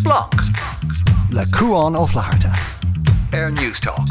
[0.00, 0.40] Splunk
[1.30, 2.52] le cuaán ó Florida
[3.32, 4.08] Air Newstalk.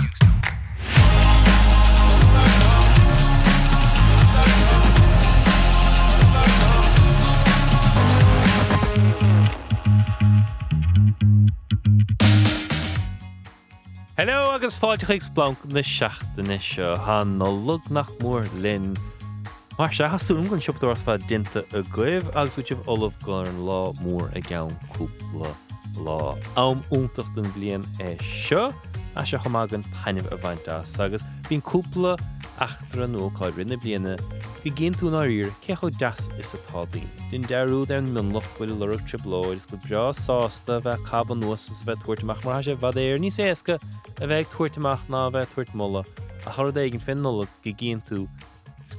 [14.16, 18.94] Hello agus fáideigh blanc na seaachtainna seo há nó lug nach mór linn.
[19.80, 23.66] Mar se hasún um gon siúpúir fe dinta a goibh agus búteh olah go an
[23.66, 25.50] lá mór a gceannúpla
[25.98, 26.38] lá.
[26.56, 28.74] Am úntacht an blion é seo
[29.16, 32.18] a se chomágan taineh a bhainttas agus bín cúpla
[32.60, 34.16] achtra nóáid rinne bliana
[34.64, 37.04] go gén tú áír cecho deas is atádaí.
[37.32, 42.44] Dún deú an minlach bhfuil lurug tribláid go breá sásta bheith cab nuas bheith tuairteach
[42.46, 43.80] mar se bhd éir níos éasca
[44.22, 46.04] a bheith tuairteach ná bheith tuairt molla
[46.46, 48.28] a thud éigen finnola go géan tú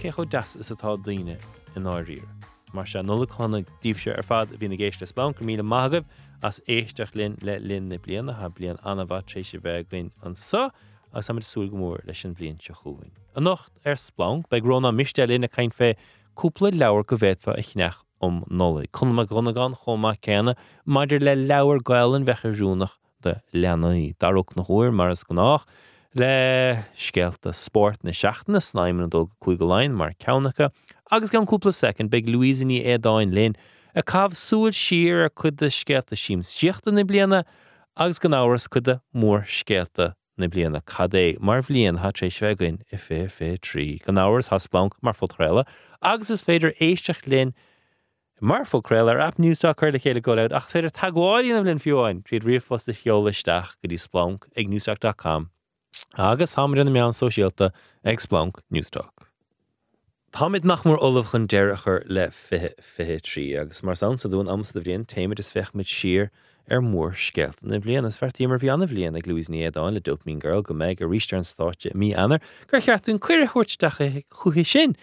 [0.00, 1.36] cecho deas is atá daine
[1.77, 2.25] in áír.
[2.72, 6.05] Mar se nula chuna díobse ar fad a bhína géiste spán go míle mágah
[6.42, 10.34] as éisteach linn le linn na bliana ha blian anhhat sé sé bheith glinn an
[10.34, 10.70] sa
[11.12, 13.12] agus sam súl gomór leis an blion se choúing.
[13.36, 15.94] An nocht ar splánk bei gronna mistelína caiin fé
[16.36, 18.84] cúpla leabhar go bhéitfa i chneach om nola.
[18.97, 24.92] Chn me gronnaán chomá céna maidir le leabhar gailan bhecharsúnach de leanaí darúach nach chuir
[24.92, 25.66] mar as go nach,
[26.14, 30.70] le scéalta sport na seaachna snáimman dul chuig go lein mar ceannacha,
[31.10, 33.56] agus gan cúpla second beag Louisiní édáin linn,
[33.94, 37.44] a cabh súil siar a chud de scéalta sim siochtta na bliana
[37.97, 42.80] agus gan áras chud de mór scéalta na bliana cadé mar bblion hat sé svegain
[42.92, 45.66] i fé fé trí gan áhars hasplank mar fotréile,
[46.02, 47.55] agus is féidir éisteach linn
[48.41, 52.47] mar fóréile ar appnúsá chuir le chéile goid ach féidir tagháin am linn fiúáin tríad
[52.48, 55.50] riomhfosta cheolaisteach go dtí splánk ag newsach.com
[56.16, 57.72] agus hamar na meán sosiálta
[58.04, 59.30] ag splánk newstalk.
[60.31, 64.81] Táid nachmór olah chun deirechar le fithe trí agus mar san sa dún amsa a
[64.81, 66.31] bhríon téimiid is fechmid sir
[66.70, 70.39] ar mór scealt na blian is fertí mar bhíanana bblion ag Louis níadáin le dopmín
[70.39, 74.94] girl go méid a ríiste an státe mí anar gur cheartún cuiir chuirtecha chuhí sin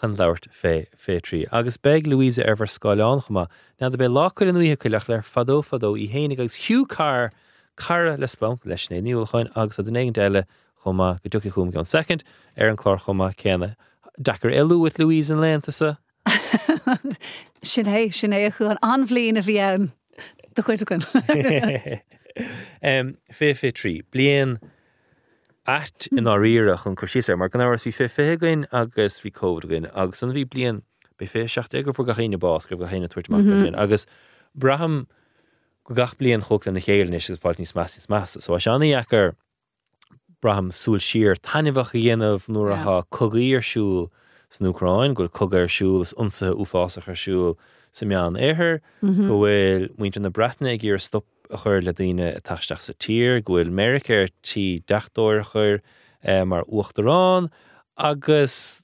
[0.00, 1.48] chun leirt fé fé trí.
[1.50, 3.48] agus beag Louise ar bhar sáán chuma
[3.80, 7.32] na be lácuir an nuíthe chuileach le fadó fadó i héananig agus hiú car
[7.74, 10.46] cara le spam leis na níúilchain agus a den éigen deile
[10.84, 12.22] chuma go ducha chum second
[12.56, 13.74] ar an chlár chuma céna.
[14.18, 15.98] Dachar eúit Louise an léantasa?
[17.62, 19.92] Sin é sin é chu an anhlíon a bhí an
[20.54, 21.04] do chuidegann.
[22.82, 24.58] Um, fé fé trí blian
[25.66, 30.22] at in áíireach an cosíar mar gan áhar hí fé fégain agus hí cógain agus
[30.22, 30.82] an bhí blian
[31.18, 34.06] be fé seach go fu chéine bás go go chéine tuairtach agus
[34.54, 35.06] braham
[35.84, 39.34] go gach blion chóla na chéirnis is fáil níos meas meas, so seanna echar
[40.46, 44.10] braham súil sir tanimhah dhéanamh nuair atha cogaíarsúl
[44.48, 47.56] san Ucrain gur cogarsúil unsa uásach arsúil
[47.90, 52.28] sa meán éair go bhfuil muinte na bretainna ag gur stop a chur le daine
[52.46, 54.66] taiisteach sa tír, gohfuil eh, Americair tí
[55.50, 55.82] chur
[56.46, 57.50] mar uachtarrán
[57.98, 58.82] agus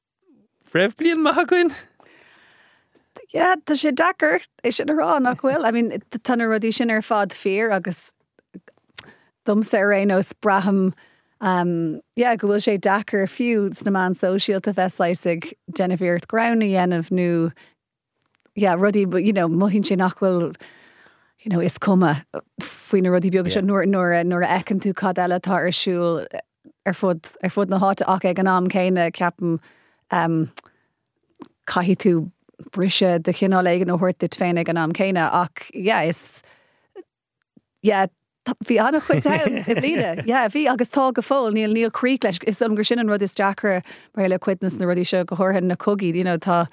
[0.66, 1.70] fréh blion maithacuin?
[3.32, 7.06] Ja, Tá sé dachar é sin ará nach bhfuil, I mean tanna rudí sin ar
[7.06, 8.10] fád fear agus
[9.46, 10.92] dom sé braham
[11.42, 15.48] Um, yeah, go bhfuil sé dachar fiúd na man sosiálta bheitláisig
[15.78, 17.52] denahíirt grana dhéanamh nó
[18.54, 20.54] yeah, rudí you know, mohinn sé nachhfuil
[21.42, 22.24] you know, is cuma
[22.60, 26.24] faoine rudí beag se nuair nuair nuair ecinn tú cad eiletá arsúil
[26.86, 29.58] ar fud ar fud na háte ach ag an ná céine ceapan
[30.12, 30.38] um,
[31.66, 32.30] caihí tú
[32.70, 36.42] brise de chinál éigen ó thuirt dit féinnig an am céine ach yeah, is
[37.82, 38.06] yeah,
[38.66, 39.22] Bhí anna chuid
[39.82, 43.08] líide, bhí agus tá go fóil níl níl crí leis is an gur sin an
[43.08, 46.66] rud is mar le cuitnas na rudí seo go thorhan na cogií dína tá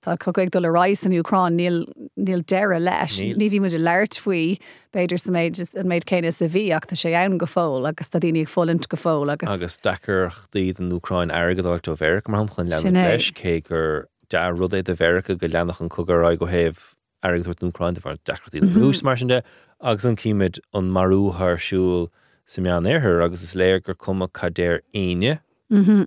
[0.00, 1.82] Tá cogaig do le ráis an Ucrán níl
[2.16, 3.18] níl deire leis.
[3.18, 4.56] Ní bhí mu de leirt faoi
[4.94, 8.08] beidir sa méid an méid céine sa bhí ach tá sé ann go fóil agus
[8.08, 9.50] tá daoine fólint go fóil agus.
[9.50, 10.30] Agus dechar
[10.78, 14.94] an Ucrain agadáil do bheric mar chun le leis cé gur de rud é de
[14.94, 15.96] bhericha go leannach an mhm.
[15.96, 16.78] cogarrá go héh
[17.24, 19.42] airúirt núráin bhar dechartíí rús mar sin de
[19.80, 22.08] agus an cíimiid an marúthsúil
[22.46, 25.40] sa meán éair agus is léir gur cuma cadéir aine.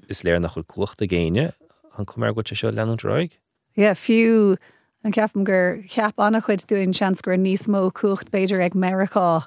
[0.09, 1.53] Is léir nach chuil cuachta géine.
[1.97, 3.31] An cumar go seo leanráig?
[3.75, 4.57] Ja fiú
[5.03, 9.45] an ceapam gur ceap anna chuid dúin sean gur níos mó cuacht beidir ag Mericá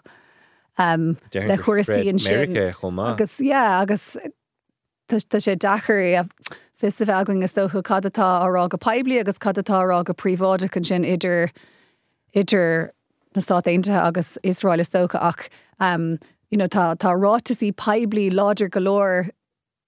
[0.79, 2.57] um, le chuirsaíon sin.
[2.57, 4.17] Agus agus
[5.09, 6.29] tá sé dachar
[6.77, 10.85] fis a bheitgoing is dócha cadatá árá go peblií agus cadatá rá go príváide chun
[10.85, 11.51] sin idir
[12.35, 12.91] idir
[13.35, 15.49] na státeinte agus Israel is dócha ach
[15.81, 16.19] um,
[16.51, 19.31] you know, tá tá rátasí peblií láidir golóir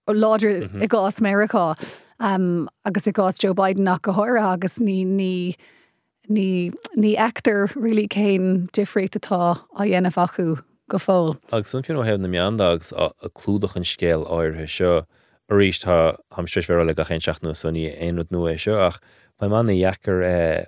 [0.08, 0.82] láidir -hmm.
[0.82, 1.74] i gás Amerika
[2.18, 5.54] um, agus i gás Joe Biden nach go thora agus ní ní
[6.28, 10.58] ní ní actor rilí céin difricht atá a dhéanamh acu
[10.88, 11.36] go fóil.
[11.52, 15.06] agus san fiú hefh na meandags a clúdach an scéal áirthe seo
[15.48, 18.78] a ríist tá ham ver le a ché seachú san ní éonú nu é seo
[18.78, 19.00] ach
[19.40, 20.66] manna dhechar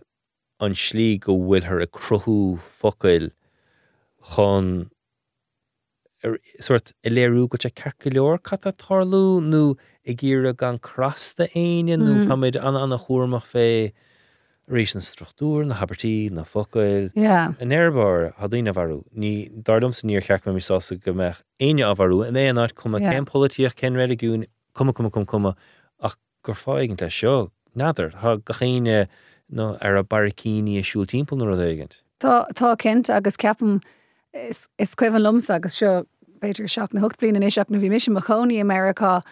[0.61, 3.31] an slí go bhfuil ar a cruthú focail
[4.35, 4.91] chun
[6.61, 9.63] soort i léirú go te cecha leor cat a tarlú nó
[10.05, 13.67] i ggéire gan crasta aine nó táid an anna chóach fé
[14.69, 17.11] rééis an struchtúr na habertí na focail.
[17.61, 21.81] An airbar hadíine bharú, ní dardom san níor cheach me mí sása go meich aine
[21.87, 24.45] a bharú, an é anát cum politíoch cen réidirún
[24.75, 25.57] cuma cuma cum cuma
[26.01, 29.09] ach gur fáigen lei seo nádar Tá go chéine
[29.53, 32.03] nó ar a barcíní a siúil timppla nó aigent.
[32.21, 33.81] Tá tá cinint agus ceapam
[34.35, 36.05] is is cuimhan lumsa agus seo
[36.41, 39.23] beidir seach na hocht blin in iseach na bhí mis a choní America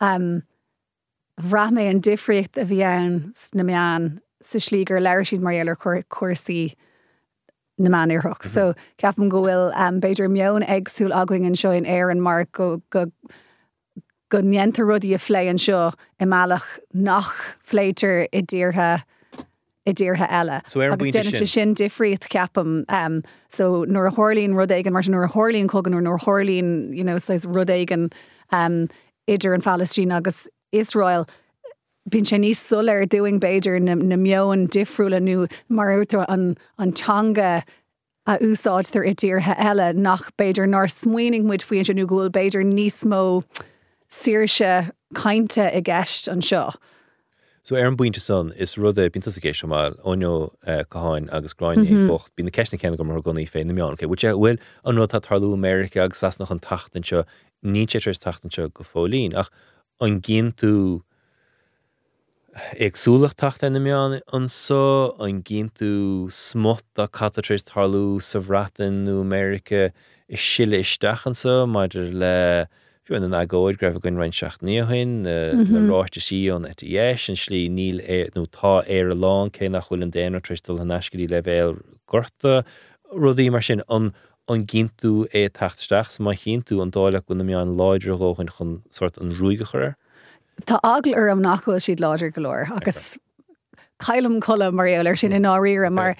[0.00, 0.42] um,
[1.40, 5.76] bhra mé an difriocht a bhí ann s- na meán sa slígur leir siad maréar
[6.08, 6.74] cuasaí
[7.78, 8.48] na manirthach.
[8.48, 12.44] So ceapan go bhfuil um, beidir meon agsúil aing an seo in air an mar
[12.52, 13.06] go go
[14.30, 16.64] go neanta rudí a phlé an seo i meach
[16.94, 17.34] nach
[17.68, 19.02] phléitir i ddíirthe
[19.86, 20.60] i ddíirthe eile.
[20.68, 25.02] So agus bpointe déanaan sin- difriocht ceapam um, so nuair a hálín rud éigen mar
[25.02, 28.12] nuair a cogan nó nuair hálín you know, sais rud éigen
[28.50, 28.88] um,
[29.28, 31.26] idir an Palestine agus Israel
[32.08, 36.56] Bhín sé níos sul ar doing Beiidir na, na meon difriúla nu mar útar an
[36.78, 37.64] antanga
[38.26, 42.62] a úsáid tar i ddíirthe eile nach Beiidir nar smuoing muid faoin nu ghúil Beiidir
[42.62, 43.42] níos mó
[44.10, 46.70] síirse kainte i gceist an seo.
[47.66, 50.54] So ar an buinte san is rud é bínta a géisi má óneo
[50.88, 52.06] goáin eh, agus gráinine mhm.
[52.06, 52.30] bocht.
[52.36, 55.18] Bí na ceisna cena go mar gonaí féin na meán, bute bhfuil an nu tá
[55.18, 57.24] tarlú America agus sas nach an tatan seo
[57.64, 59.34] ní séir tatan seo go fólín.
[59.34, 59.50] Ach
[60.00, 61.02] an gin tú
[62.78, 69.20] agsúlach tata na meán an so an gin tú smot a catatrééis tarlú sa nó
[69.20, 69.90] America
[70.28, 72.68] is siile isteach an so maidir le
[73.06, 75.88] fiú an agóid greibh goin rein seach níohain na mhm.
[75.90, 78.00] ráiste síón et dhéis an slí níl
[78.34, 81.78] nó tá éar a lán cé nach chuil an déanaar tristal an neiscadí le bhéil
[82.06, 82.64] gorta.
[83.14, 84.12] Rudí mar sin an
[84.48, 88.50] an ginú é tatasteach sa mai chin tú an dáile go na meán láidir róhain
[88.50, 89.94] chun sort an rúige chuir.
[90.64, 93.18] Tá agla ar am nachfuil siad láidir golóir agus
[94.02, 95.36] caiilem chola marir sin mm-hmm.
[95.36, 96.16] in áíre mar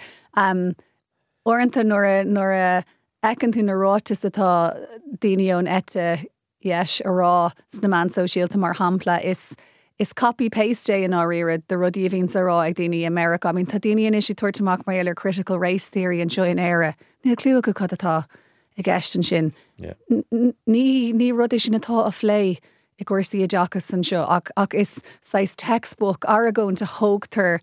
[1.46, 2.84] orintanta nóair a
[3.22, 4.76] a ecinn tú narátas atá
[5.18, 6.28] daineón ete
[6.66, 9.56] yes a rá sna man sosiálta mar hapla is
[9.98, 13.48] is copy paste in áíire de rudí a vín ará ag daoine America.
[13.48, 16.58] I mean, tá daine is si tuairtamach mar eile critical race theory an seo in
[16.58, 16.94] éire.
[17.24, 18.26] Ní clú go chutatá
[18.76, 19.54] i gceistan sin.
[19.78, 19.94] Yeah.
[20.10, 22.58] N- ní ní rudí sin atá a phlé
[22.98, 27.60] i gcuirsaí a Jackas san seo ach, ach is sais textbook agón de hoogtar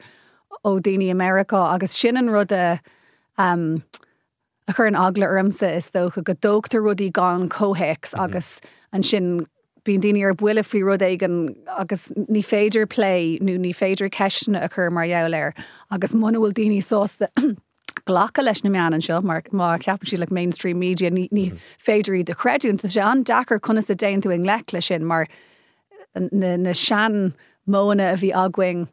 [0.66, 2.52] ó daoine America agus sin an rud
[3.38, 3.84] um,
[4.68, 8.24] a chur an agla ormsa is dó go go dógtar rudí gan cóhéics mhm.
[8.24, 8.62] agus
[8.92, 9.46] an sin
[9.86, 11.36] bíon daine ar buile fao rud éigen
[11.68, 15.54] agus ní féidir play nó ní féidir ceisna a chur mar jouléir
[15.92, 17.30] agus muna bhfuil daoine sósta
[18.08, 21.52] ghlacha leis na mean an seo mar má ceapan sí le mainstream media ní, ní
[21.52, 21.60] mhm.
[21.88, 25.06] féidirí de creún Tá sé an dachar chuna a déon tú in le lei sin
[25.06, 25.28] mar
[26.16, 27.34] na, na sean
[27.68, 28.88] móna a bhí aguing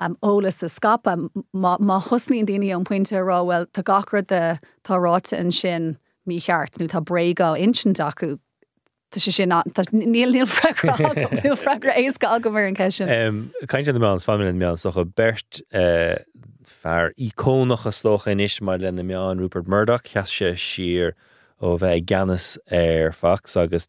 [0.00, 1.16] um, ólas a scapa
[1.54, 6.88] má thusnaíon daine an pointinte ráhfuil tá gachar de táráte an sin mí cheart nó
[6.88, 8.38] tá brégá insint acu
[9.08, 13.48] Tá sé sin níl níl níl fregra éca aga mar an ceisisin.
[13.66, 15.62] Kaint an meán fan meán socha bert
[16.62, 21.14] fear icónach a stocha inis mar lenne meán Rupert Murdoch cheas sé sir
[21.62, 23.88] ó bheith ganas ar fax agus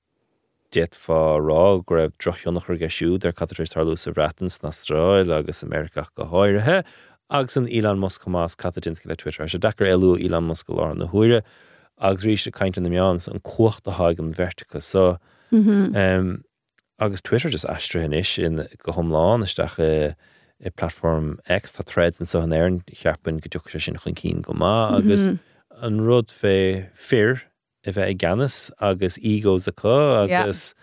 [0.71, 5.31] dit fá rá go raibh drochionach ge siú ar catrééis tarlú sa bhretans na Stráil
[5.33, 6.83] agus Americach go háirithe
[7.29, 9.47] agus an Elon Musk más catdin le Twitter.
[9.47, 11.41] Se dechar eú Elon Musk lá na huire
[11.99, 15.17] agus rí se an na meáns an cuacht a haag an vertica so
[15.51, 16.35] um, mm-hmm.
[16.99, 20.13] agus Twitter just astrahin is in go homláán isteach i, eh,
[20.61, 24.15] i eh, platform X tá threads an so an airan cheapan go dú sin chun
[24.15, 25.85] cín go má agus mm-hmm.
[25.85, 27.41] an rud fé fear
[27.85, 30.41] bheith ag ganas agus egos a có Yeah.
[30.41, 30.73] agus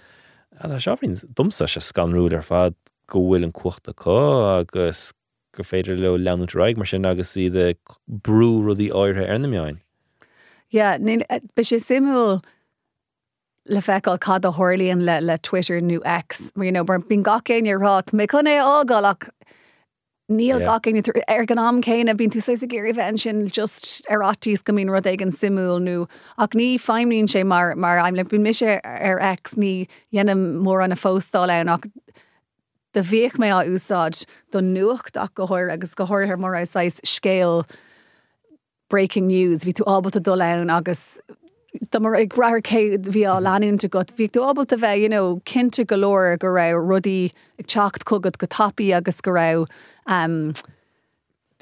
[0.65, 0.79] yeah.
[0.79, 2.75] seáhín dumsa se scanrúd ar fad
[3.07, 5.13] go bhfuil an cuachta có agus
[5.53, 7.75] gur féidir le leanú raig mar sin agus i de
[8.09, 9.81] brú rudí áirthe ar na meáin.
[10.71, 12.43] Ja, eh, be sé simú
[13.69, 17.69] le feáil cad a hálíonn le le Twitter nó X, mar you know, bín gacéin
[17.69, 19.29] ar rát, mé chun é ágalach
[20.29, 20.79] níl Yeah.
[20.81, 24.73] gacéin ar gan am céine bín tú sé a géir bheith sin just arrátíos go
[24.73, 28.43] mín rud ag an simú nó ach ní feimlíonn sé mar mar aim le bín
[28.43, 31.87] mis ar X ní dhéanam mór an na fóstáil an ach
[32.93, 37.01] de bhéh mé á úsáid don nuacht ach go háir agus go háir mar áis
[37.05, 37.65] scéal
[38.89, 41.21] breaking news, hí tú ábal a dul len agus
[41.91, 45.09] Tá mar ag brathir céad bhí á leúnta go bhí tú ábal a bheith you
[45.09, 49.67] know, cinnte golóir go rah rudí ag techt cogad go tapí agus go rah
[50.07, 50.53] um,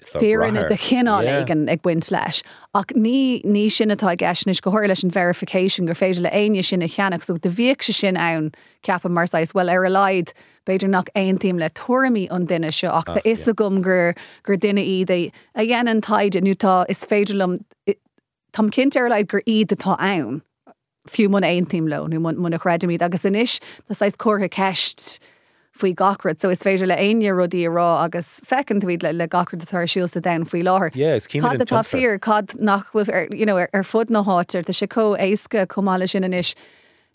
[0.05, 2.43] féan de chinál igen ag buint leis.
[2.75, 6.87] Ach ní ní sinnatá gasnis go háir leis an verification gur féidir le aine sinna
[6.87, 10.33] cheannach so de bhíic se sin ann ceapan maráis well ar a leid
[10.67, 14.57] beidir nach aontíim le tuaí an duine seo ach de is a gom gur gur
[14.57, 17.61] duine iad é a dhéanaan taide nutá is féidirlumm
[18.55, 20.43] Tam cinint ar leid gur iad atá ann.
[21.11, 23.59] Fiú man aontíim lo nu muna chreidimíd agus inis
[23.89, 25.19] na sais cuatha ceist
[25.77, 29.65] faoi gacrad, so is féidir le aine rudí rá agus fecin tuid le le gacrad
[29.65, 30.95] atá siústa den faoi láthir.
[31.29, 32.55] Cad atá fear cad
[33.33, 36.55] you know, ar, fud na háir de se có éisce comáile sin inis.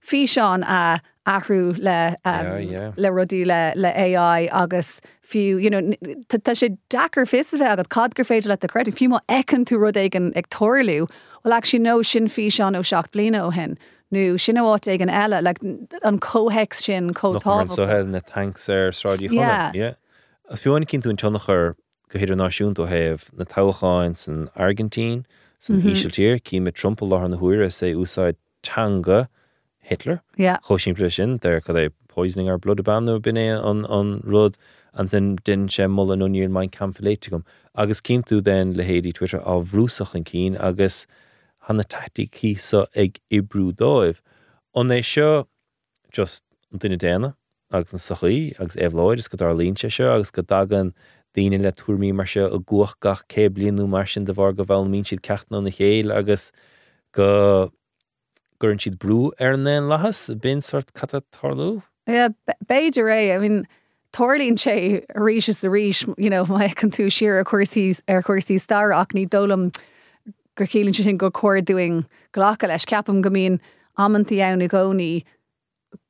[0.05, 2.91] Fhí seán a ahrú le um, Yeah, yeah.
[2.97, 5.81] le rudí le le AI agus fiú you know,
[6.29, 9.65] tá sé dachar fi bheith agad cad gur féidir le a credit fiú má ecinn
[9.65, 10.13] tú rud ag
[10.49, 11.09] toirliú,
[11.43, 13.77] well ag sin nó sin fi seán ó seach blina ó hen.
[14.11, 15.53] Nu sin áit ag an eile le
[16.03, 17.87] an cóhex sin Nach so cótá.
[17.87, 19.71] he na tanks ar sráidí Yeah.
[19.71, 19.95] chola.
[20.49, 21.75] As fiúin cinn tú an tunnachar
[22.09, 25.25] go héidir náisiún ó heh na táchaáin san Argentín
[25.59, 25.89] san mhm.
[25.89, 29.29] híisiiltír cí me Trump lá na huiire sé úsáid tanga
[29.79, 30.21] Hitler.
[30.37, 30.57] Yeah.
[30.63, 34.55] choisiimple sin der cad é poisoning ar blood banú bin é an an rud
[34.95, 37.45] an den din sé moll an union main camfiléite gom.
[37.75, 41.05] agus cin tú den le héadí Twitter á bhrúsach an cín agus
[41.69, 44.19] hanna tatí císa ag ibrú dóibh.
[44.75, 44.89] an
[46.11, 47.35] just an duine déna
[47.71, 49.27] agus an sachaí agus éhlóid is
[52.47, 54.89] a gcuach gach cé blianú mar sin de bhar go bhil
[57.13, 57.71] go
[58.59, 59.87] gurn siad brú ar an néan.
[62.07, 62.29] Yeah,
[62.65, 63.67] Beiidir I mean,
[64.11, 68.23] Torlín sé a is de ríis, you know, mai an tú siar a chuirsí ar
[68.23, 69.29] chuirsí star ach ní
[70.57, 73.59] gur cílann sin go cuairúing ghlacha leis ceapam go mín
[73.97, 75.23] ammantí ann i gcóí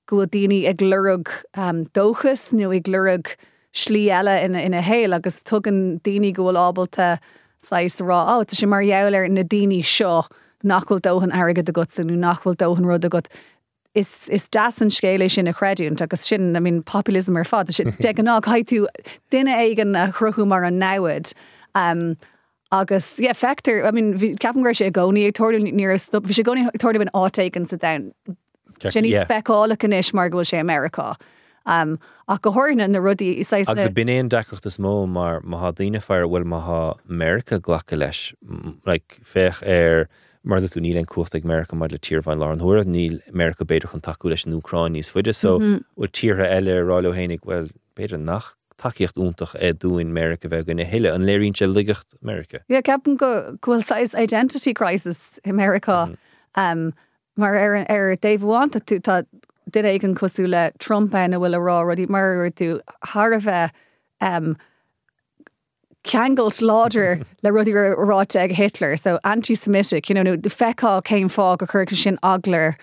[0.09, 3.35] go daoine ag glurug um, dóchas nó ag glurug
[3.73, 7.19] slí eile ina ina héil agus tugan daoine gohfuil ábalta
[7.59, 10.25] sais rá á tá sé mar jeir na daoine seo
[10.63, 13.27] nachhfuil dóhan agad a gut sanú nachhfuil dóhan rud a gut.
[13.95, 17.91] is is das an scéile sin a chréún agus sin I mean, populism ar sin
[17.99, 18.87] de an ná haitú
[19.31, 21.33] duine aigen a chruthú mar an náid.
[21.75, 22.17] Um,
[22.71, 26.43] agus yeah, fetar I mean, ceapan gur sé a gcóí ag toir ní stop sé
[26.43, 27.97] gcóí toir an átéigen sa da
[28.91, 31.17] sin ní speála an isis mar gohfuil sé America.
[31.65, 35.41] Um, ach go háirna na rudí is Agus a bin éon decrocht is mó mar
[35.41, 38.33] má ha daine fear bhfuil má ha America ghlacha leis.
[38.85, 40.07] Le fech ar
[40.43, 43.65] mar tú níl an cuat ag America mar le tíorhhain lá an thuir níl America
[43.65, 47.69] beidir chun taú leis an Ucrain níos fuide so bhfuil tíre eile ráile hénig well
[47.95, 52.59] beidir nach takeíocht úntaach é dúin America bheith gona heile an se ligacht America.
[52.67, 53.57] Yeah, ceapan go
[54.15, 56.17] identity crisis America
[56.55, 56.93] um,
[57.37, 59.25] mar ar an- ar Daveháanta tú tá
[59.69, 61.59] du é an cosú le Trump na bhfuil a
[62.09, 63.71] mar tú Har bheith
[64.21, 64.55] um,
[66.03, 71.27] Kegels láidir le rudí ráte ag Hitler, so antisemitic, you know, no, de feá céim
[71.29, 72.75] fá go chuir sin agler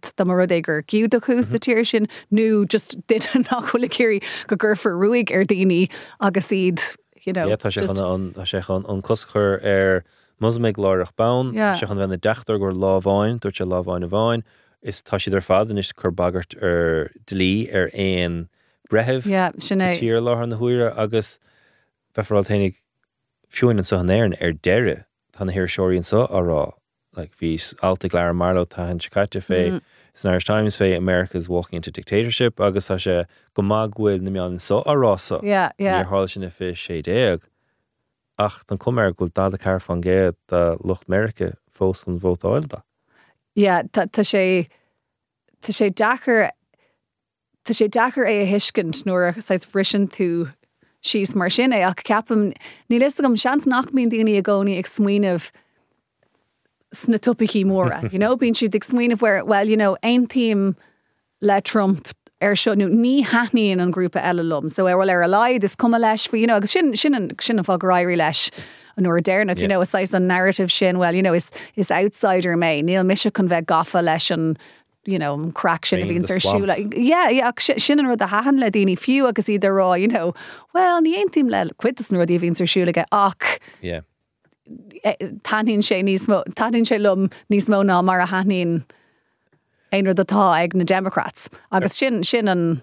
[0.00, 4.18] t do mar rudégur giúd a chús de tíir sin nó just dit nachhfuil céirí
[4.46, 5.88] go ggurfar ruúig ar er daoine
[6.20, 6.80] agus iad
[7.26, 10.04] you know, Yeah, tá sé an- tá sé chun an coschur ar
[10.40, 14.42] musméid láireach ban, se chun bhena deachtar gur láháin, dúirt se láháin a bháin,
[14.82, 18.48] is tá si ar fad is chur bagart ar dlí ar éon
[18.90, 19.92] bretheh Yeah, sinné.
[20.00, 21.38] tír láth na huiire agus
[22.16, 22.74] fefarráil ténig
[23.52, 25.04] fiúin an sa néirn ar deire
[25.36, 26.72] tá na hir seoiríonn sa ará
[27.16, 29.78] like hís alta leir marlo tá hen caite fé mm-hmm.
[30.12, 32.60] It's an Irish Times fé America's walking into dictatorship.
[32.60, 36.02] Agus tá sé go mághfuil na meán so arása Yeah, yeah.
[36.02, 37.40] Níor háil sin na fi sé déag.
[38.38, 42.18] Ach an cumir er ghfuil dá a ceir fan géad de Lucht America fós an
[42.20, 42.82] bhótáilda.
[43.54, 44.68] Yeah, tá tá sé
[45.62, 46.50] tá sé dachar
[47.64, 50.52] Tá sé dachar é a hiiscint nuair sais frisin tú
[51.02, 52.52] síos mar sin é ach ceapam.
[52.90, 55.50] Ní lei gom sean nach mín daoine a gcóí ag smuoineh
[56.94, 57.18] sna
[57.64, 58.12] móra.
[58.12, 60.76] You know, bín siad ag smuoineh where well, you know, ein tíim
[61.40, 62.08] le Trump
[62.42, 65.62] er ar seú ní hanííon an grúpa eile lom, so ar bhfuil ar a leid
[65.64, 68.50] is cum leis fa you know, agus sin sin sin a fág rairí leis.
[68.96, 69.68] an nuair déirnach, you Yeah.
[69.68, 73.48] know, is an narrative sin, well, you know, is is outsider mé, Níl mis chun
[73.48, 74.56] bheith gafa leis an
[75.06, 76.92] you know, crack sin a the ar siúla.
[76.94, 79.98] Yeah, yeah, ach si- sin an rud a hahan le daoine fiú agus iad rá,
[79.98, 80.34] you know,
[80.74, 84.00] well, ní ein tím le cuitas nuair a vín ar siúlaige ach Yeah.
[85.42, 86.00] Tanin sé
[86.54, 88.84] tanin sé lum níos mó ná mar a hanín
[89.92, 91.48] rud atá ag na Democrats.
[91.72, 92.82] Agus sin sin an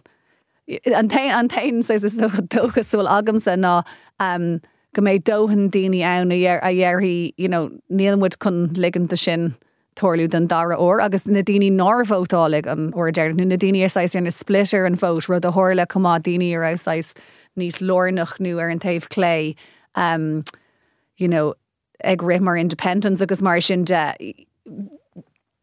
[0.93, 2.15] an tain an tain sé is
[2.49, 3.85] dogus súil agamsa ná
[4.19, 4.61] um,
[4.93, 9.55] go méid dóhan daoine ann a dhéirhí nílammuid chun liganta sin
[9.95, 14.15] toirliú den dara ó agus na daoine nábhótáleg an or deir nu na daine áis
[14.15, 17.13] ar na splitter an fós rud a háirla cumá daine ar áis
[17.57, 19.55] níos lornach nu ar an taobh clé
[19.95, 20.43] um,
[21.17, 21.55] you know,
[22.03, 24.13] ag ré mar independence agus mar sin de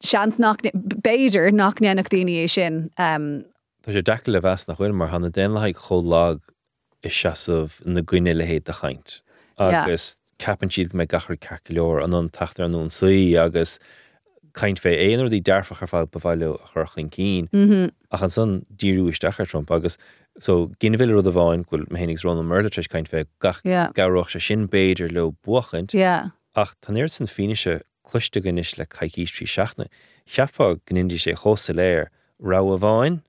[0.00, 3.44] seans béidir nach neannach daine sin um,
[3.84, 6.40] Tá sé de le bheits nach chuin mar hanna déanalaigh cholág
[7.02, 9.20] is seaamh na gcuine le héad a chaint.
[9.58, 13.78] agus capan siad me gachar ce leor an an tatar anún suí agus
[14.54, 17.90] kaint fé éonar í dearfach ar fáil bhile a churchan cín mhm.
[18.10, 19.98] a an san díúisteachar Trump agus
[20.38, 23.62] so gin bhile rud a bháin ghfuil ménig ran murdertris kaint fé gach
[23.98, 25.94] garoch se sin béidir le buchant
[26.54, 29.86] ach tan éir san fineise chluiste gannis le caiicí trí seachna
[30.26, 33.22] cheafá gnindy sé chósa léir ra a bháin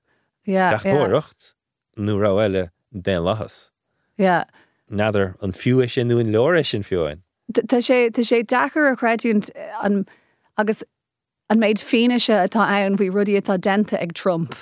[0.47, 1.53] Gaachtóirecht
[1.97, 3.71] nó ra eile den lachas.
[4.17, 7.21] Nadidir an fiú sin nuin leir sin fiúin.
[7.53, 9.49] Tá sé Tá sé dachar a creún
[9.81, 10.05] an
[10.57, 10.83] agus
[11.49, 14.55] an méid féineise atá ann bhí rudí atá denta ag Trump.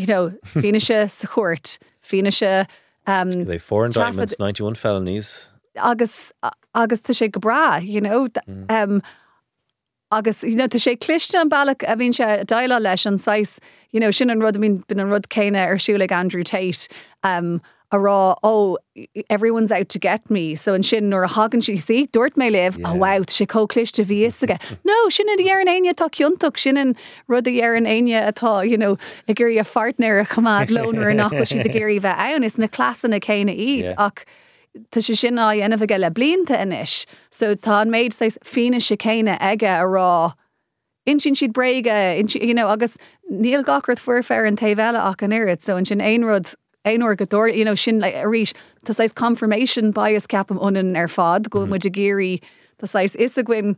[0.00, 2.66] You know, féineise sa chuirt, féineise
[3.06, 5.50] um, They four indictments, 91 felonies.
[5.76, 6.32] Agus
[6.74, 8.70] agus tá sé go bra, you know, mm.
[8.70, 9.02] um,
[10.10, 13.60] agus you know, tá sé cliste an bailach a bhín se daile leis an 6
[13.90, 16.88] you know, sin an rud bin bin an rud céine ar siúla Andrew Tate
[17.22, 17.60] um,
[17.92, 18.76] a rá ó
[19.28, 20.54] everyone's out to get me.
[20.54, 23.44] So an sin nuair a hagan si si dúirt mé leh oh, a wow she
[23.44, 26.94] sé cócliste ví aige no sin a dhéar an aine tá ciúntaach sin an
[27.28, 28.96] rud a dhéar an aine atá you know
[29.28, 32.66] i ggurí a fartneir a chamád lonar nach si de géirí bheith ann is na
[32.66, 34.24] clasan na céine iad ach
[34.90, 38.96] Tá sé sin á dhéanamh ge le blinta inis, so tá méid sé fine se
[38.96, 40.34] céine aige a rá.
[41.06, 42.96] In sin siad breige you know, agus
[43.28, 47.64] níl gachart fuair fear an taobhile ach an irid, so an sin éonrod godor you
[47.64, 51.68] know, sin le a ríis Tá sais confirmation bias ceapam unan ar fad go mhm.
[51.68, 52.40] mu a géirí
[52.80, 53.76] Tá sais is a gin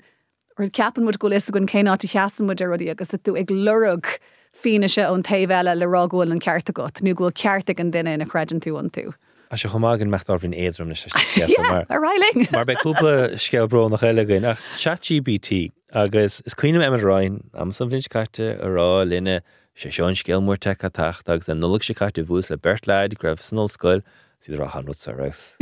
[0.59, 4.07] or ceapan mu go is a gon céá cheasan mu ruí agus tú ag lurug
[4.53, 8.25] fine se an taobhile le rágóil an ceartta got, nu ghfuil ceartta an duine na
[8.25, 9.13] crean tú an tú.
[9.51, 12.53] A se chomágin mechttar hín érum na a Reiling.
[12.53, 17.91] Mar be cúpla scebro nach eilegain nach chatGPT agus is cuioine em rainin am san
[17.91, 19.41] bhín caiite a rá linne
[19.83, 23.43] sé seán scéalmór te a tacht agus an nula sé caiite bhús le bertleid greibh
[23.43, 24.03] san nóscoil
[24.39, 25.57] si ra hanú a ras.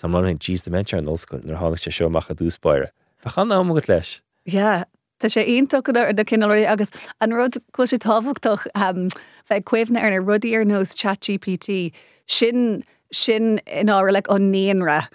[0.00, 2.88] Tá mar hin tíos de men an nóscoil nar hála sé seoach a dúspáire.
[3.22, 4.20] Tá chan am go leis?
[4.46, 4.84] Ja.
[5.20, 9.08] Tá sé onach de cineirí agus an rud chu sé táhachtach um,
[9.50, 11.92] bheith cuimhna ar na rudí ar nós chatGPT
[12.26, 15.08] sin sin in á le an néanra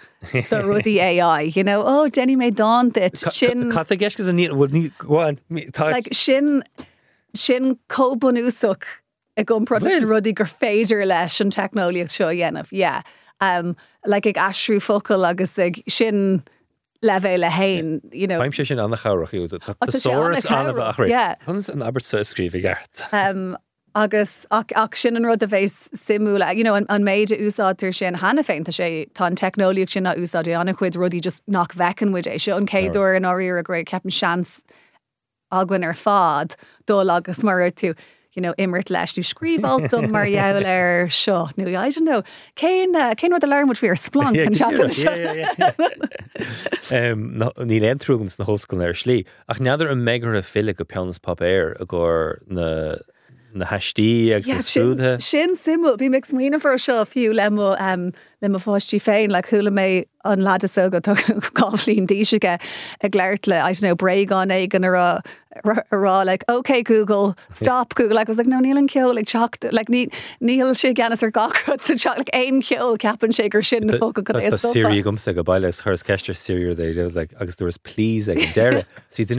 [0.50, 4.32] do rudí AI, you know, ó oh, Jenny mé dá dit sin Ca geisce a
[4.32, 5.38] níháin
[6.14, 6.62] sin
[7.34, 8.84] sin cóban úsach
[9.36, 13.02] ag gom pro rudí gur féidir leis an technoliaach seo dhéanamh, yeah.
[13.40, 16.42] um, le ag asrú focail agus ag sin
[17.02, 19.48] levé le hain Weim sé sin annach charaachú
[19.88, 23.02] sóras anmh a an aber scríb gart.
[23.12, 23.56] Um,
[23.94, 27.94] agus ach, ach sin an rud a bhééis simúla you know, an, an méide úsátar
[27.94, 32.26] sin hena féinta sé tá technoliaach sin na úsáid anna chuid rudí just nach bhecanmuid
[32.26, 34.62] é seo an céadú an áíir a gréid ceapan seans
[35.52, 37.94] agann ar fád dó agus mar tú.
[38.32, 41.50] You know, immert leis tú scríbaltum mar jeil ar seo.
[41.56, 42.22] Nu an nó
[42.54, 44.36] céin uh, céin a lermut fi ar splan
[47.66, 51.18] ní letrúgans na hoscoil ar slí ach neadidir an mégur a mega filig go penas
[51.18, 53.02] pap air a gur na
[53.54, 55.20] na heistí agus súthe.
[55.20, 59.42] Sin simú bhí mix muoine for seo fiú le um, le a fáistí féin le
[59.42, 62.58] thula mé an lada soga gáhlín díisiige
[63.02, 65.20] ag ggleirt le ais nó breán é gan rá
[65.92, 69.72] rá like okay Google stop Google like was like no níl an kill like chocht
[69.72, 70.06] like ní
[70.40, 74.12] níl sé gannas ar gachrod sa chat like ein kill capan shaker sin na fo
[74.12, 74.22] go
[74.56, 78.38] Siri gom se go bailile thus ceiste Siri é like agus there was please ag
[78.54, 79.38] deire sí den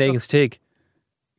[0.00, 0.58] éigen stig.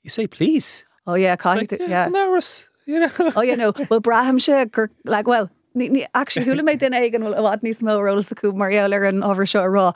[0.04, 0.85] You say please.
[1.08, 2.68] Oh yeah, like, yeah, Náras.
[2.86, 3.32] You know?
[3.36, 3.74] oh yeah, no.
[3.90, 7.82] Well braham se gur like well ní actually thula méid den aigen bhfuil bhhad níos
[7.88, 9.88] mórólas acu marir an ábhar seo rá.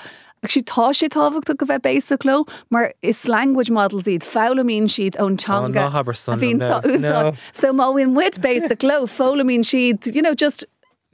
[0.48, 5.38] Si tá sé táhachtú go bheith béisaló, mar is language models iad fálamín siad ón
[5.38, 5.90] tanga
[6.44, 7.36] hín úsá.
[7.52, 10.66] So má bhíon wit béisaló fólamín siad, you know, just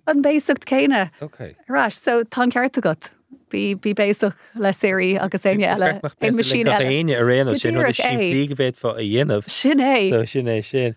[0.08, 1.10] an béisacht céine.
[1.22, 1.56] Okay.
[1.70, 3.15] Rás, so tá ceart agat.
[3.56, 5.90] Bhí bhí béach le séí agus éine eile
[6.20, 7.76] in sin aine a réana sin
[8.20, 10.96] bí bhéit fá a dhéanamh sin é sin é sin.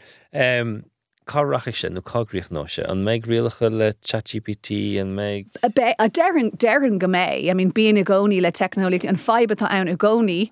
[1.29, 5.47] Cáracha sin nó cágriíoch nó se an méid rialacha le chatGPT an méid.
[5.62, 9.97] A dean go mé, I mean bíon a gcóí le technolí an feibetá ann a
[9.97, 10.51] gcóí,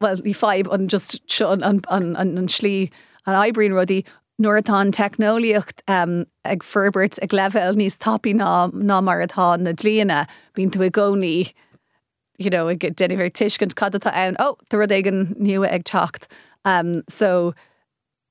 [0.00, 2.90] well í feib an just an slí
[3.26, 4.04] an eibrín rudí
[4.42, 10.26] atá technoliaocht um, ag ferbert ag lefuil níos tapí ná ná mar atá na dlíana
[10.56, 10.82] bín tú
[11.24, 11.52] i
[12.38, 16.26] you know, ag denver tiiscint cadtá ann ó tu rud igen nua ag.
[16.64, 17.54] Um, so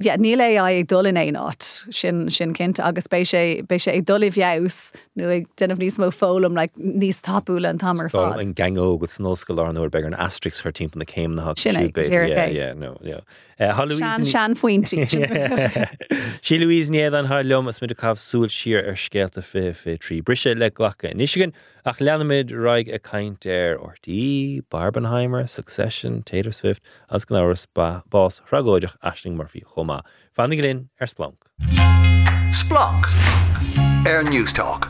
[0.06, 1.64] yeah, níl é ag dulin é áit
[1.94, 6.00] sin sin cinnte agus bé sé bé sé ag dulih bheus nu ag denmh níos
[6.02, 8.38] mó fólam le níos tapúla an tamar fá.
[8.40, 11.92] an gang óg snóscail arú be an astrix chu timp na céim na Sin é.
[13.60, 15.06] Eh, Sean foiointí.
[16.44, 19.72] Sí Louise néad an há lom as mu a cabh súil siar ar scéalta fi
[19.72, 21.14] fi trí brise le ghlacha.
[21.14, 21.54] Níisigan
[21.86, 28.40] ach leanamid raig a caiint ar ortaí, Barbenheimer, Succession, Taylor Swift as gan áras bás
[28.52, 30.00] ragóideach Ashling Murphy chomá.
[30.32, 31.44] Fannig linn ar splánk.
[32.56, 33.12] Splunk.
[34.08, 34.90] Air News Talk.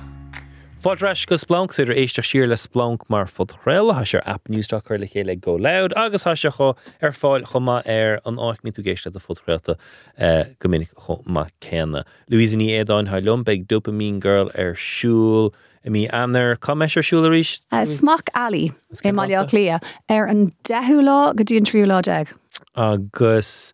[0.83, 4.83] Fodreis go splánk idir éiste siir le splánk mar fod chréil ha sé app newsach
[4.83, 8.61] chuir le chéile go leid agus ha se chu ar fáil chumma ar an áit
[8.61, 9.77] mí tú géiste a fodréalta
[10.17, 12.03] eh, gomininic chumma céna.
[12.29, 17.61] Louisiní édáin ha lumbeig dopamín girl ar siúl, i mí anar comisiirsúla ríist?
[17.71, 22.27] Smach allí é maiá lia ar an deú lá go dtíon tríú lá deag.
[22.75, 23.73] agus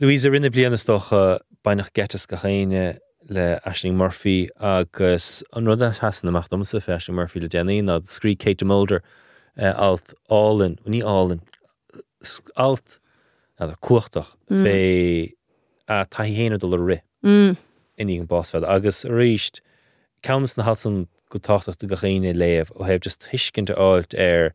[0.00, 2.98] Louise rinne bliana stocha bainach getas go chéine
[3.28, 7.82] le Ashling Murphy agus an rud hasan amach dom sa fe Ashling Murphy le déanaí
[7.82, 9.02] ná scrí Kate Mulder
[9.58, 11.40] uh, alt álinn ní álinn
[12.56, 12.98] alt
[13.58, 14.64] na cuachtach mm.
[14.64, 15.32] fé
[15.88, 17.54] a tahéine do le ri Mm.
[17.98, 19.60] in an bosfed agus ríist
[20.22, 24.50] Counts na hatsan go tácht go chéine léamh ó hebh just hiiscinnte áilt ar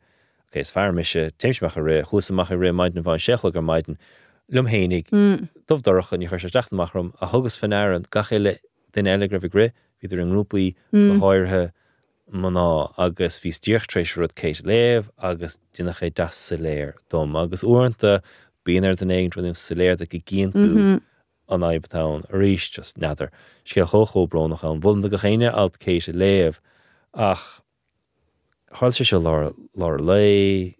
[0.49, 3.97] okay, is fearmise téimsmeach a ré chusamach ré maidin bhain sechla gur maidin
[4.51, 5.47] lumhénig Mm.
[5.67, 8.57] dofdorchan í chuir se deachtamachrum a thugus fan airan gachéile
[8.93, 9.71] den eile gribh gré
[10.03, 11.19] híidir an grúpaí Mm.
[11.23, 11.71] háirthe
[12.31, 17.63] maná agus hís ddíochttrééis rud céit léh agus duine ché das sa léir dom agus
[17.63, 18.21] uanta
[18.65, 20.19] bíanaar den éon trum sa léir a go
[20.53, 21.01] Mhm.
[21.49, 23.29] An aibtán a ríis just neidir.
[23.63, 26.57] Ske chocho brnach an bhna go chéine alt céis léh
[27.13, 27.61] ach
[28.71, 30.75] háil se se lá lá lei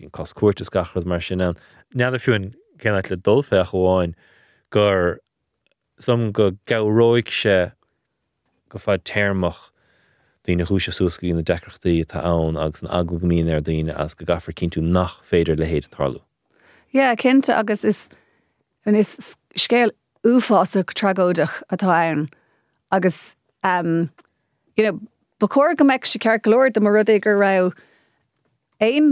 [0.00, 1.56] hín cos cuairtas gachard mar sin an.
[1.94, 4.14] Neidir fiúin cenneid le dulfeach bháin
[4.70, 5.20] gur
[5.98, 7.72] som go garóig se
[8.68, 9.70] go fáid téirmach
[10.46, 14.24] dína chúise súscaí na decrochttaí tá ann agus an agla gomín ar daine as go
[14.24, 16.22] gafar cinú nach féidir le héad tarlú.
[16.92, 18.08] Ja cinnte agus is
[18.86, 19.90] an is scéal
[20.24, 22.28] uásach tragóideach atá ann
[22.92, 24.10] agus um,
[24.76, 25.00] you know,
[25.40, 26.98] bacóir go meid se cear glóir de mar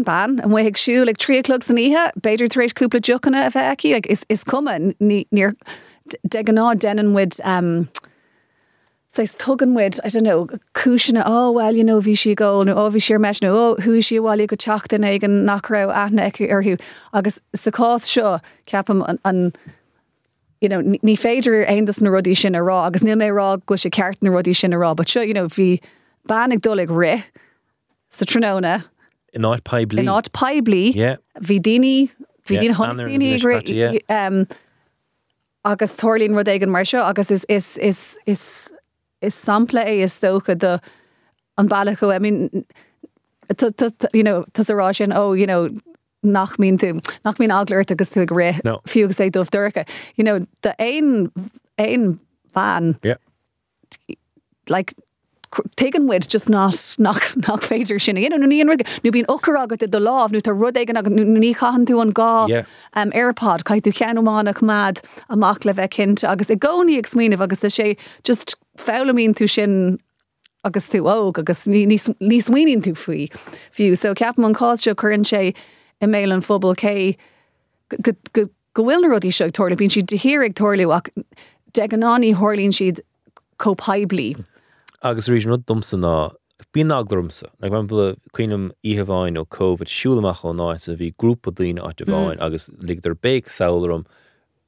[0.04, 4.06] ban an bhhéigh siú le trílog san ihe, beidir éis cúpla jocanna a bheith like,
[4.06, 5.54] is, is cuman ní níor
[6.26, 7.88] de gan ná denanmuid um,
[9.10, 12.74] So is tuganmuid, I don't know, cúisina, oh, well, you know, bhí si go, nó
[12.74, 16.26] ó bhí siar meis, nó ó, thuú si bháil go teachtain ag an nachrá aithna
[16.28, 16.78] acu arthú.
[17.14, 19.54] Agus sa cás seo ceapam an, an
[20.60, 23.74] you know, ní féidir aondas na rudí sin a rá, agus ní mé rá go
[23.74, 25.80] sé ceart na rudí sin a rá, but seo, you know, bhí
[26.28, 27.24] bannig dul ag ri,
[28.08, 28.84] sa tróna,
[29.34, 31.16] In áid pe in áit paibli, Yeah.
[31.40, 32.10] hí daoine,
[32.46, 34.26] hí Yeah, daoine Anna honnaí and Liz Patty, yeah.
[34.26, 34.46] um,
[35.64, 38.68] agus tholín rud an mar seo, agus is, is, is, is,
[39.20, 40.78] is sampla é is tócha do
[41.58, 42.64] an bailachú, I mean,
[44.12, 45.70] you know, tas ará sin, ó, you know,
[46.22, 49.86] nach mín tú, nach mín aglair agus tú ré fiúgus é dómh dúcha.
[50.16, 51.30] You know, the ein,
[51.78, 52.18] ein
[52.52, 53.16] van, Yeah.
[54.68, 54.94] like,
[55.76, 58.66] taken wid just not nach nach féidir sinna in ní an
[59.02, 62.48] nu bín ochar agat do láh nu tar rud igen ní chaan tú an gá
[62.48, 62.64] Yeah.
[62.94, 65.00] um, airpod caiit tú cheanmánach mad
[65.30, 69.48] amach le bheith cinnte agus i gcóí ag smíanamh agus de sé just félamín tú
[69.48, 69.98] sin
[70.64, 73.30] agus tú óg agus ní swinoín tú faoi
[73.72, 75.54] fiú so ceap an cá seo chuann sé
[76.00, 77.16] i mé an fphobal cé
[77.90, 78.46] go
[78.78, 81.10] bhfuil rudí seo toirla bín siad dehirir ag toirliú ach
[81.74, 83.00] de an náí hálín siad
[83.58, 84.36] cópaibli.
[85.02, 86.30] agus rí nó dumsa ná
[86.74, 91.50] bí aglarmsa ag man bula cuiinem ihehhain ó COVID siúlamach ó náid a bhí grúpa
[91.50, 94.06] daoine áit bháin agus lig ar béic saolarm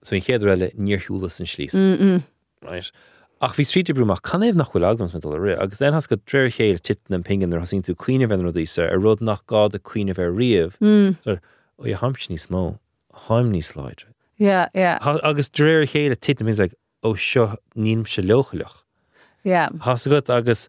[0.02, 1.74] so in chéad eile níorthúla san slís.
[2.62, 2.90] Right.
[3.40, 6.16] Ach hí stríte brúach can éh nach bhfuil aglams me ri, agus den has go
[6.16, 9.74] dréir chéir titan an pingin ar hasín tú cuioine bhe rodísa ar rud nach gád
[9.74, 11.38] a cuioine bheith riamh hmm.
[11.80, 12.78] ó i hamps ní smó
[13.28, 14.04] haim ní sláid.
[14.36, 16.68] Yeah, yeah, agus dréir chéile titan mé
[17.02, 18.20] ó seo níim se
[19.42, 19.68] yeah.
[19.80, 20.68] Has go agus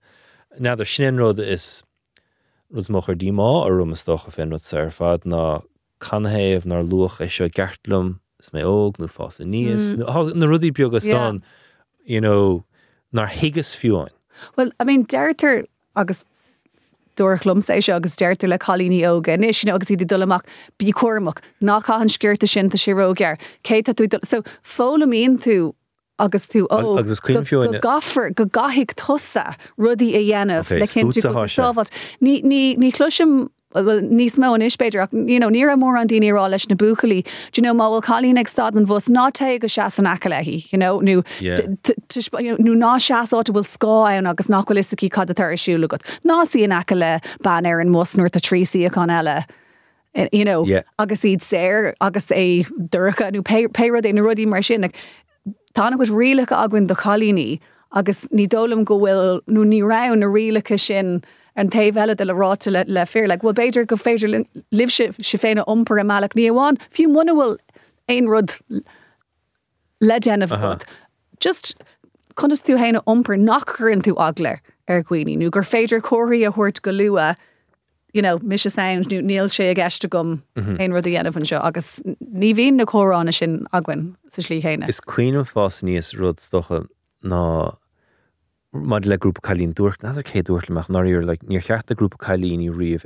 [0.58, 1.84] neidir sinród is
[2.72, 5.62] rud mochar díá ar rum stocha fin rud ar fad ná
[6.00, 10.40] canhéamh nar luach é seo gertlum is mé óg nó fás a níos hmm.
[10.40, 11.12] na rudí beag Yeah.
[11.12, 11.44] san
[12.06, 12.64] you know
[13.12, 14.10] nar higus fiúin.
[14.56, 16.26] Well, I mean, deirtar agus
[17.18, 20.46] dúirlumm sé seo agus deirtar le cholíní óga, is sin agus iad dulamach
[20.80, 23.38] bí cuaach nach an sciirta sin a sé rógear.
[23.64, 25.74] Cé tú so fólamíon tú
[26.20, 30.22] agus tú ó agus is cuireann fiú go ina- gafar go gahiigh tusa rudí a
[30.24, 31.58] dhéanamh le is cinnte fútsa go háise.
[31.62, 31.90] sábhat.
[32.22, 36.50] Ní cluisiim níos mó an ispéidir ach you know, ní a mór an daine rá
[36.50, 37.26] leis na buchalí.
[37.52, 41.00] Du know, má bhfuil chalín ag stad an bhs náta go seaas an you know,
[41.00, 41.24] nú
[42.58, 45.98] nú ná seaáta bhfuil scáin agus nachhfuil isí cad tar siúla go.
[46.26, 49.46] Ná sí an acha le ban ar an mosnúir a tríí a chu eile.
[50.14, 50.82] Eh, you know, Yeah.
[51.00, 54.98] agus iad séir agus é dúcha nó peirad é na rudí mar sin like,
[55.74, 57.60] tána go rilacha agann do chalíní
[57.94, 61.22] agus ní dólam go bhfuil nó ní ran na rilacha sin
[61.56, 65.12] an taobhheile de le ráta le, le fear, le bhfuil beidir go féidir liv se
[65.22, 67.58] se féna ompar um a meach ní amháin, fiú bhfuil
[68.08, 68.58] ein rud
[70.02, 70.78] le déanamh uh
[71.40, 71.76] Just
[72.36, 76.52] chunas tú héna ompar um nachcurn tú agla ar gcuoine, nó gur féidir choirí a
[76.52, 77.36] thuirt go lua,
[78.14, 80.80] you know, mis sound nu níl sé a gceiste gom mhm.
[80.80, 81.60] ein rud dhéanamh an seo.
[81.64, 84.88] Agus ní bhíon na choránna sin ahain sa slí chéine.
[84.90, 86.86] Is cuiinem fás níos rud stocha
[87.24, 87.76] ná
[88.74, 92.64] mud le grúpa chalín dúirt na ché dúirtlaach náíir le níor cheart a grúpa chalín
[92.64, 93.06] í riomh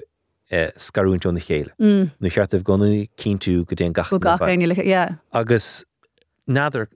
[0.78, 1.73] scarún na chéile.
[1.80, 5.17] Nu cheart ah gona cinú go déon gach Bú gach aine le yeah.
[5.34, 5.84] agus
[6.47, 6.88] náidir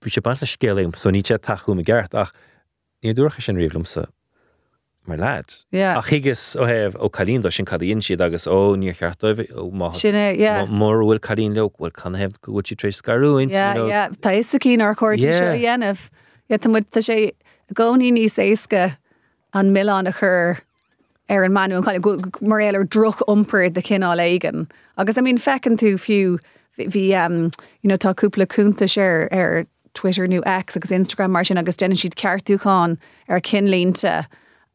[0.00, 2.30] bhí sé ban le scéalaim so ní sé taú a gceart ach
[3.02, 4.06] ní dúcha sin riomhlumsa
[5.08, 5.50] mar leid.
[5.72, 5.98] Yeah.
[5.98, 8.78] A chigus ó heh ó chalín sin cadíonn siad agus ó
[9.50, 13.50] ó má Sinna mór bhfuil cadín le bhfuil can hebh go bhfuil si trééis scarúin
[13.50, 14.08] Yeah, yeah.
[14.14, 15.38] Tá is a cí ar chuirtí Yeah.
[15.38, 16.10] seo dhéanamh.
[16.48, 17.32] Ja tá mu tá sé
[17.72, 18.96] gcóí níos éca
[19.54, 20.58] an millán a chur
[21.28, 24.70] ar an manú an go- mar éar droch ompur de cinál éigen.
[24.98, 26.38] Agus I mean fecinn tú fiú
[26.78, 27.50] hí um,
[27.82, 31.92] you know, táúpla cúnta sé ar Twitter nu X agus Instagram mar sin agus dénn
[31.92, 32.96] siad ceartúáin
[33.28, 34.26] ar cinlínta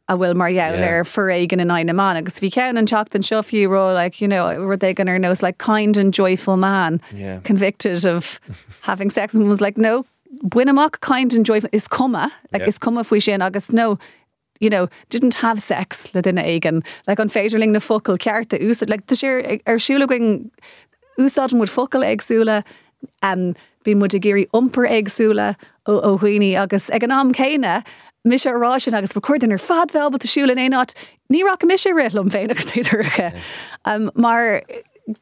[0.09, 3.13] a bhfuil mar jeall ar for éigen in aine man agus bhí cean an teach
[3.15, 7.01] an seofiú ró like, you know, ru éigen ar nose like kind and joyful man
[7.13, 7.39] Yeah.
[7.43, 8.39] convicted of
[8.81, 10.05] having sex and was like no
[10.53, 12.67] amach kind and joyful is cuma like Yeah.
[12.67, 13.97] is cuma faoi sin agus no
[14.59, 18.89] you know didn't have sex le duine aigen like an féidirling na focail cearta úsad
[18.89, 20.51] like sé arsúla going
[21.19, 22.63] úsad mud focail agsúla
[23.21, 23.53] um,
[23.85, 25.55] bí mu a géirí umper agsúla
[25.87, 27.83] ó chuoine agus ag an am céine
[28.25, 30.83] mis sé rá sin agus becuirdan ar fad bhil be asúla é ná
[31.31, 33.31] nírá mis sé rélumm féin agus éidircha
[33.85, 34.61] um, mar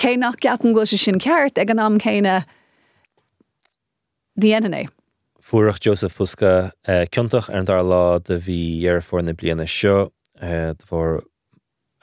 [0.01, 2.45] cé nach ceapan go se sin ceart ag an am céine
[4.39, 4.87] díana
[5.45, 9.67] Fuach Jozef Puska uh, ceintach ar an dar lá de bhí ar fór na bliana
[9.69, 11.21] seo uh, bhór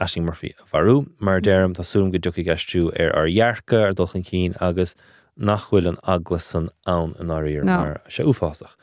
[0.01, 4.55] Ashling Murphy a bharú mar déirm tásúm go ducha gasistú ar arhearcha ar dulchan cín
[4.61, 4.95] agus
[5.39, 8.77] nachhfuil an aglas san ann an áíir mar se uásach.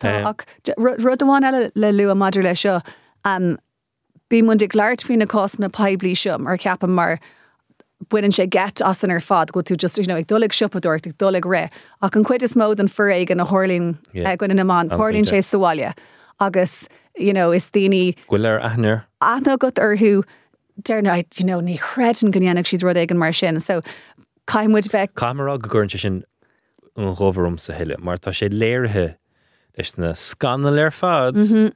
[0.00, 2.80] Tá ach d- ru- rud amháin eile le lu a Maidir lei seo
[3.24, 3.56] um,
[4.30, 7.18] bí mun ag leart fao na cos na peblií seo mar ceapan mar
[8.10, 11.06] buinn sé get as an ar fad go tú just you know, ag dolig sipaúirt
[11.06, 11.70] ag dolig ré.
[12.02, 14.36] Ach an cuid is mód an fur ag eh, an na hálín Yeah.
[14.36, 15.94] gin na man An hálín sé sáile
[16.40, 20.24] agus you know, is daoine Gfuil ar aithneir ana go arthú
[20.82, 23.60] déirna you know, ní chrean gannneach siad rud ag an mar sin.
[23.60, 23.80] So
[24.46, 26.24] caiimmuid bheith Camera go gurn sin
[26.96, 29.16] an ghóharm sa heile, mar tá sé léirthe
[29.78, 31.72] leis na scanal ar fad mhm.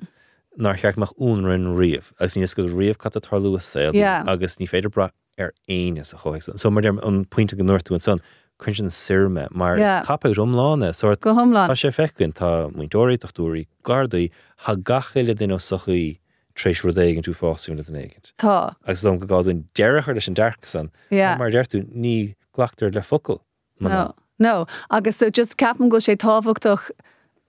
[0.58, 4.24] nar cheartach únrin riamh, agus ní go riamh cat a tarlú sé Yeah.
[4.26, 6.58] agus ní féidir bra ar aine a choig.
[6.58, 8.20] So mar derm an pointinte go nuirú an son
[8.62, 10.02] chun sin sirme, mar Yeah.
[10.04, 11.68] cappa romláne sort go thomláán.
[11.68, 14.30] Tá sé fecinn tá muintóirí tachtúí gardaí
[14.66, 16.18] ha gachiile den ó sochaí
[16.54, 18.32] trééis rudéigen tú fáúna den éigen.
[18.38, 23.00] Tá agus dom go gáún deirechar leis an deach san, mar deirú ní ghlaachtar le
[23.00, 23.40] focail.
[23.80, 24.66] No, no.
[24.90, 26.90] agus so just capan go sé táhachtach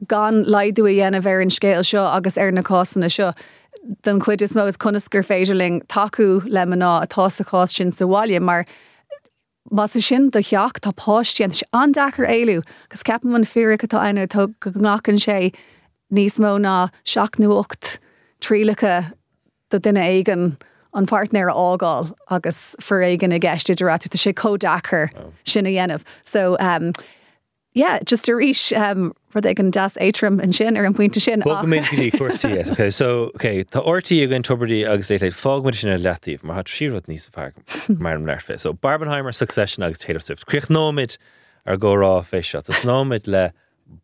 [0.07, 3.33] gan leidú a dhéana bhar an scéil seo agus ar na cásanna seo.
[4.03, 8.05] Den chuid is mó is conisgur féidirling taú le ná atá a cá sin sa
[8.05, 8.65] bháile mar
[9.69, 14.01] Mas sin do cheach tá páistían se an dachar éú, gus ceapan man fear atá
[14.01, 15.53] aine go gnácan sé
[16.11, 17.99] níos mó ná seaachnú 8
[18.41, 19.13] trílacha
[19.69, 20.57] do duine éigen
[20.93, 25.09] an partner ágáil agus for éigen a gceiste deráú tá sé códachar
[25.45, 26.03] sinna dhéanamh.
[26.23, 26.91] So um,
[27.73, 31.41] yeah, just a ríis um, rud ag an das érum an sin ar an sin.
[31.41, 32.69] Bog ach- mé í cuasí.
[32.71, 36.55] Okay, so okay, tá ortaí a gin tubertí agus lé leid fágmu sin letíh, mar
[36.57, 37.51] hat sírad níos fe
[37.93, 38.59] mar an leirfe.
[38.59, 40.45] So Barbenheimer Succession agus Taylor Swift.
[40.45, 41.17] Crich nóid
[41.65, 42.61] ar górá fé se.
[42.61, 43.53] Tás nóid le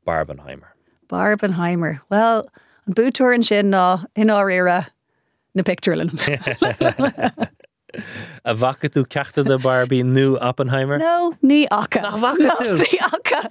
[0.05, 0.73] Barbenheimer.
[1.09, 1.99] Barbenheimer.
[2.09, 2.47] Well,
[2.85, 4.87] an bútúir an sin ná in our áíire
[5.55, 6.11] na picturelin.
[8.43, 10.97] A bhacha tú ceachta de Barbie nó Oppenheimer?
[10.99, 12.01] No, ní acha.
[12.01, 12.77] Nach bhaca tú?
[12.77, 13.49] Ní acha.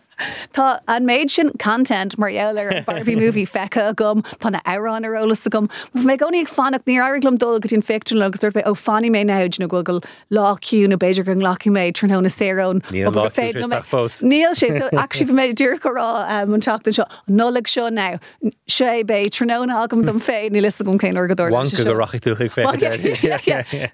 [0.52, 4.60] Tá an méid sin content mar eir an Barbie movie fecha a gom tá na
[4.66, 5.68] árán arolalas a gom.
[5.94, 9.24] mé goní ag fannach ní airlumm dul go tín fiction agus dúirt ó fanní mé
[9.24, 10.00] náid na ghil
[10.32, 14.22] láciú na beidir gon láci méid trna na sérón Níl an láciú tar isteach fós.
[14.22, 14.68] Níl sé
[15.04, 18.20] actually mé dúr gorá um, an teachta seo nóleg seo ná
[18.68, 21.48] sé bé tróna agam dom féin ní list gom céin orgadú.
[21.52, 21.96] Wanca go
[22.36, 22.64] chuig fé.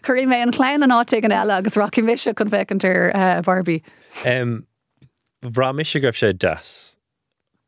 [0.03, 3.83] Curí mé an chléin an áte an eile agus rocky mis chun fecantar uh, Barbie.
[4.25, 6.99] Bhrá mis goibh sé das.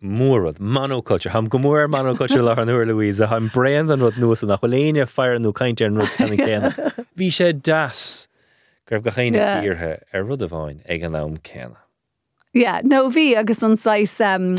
[0.02, 4.14] Mórad monoculture ham go mór monoculture le an nuair Louise a haim brand an rud
[4.14, 7.04] nuas nach choléine fear nó caiinte an rud cena céna.
[7.18, 8.28] Bhí sé das
[8.88, 9.62] gurbh go chéine Yeah.
[9.62, 11.76] tíorthe ar rud a bháin ag an lám céna.
[12.52, 14.56] Yeah, no bhí agus an sais um,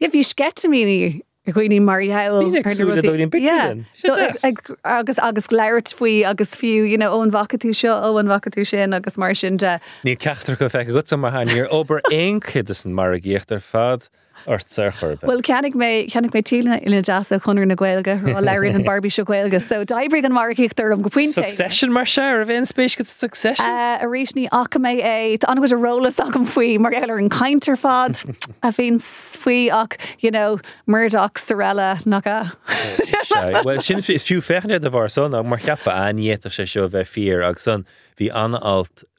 [0.00, 3.84] yeah, bhí sketamíní a chuoine Mariail Bhí ag súile dóirín bicúin.
[3.96, 4.44] Sé das.
[4.84, 8.94] agus agus leirt faoi agus fiú you know, ón vacatú seo ó an vacatú sin
[8.94, 12.84] agus mar sin de Ní ceachtar go feice go sam mar haíar ober éonchid is
[12.84, 14.08] an mar a ggéocht ar fad
[14.46, 15.22] ort sa churbe.
[15.22, 18.82] Well cenig mé cenig mé tína ina deas a chunir na ghilge á leirín an
[18.82, 21.34] Barbie seo ghilge, so daibrig an maríchttar am gopuinte.
[21.34, 23.64] Succession mar se ar a bhéon spéis go succession.
[23.64, 26.92] Uh, a rééis ní acha mé é an go a rólas ach an faoi mar
[26.92, 28.16] eile an caiintar fad
[28.62, 34.40] a bhín faoi ach you know, murdoch sorella nach a Se- Well sin is fiú
[34.40, 37.86] fechan de bhar son ach mar cheappa aníta sé seo bheith fear agus son
[38.18, 38.58] hí anna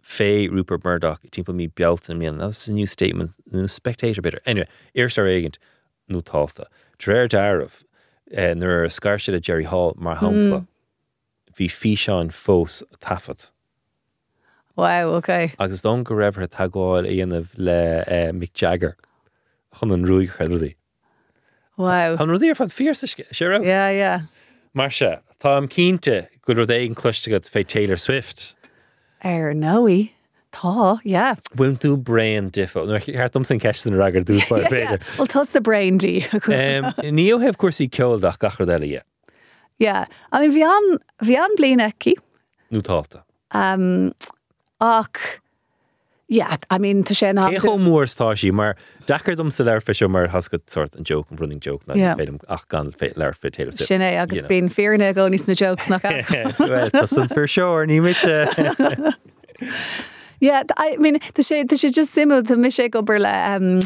[0.09, 4.67] fé Rupert Murdoch timp mí bealta mian that's a new statement new spectator bitter anyway
[4.95, 5.59] ear ar agent
[6.09, 6.65] nó talta
[6.97, 7.83] Dréir darmh
[8.31, 10.65] eh, nuair a scarse a Jerry Hall mar hapla
[11.59, 13.51] hí fi seán fós a tafat
[14.75, 15.53] Wow, okay.
[15.59, 18.93] agus don go raibhar tagáil aanamh le eh, Mick Jagger
[19.77, 20.75] chun an chudí.
[21.75, 22.15] Wow.
[22.15, 23.59] An rudí ar fad fi sé ra?
[23.61, 24.21] Yeah, yeah.
[24.73, 28.55] Mar se, Tá am cínte go ru é an cluiste go fé Taylor Swift.
[29.23, 30.11] Er nóí
[30.51, 31.35] tá, yeah.
[31.55, 32.85] Bhfuil tú brain difo
[33.31, 34.69] dom san cean ragur yeah.
[34.69, 35.17] beidir.
[35.17, 36.23] Well tos the braindí.
[37.11, 39.03] Nío heh cuasí ceolach gachar
[39.77, 40.05] yeah.
[40.31, 42.15] I mean bhí an bhí an blian eci
[42.71, 43.23] nó táta.
[43.51, 44.13] um,
[44.79, 45.39] ach
[46.29, 48.05] yeah, I mean tá sé ná É cho mór
[48.37, 48.75] sí mar
[49.07, 52.15] dachar dom sa leir fe mar hascad sort an joke an running joke na Yeah.
[52.15, 53.89] féidir ach gan fé leir fé Taylor Swift.
[53.89, 56.05] sinné agus bíon fearna go níos na jokes nach.
[57.09, 58.21] San fir seoir ní mis
[60.41, 63.81] Yeah, th- I mean, tá sé tá sé just simú tá mi sé go um,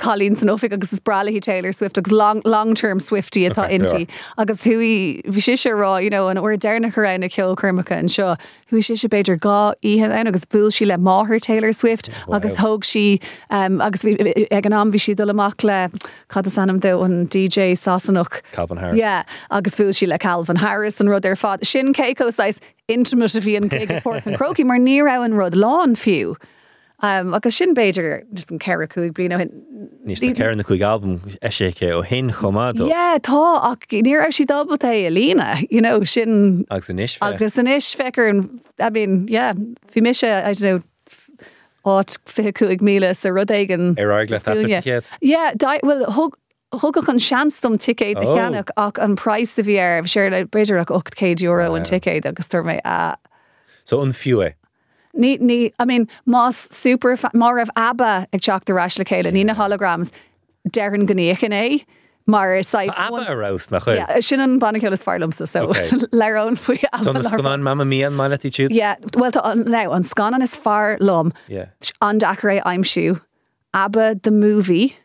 [0.00, 4.08] Colleen Snowfik agus is brala Taylor Swift agus long, long-term Swifty atá Okay, inti
[4.38, 8.06] agus thuí bhí si se rá you know, an or dearna chu na ceolcurrmacha an
[8.06, 8.36] seo
[8.72, 12.54] thuí si se beidir gá ihe an agus búil si le máthair Taylor Swift agus
[12.54, 15.90] thóg si um, agus bhí- ag an am bhí si dul amach le
[16.28, 18.40] cad is anam do an DJ Sasanach.
[18.52, 18.98] Calvin Harris.
[18.98, 21.66] Yeah, agus bhúil si le Calvin Harris an rud ar fad.
[21.66, 22.58] Sin céicóáis
[22.88, 26.36] intimate a bhí an cé por an croci mar ní ra an rud lán fiú.
[27.02, 29.32] Um, agus sin beidir just an ceir chuig blin
[30.06, 34.30] Nís na cean na chuig albumm eisice ó hin chomádó Yeah, tá ach ní ra
[34.30, 38.28] si dabal é a lína, you know, sin agus in isis agus an is fecar
[38.28, 39.54] an I mean, yeah,
[39.88, 40.80] fi mis I don't know
[41.86, 45.02] áit fi chuig míle sa rud éigen Ar aig le?
[45.22, 46.36] Yeah, dai, well thug
[46.72, 48.36] thugach an seanstom ticéid na Oh.
[48.36, 52.26] cheannach ach an price de bhí ar sé le beidir ach 8 euro an ticéid
[52.26, 53.16] agus tar mé a
[53.84, 54.52] So an fiú é.
[55.16, 59.32] Ní ní I mean más super mar rah abba ag teach de ras le chéile
[59.32, 60.10] ní na holograms.
[60.70, 61.84] Dean gníochan é.
[62.26, 63.92] Mar sais Abba arás nach chu.
[63.92, 65.82] Yeah, sin an is farlamsa so Okay.
[66.12, 68.70] lerón faoi So na scanán mamma mia an mai attitude?
[68.70, 71.66] Yeah, well tá an now an scanan is far lom Yeah.
[72.00, 73.20] an dacré aimimsú
[73.74, 74.96] Abba the movie.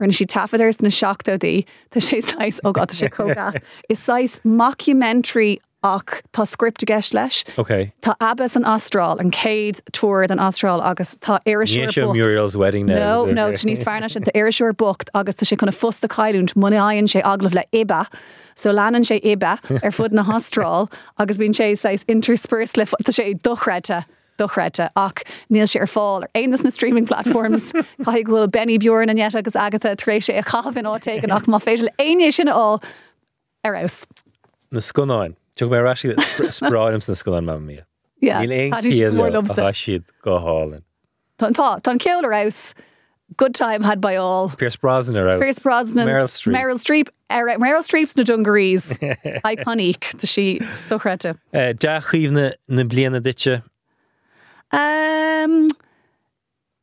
[0.00, 3.56] Rinne si tafaders na seachtóí Tá sé sais ó gá sé cógas
[3.88, 7.92] is sais mockumentary ach tá script a gceis leis Okay.
[8.02, 13.24] Tá Abbas an Astral an céad túir an Astral agus tá seo Muriel's wedding now.
[13.24, 17.22] No, no, níos fearna sin Iriseúir bocht agus tá sé chuna fusta caiúnt munaáonn sé
[17.22, 18.06] aglah le iba.
[18.54, 23.12] So leanan sé ibe ar fud na Astral agus bín sé seis interspurs le tá
[23.12, 24.04] sé dochreite.
[24.38, 27.72] dochreite ach níl sé ar fáil ar aonas na streaming platforms
[28.06, 31.90] caiig bhfuil Benny Bjorn an agus agatha trééis sé a chahabhn áte ach má féidir
[31.98, 32.80] aine sin á
[33.66, 34.06] arás.
[34.70, 35.34] Na scanáin.
[35.58, 37.86] Tu mé ra spráim na scaán mamma mia.
[38.22, 40.84] Chéad siad go hálinn.
[41.38, 42.74] Tá tá ceol arás.
[43.36, 44.48] Good time had by all.
[44.48, 46.54] Pierce Brosnan ar Pierce Brosnan, Meryl Streep.
[46.54, 48.92] Meryl Streep, er, Meryl Streep's na dungarees.
[49.44, 51.36] Iconic, tá si dochrete.
[51.52, 53.62] Eh, De chuomhna na bliana ditse
[54.70, 55.68] Um,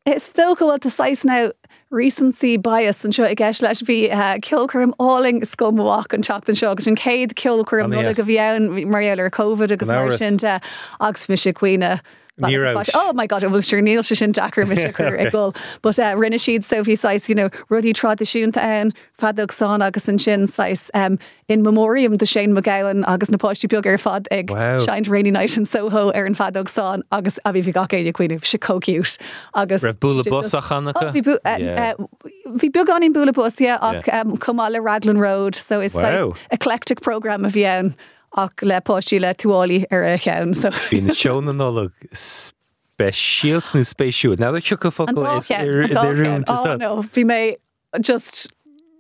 [0.06, 1.52] Is sto go bhfuil a sais ná
[1.96, 4.00] recency bias an seo i gceis leis bhí
[4.48, 9.32] cilcurm áling scomháach an teach an seo agus an céad cilcurm nula go bhíann marialar
[9.40, 11.96] COVID agus mar sin agus mi sé cuioine.
[12.42, 16.14] Oh my god, bhfuil siú níl se sin dachar mi chur ag ggóil, but uh,
[16.20, 20.92] rinne siad Sophie sais you know, rudí tradisiúnta an fadog san agus an sin sais
[20.94, 21.18] um,
[21.48, 24.80] in memoriam de Shane MacGowan agus napáistí beag ar fad ag Wow.
[24.80, 28.44] Shine Rainy Night in Soho ar an fadog san agus a bhí bhí gacéide cuioineh
[28.46, 29.18] se cóciút
[29.54, 31.04] agus Raibh bula si bus just- a chanacha?
[31.04, 31.94] Oh, Bhí bu- Yeah.
[32.48, 34.22] Bhí bug an in bula bus yeah, ach Yeah.
[34.22, 34.36] um,
[34.84, 36.28] Raglan Road, so it's Wow.
[36.30, 37.96] like eclectic program a bhíann
[38.36, 40.54] ach le páistí le túálaí ar a cheann.
[40.54, 40.70] So.
[40.92, 44.36] Bhí na seán an nóla speisialt nó spéisiú.
[44.40, 46.82] Ná go focail is dulcean, an rún dulcean.
[46.82, 47.56] Oh, no, bhí mé
[48.02, 48.48] just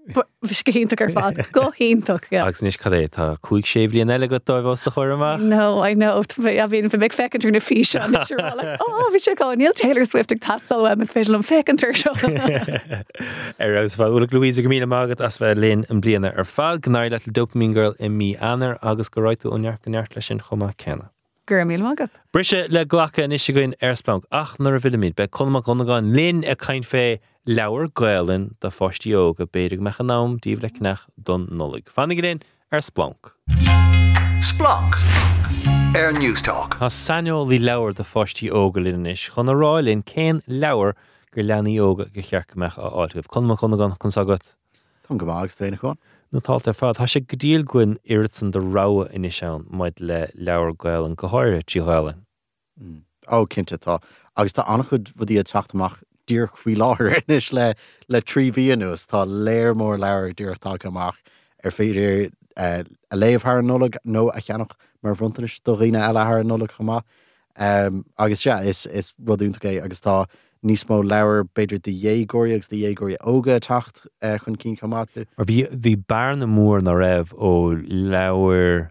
[0.05, 2.45] bhís go híntaach ar fad go híntaach yeah.
[2.45, 5.41] agus níos cadé tá chuig sé bblion eile go dóhhasta chuirach.
[5.41, 9.73] No, I know a bhín fi mic fecinú na fi se bhí sé go Neil
[9.73, 12.13] Taylor Swift ag tastal am is féidir an fecinir seo.
[13.59, 16.85] Ar agus bh ula Louise go mína mágad as bheith linn an bliana ar fád
[16.85, 20.39] gnáir le dopamín girl i mí anar agus go ráitú ónear go neart lei sin
[20.39, 21.09] chumá cena.
[21.47, 22.09] Gur mí mágad.
[22.33, 26.83] Brise le ghlacha in airsplank ach nar a vitamid be chuma chunaáin lin a caiin
[26.83, 31.85] fé leabhar gaalinn de fátíío go béidir mecha nám díomh le cnech don nolig.
[31.85, 32.41] Fannig réon
[32.71, 33.35] ar splanc.
[34.41, 34.97] Splanc.
[35.95, 36.79] Air News Talk.
[36.81, 40.95] Tá sanol í leabhar de fátí óga linis chun ráilinn céin leabhar
[41.31, 44.55] gur leanaí óga go chearc meach á áilh chunma chunaán chun sagat.
[45.05, 46.01] Tá go agus féna chuin.
[46.33, 50.31] nó tált ar fád Tá sé godíal gin iirisan de ráha ina seán maid le
[50.33, 52.17] leabhar gail an goáire tíáile.
[53.29, 54.01] ó cinnte tá
[54.35, 57.73] agus tá annach chud bhdí a teachtamach dír chuí láthir inis le
[58.07, 61.19] le trí bhíanús tá léir mór leir dúirtá amach
[61.63, 66.67] ar féidir eh, a léomhthar nóla nó a cheannach mar bhrontais do riine eilethe nóla
[66.67, 67.01] chumá
[67.57, 70.25] um, agus se is is rudúntagé agus tá
[70.63, 75.25] níos mó leir beidir de dhégóí agus de dhégóí óga tacht uh, chun cí chamáte
[75.37, 78.89] Mar bhí bhí bear na mór na raibh ó leabhar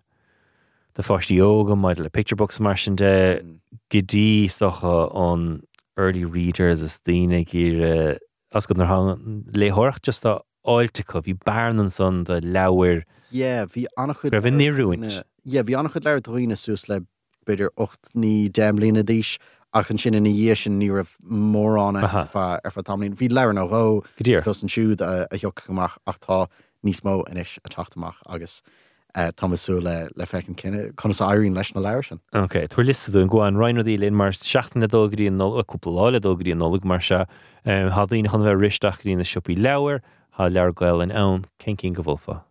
[0.94, 3.42] de fátí óga maid le picturebox mar sin de
[3.90, 5.62] godí stocha an
[5.96, 8.16] early readers is tíine gur
[8.52, 14.20] as go hang léthcht just a áiltecha bhí bearnan san de leabhar Jé, hí annach
[14.22, 15.22] chud Raibh níorúint.
[15.46, 17.00] Jé, bhí annach chud leir doine sús le
[17.46, 19.36] beidir 8 ní déimlína díis
[19.74, 22.60] ach an sin in dhé sin ní rah mórránna Aha.
[22.64, 23.16] ar fa tamlín.
[23.18, 24.42] Bhí leir nó ró Godír.
[24.44, 26.46] chus an siúd a thuoch goach ach tá
[26.84, 28.70] níos mó inis a taachtamach agus eh,
[29.16, 32.18] Eh, Thomasú le eh, le fecin cinenne chun airín leis na leir sin.
[32.32, 37.00] Ok, tuair listú gháin reinadí linn mar seaachna dógaí an cúpláile dógaí an nóla mar
[37.00, 37.20] se
[37.64, 40.00] hadíine chun bheith riisteach í na siúpaí leabhar
[40.34, 42.42] há lear gail an ann cin cin go bhfuilfa.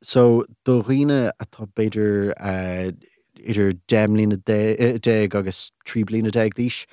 [0.00, 2.92] So do riine atá beidir uh,
[3.34, 6.84] idir déimlína dé agus trí blina déag díis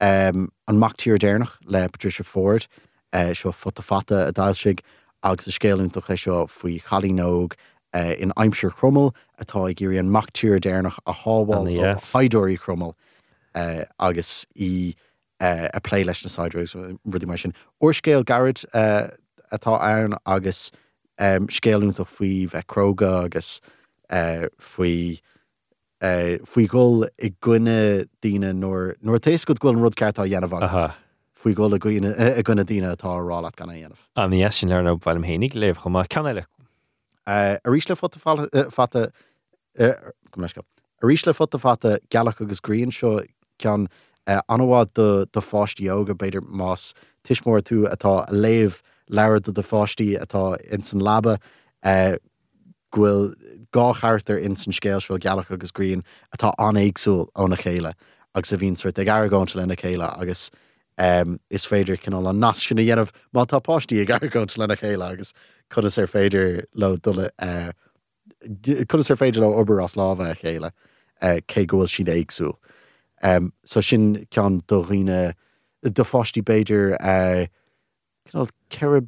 [0.00, 2.68] an mactíir déirnach le Patricia Forde
[3.34, 4.74] seo fota fata a
[5.24, 7.58] agus a é seo faoi chalíóg
[7.94, 11.68] uh, in aimimseir chrummel atá i ggéirí an mactíir déirnach a háháil
[12.14, 12.94] haidóí chrummel
[13.54, 14.94] uh, agus í
[15.40, 17.54] uh, a play leis na sideways rudí mar sin.
[17.80, 19.08] Or scéal garad uh,
[19.52, 20.70] atá ann agus
[21.18, 23.60] um, scéúntaach faoi bheith croga agus
[24.10, 25.20] uh, faoi
[26.02, 30.86] uh, faoi ggóil i gcuine díine nóir tééis go ghfuil an rud ceartá dhéanamh Aha.
[31.38, 34.04] faoi ggóil a gcuine- a gcuine díine atá rála ganna dhéanamh.
[34.16, 36.04] An sin learna bhil hénig léh chu má
[37.28, 39.12] ceile Uh, a rís le fota fala- uh, fata
[39.78, 39.92] uh,
[40.30, 40.62] go meis go.
[41.02, 43.20] a fata galach agus Green seo
[43.58, 43.88] cean
[44.26, 50.18] anhád do do fáistí óga beidir más tiismór tú atá léomh leir do de fáistí
[50.18, 51.38] atá in san labba
[51.82, 52.16] uh,
[52.92, 53.34] ghfuil
[53.72, 56.02] gáchartar in san scéil seo galach agus Green
[56.36, 57.92] atá anéagsúil óna chéile
[58.34, 60.50] agus a bhín suirt ag airgáint lena chéile agus
[60.98, 64.08] um, is féidir cin an nas sinna dhéanamh má tápáistí ag
[64.58, 65.32] lena chéile agus
[65.70, 67.30] chud is ar féidir le dula
[68.42, 70.72] chud is ar féidir le obair as lábha a chéile
[71.20, 72.54] cé ghfuil siad éagsú.
[73.64, 76.42] So sin cean do fátí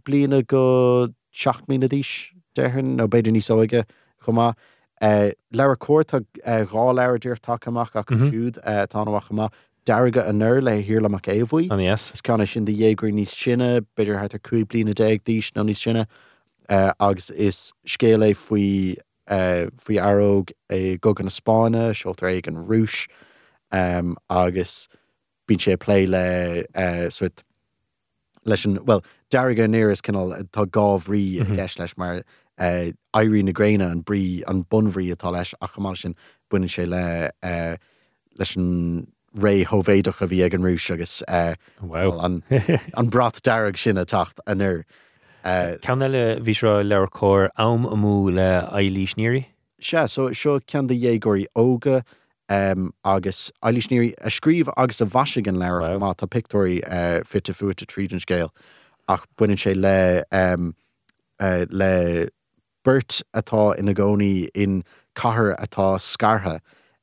[0.04, 3.84] bliana go 6 mí díis dehann nó beidir níos óige
[4.24, 4.54] chumá.
[5.00, 9.50] Leir cuairta rá leir dúir take amach a uh, táhaachcha
[9.86, 11.70] deige a nuir le hir leach éhhaí.
[11.70, 12.12] an yes.
[12.14, 15.62] Is canna sin de dhégur níos sinne, beidir het ar cuaí blina déag díis nó
[15.62, 16.06] níos sinne
[16.70, 18.96] uh, agus is scéala faoi
[19.28, 23.06] uh, faoi aróg é gogan na Spáine, seoltar ag an rúis
[23.72, 24.88] um, agus
[25.48, 27.42] bín sé lé le uh, suit
[28.44, 31.56] leis an well deige néras cinál tá gáhrí a Mhm.
[31.56, 32.22] gceis leis mar
[32.58, 36.14] uh, airí na gréine an brí an bunhrí atá leis a chaá sin
[36.50, 37.76] buine sé le uh,
[38.38, 39.06] leis an
[39.36, 42.18] ré hóvéideach a bhí ag an rúis agus uh, Wow.
[42.20, 42.42] an,
[42.94, 44.40] an brat darag sin a tacht
[45.44, 49.46] Cean eile bhí seo leabhar cóir am a mú le ailí sníirí?
[49.80, 52.02] Se so seo cean de dhégóirí óga
[52.50, 57.86] um, agus eilísníí a scríomh agus a bhaisigan leir má tá pictóí uh, fitte fuúta
[57.86, 58.50] tríd an
[59.08, 60.74] ach buine sé le um,
[61.40, 62.28] uh, le
[62.84, 64.82] burt atá ina gcónaí in
[65.14, 66.60] cahar atá scartha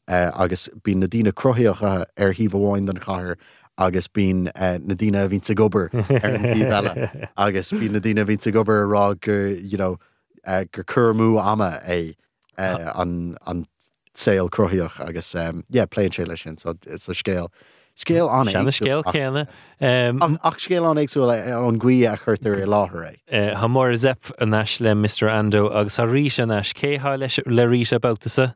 [0.08, 3.38] uh, agus bí na croíocha ar híh bháin den chahar
[3.78, 7.90] agus bín uh, na dína a vín sa gobar ar an bhí bheile agus bí
[7.92, 9.98] na dína vín sa gobar rá gur you know,
[10.46, 12.16] uh, gur curmú ama é
[12.58, 13.66] uh, an an
[14.14, 17.50] saoil croíoch agus um, yeah, léin sé lei sin so it's a scéal
[17.96, 19.48] scéal an scéal.
[19.82, 23.56] Um, ach scéal an éagsú an gcuí a chuirtar i láthair é.
[23.68, 25.30] Mór zep a neis le Mr.
[25.30, 28.54] Ando agus a rí a neis céá leis le rí abouta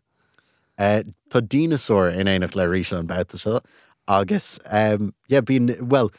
[0.81, 3.59] Uh, tá dinosaur in éanaach le ríise an boutasfuil
[4.19, 6.11] agus um, yeah, bín well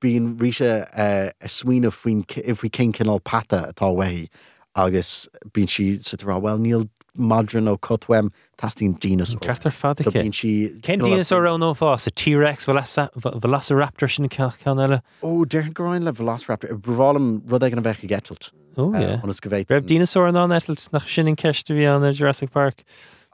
[0.00, 4.28] bín ríise uh, a swinoine faoin ci- if bhí cin cinál pata atá wahí
[4.76, 9.38] agus bín si sutará well níl madran ó cotwem tastín dinosaur.
[9.40, 10.22] Ceartar fada So cé.
[10.24, 15.00] bín si Ken dinosaur an nó fás a T-Rex Velociraptor sin cean eile?
[15.22, 19.50] ó deir goráin le Velociraptor bhám rud ag an bheith a getalt Ó an go
[19.54, 22.82] bhéit Raibh dinosaur an netelt nach sin in ceiste bhí an Jurassic Park.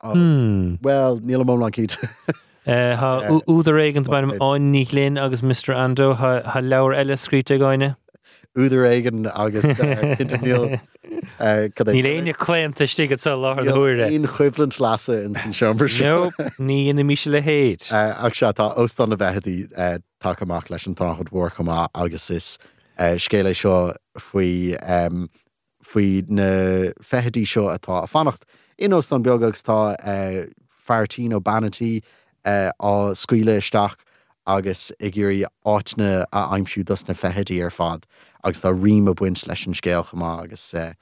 [0.05, 0.77] Hmm.
[0.83, 1.97] Well níl mó an cíd.
[2.71, 2.95] Eh,
[3.25, 3.75] Eh, úidir
[4.07, 5.75] baim did- an ní linn agus Mr.
[5.75, 7.97] Ando ha ha leabhar eile scríte gáine.
[8.57, 9.75] úidir aigen agus uh,
[10.43, 10.81] níl
[11.95, 14.07] Ní léine léimta stigad sa láthir thuúire.
[14.11, 17.83] Íon chuiblant lasa in san seombar No, ní ina mí le héad.
[17.93, 19.69] ach se tá óstan na bheití
[20.21, 22.59] take amach leis an táchad chumá agus is
[22.99, 25.29] uh, scéile seo faoi um,
[25.83, 28.43] faoi na fehadí seo atá a fannacht
[28.79, 30.47] in óstan beag agus tá uh,
[30.87, 32.07] feartí ó banatí uh,
[32.45, 33.97] á scuile isteach
[34.47, 38.07] agus i ggéirí áitna a aimimsú dus na fehadí ar fad
[38.45, 40.93] agus tá rím a buint leis an scéal chumá agus uh,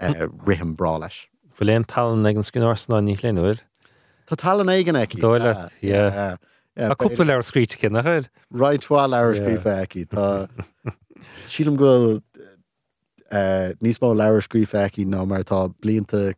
[0.00, 1.26] uh, riham brá leis.
[1.52, 3.60] Fu léon talan ag an scinásná ní léúid.
[4.26, 6.36] Tá tal an éigen eici Dóile, yeah.
[6.76, 8.30] A cúpla leir scríte cin nach chuid.
[8.52, 9.44] Ráithá leir Yeah.
[9.44, 10.48] scrífa eici Tá
[11.52, 12.20] sílam uh,
[13.32, 16.34] níos mó leir scrífa eici ná mar tá blianta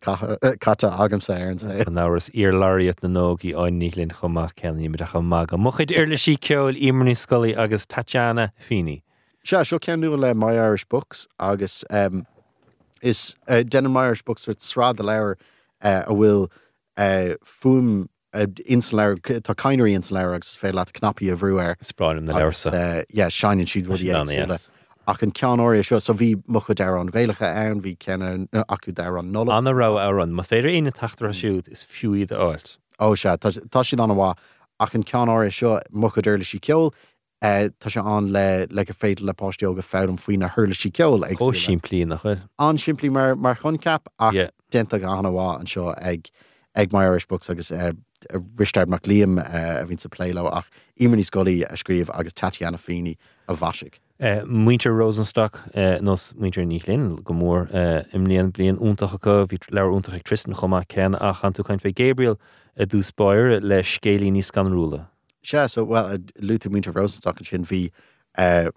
[0.61, 1.87] catta agamsa ar an sé.
[1.87, 5.53] An áras ar lariat na nóí áin nílinn chumach ceanní me chu mag.
[5.53, 9.03] a Mochaid irla sí ceil imní scoí agus Tatiana Fini.
[9.45, 12.27] Se seo ceanú le My Irish Books agus um,
[13.03, 15.37] is uh, den My Irish Books rit srád a leir
[15.83, 16.49] uh, a bhfuil
[16.97, 21.77] uh, fum insular tá caiirí insular agus fé le knappi a bhrúir.
[21.83, 24.71] Spráim na uh, yeah, Shining siad bhí Sin anna, yes.
[25.07, 28.93] Ach an cean áir seo so bhí mucha d an réalacha ann bhí cenne acu
[28.95, 32.79] d an nola Anna ra áran, má féidir aine tatar siúd is fiúid áilt.
[33.01, 34.35] ó se tá sin an bhá
[34.81, 36.93] ach an cean áir seo mucha dúirla sí ceol
[37.43, 40.75] eh, tá se an le le go féidir le páisteo go fém faoin na thuirla
[40.75, 41.65] sí ceol ag Ó súile.
[41.67, 42.41] sin plí nach chuid.
[42.59, 44.49] an siimplí mar mar chun cap Yeah.
[44.71, 46.29] denta go anna bhá an seo ag
[46.77, 47.93] ag My Irish Books agus uh,
[48.57, 50.67] risteir mac líam uh, a vín sa pléile ach
[50.99, 53.17] imení scoí a scríomh agus Tatiana Fini
[53.49, 53.99] a bhaisiigh.
[54.25, 59.45] Uh, Muinter Rosenstock uh, nos muinter ní linn go mór uh, imlíon blion úntacha go
[59.45, 62.39] bhí leir úntaach Tristan chumá cen a chan tú chuint fé Gabriel
[62.75, 65.09] a dús spáir le scélí níos ganrúla.
[65.43, 67.91] Se so well Luther Winter Rosenstock an sin bhí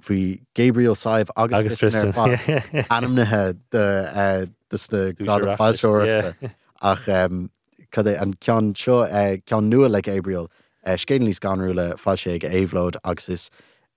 [0.03, 2.11] bhí Gabriel Saibh agus, Tristan.
[2.91, 6.35] anamnathe de dus na Dús
[6.81, 9.07] ach cad é an cean seo
[9.45, 10.51] cean nua le Gabriel
[10.83, 13.49] scéan lís ganrúla fáil sé ag éhlód agus is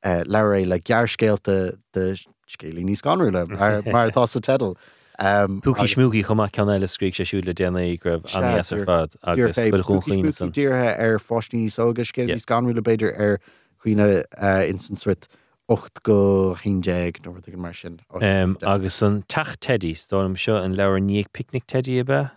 [0.04, 2.14] uh, leir é le gearcéalta de
[2.48, 4.76] scélí níos ganrúla mar mar tá sa tedal.
[5.18, 8.44] Um, Púki agus- smúgi chumá ceanna le scrí sé siúd le déna gribh Se, an
[8.44, 10.52] ar dúir- fad Dúir agus fé bfuil púci chuchlíine spúci san.
[10.52, 13.38] Díirthe ar fáisní sógus cé ís ganúla beidir ar
[13.84, 14.24] chuoine
[14.70, 15.28] instansrit
[15.68, 18.00] 8 go chééag nó an mar sin.
[18.20, 22.30] Um, agus an tacht teddy stóm seo an leabhar níag picnic teddy a be.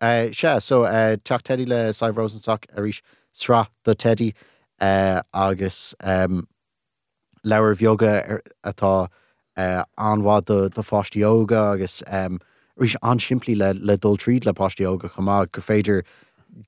[0.00, 3.00] Uh, se so uh, teach Teddy le Cy Rosenstock a ríis
[3.32, 4.32] sra do Teddy
[4.80, 6.46] uh, agus um,
[7.44, 9.08] lewer bheoga ar- atá
[9.56, 12.38] uh, anhá do, do fáistí óga agus um,
[12.78, 16.04] rís an siimplí le le dul tríd le páistí óga chumá gur féidir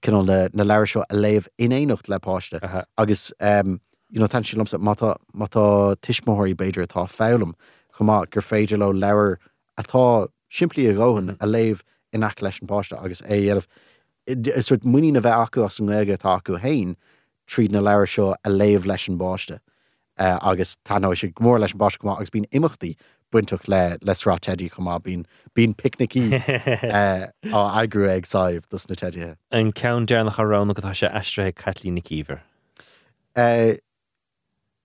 [0.02, 2.84] cinál le na leir seo a léomh inéocht le páiste Aha.
[2.98, 7.54] agus um, you know, tan sílamsa mátá mátá tiismóirí beidir atá fém
[7.98, 9.38] chumá gur féidir le lewer
[9.78, 14.84] atá siimplí a gáhan a léomh in aice leis an páiste agus é dhéanamh suirt
[14.84, 16.96] muí na bheith acu as an ige tá acu hain
[17.46, 19.58] tríd na leir seo a léomh leis an báiste
[20.20, 22.94] uh, agus táná sé mór leis an go agus bín imachtaí
[23.32, 25.24] buintach le lesrá teddy chumá bín
[25.56, 29.36] bín picnicí uh, á agrú ag sáibh dus na teidethe.
[29.50, 32.40] An cean dearnach arán go tá sé eistrathe catlí na cíver.
[33.36, 33.76] Eh,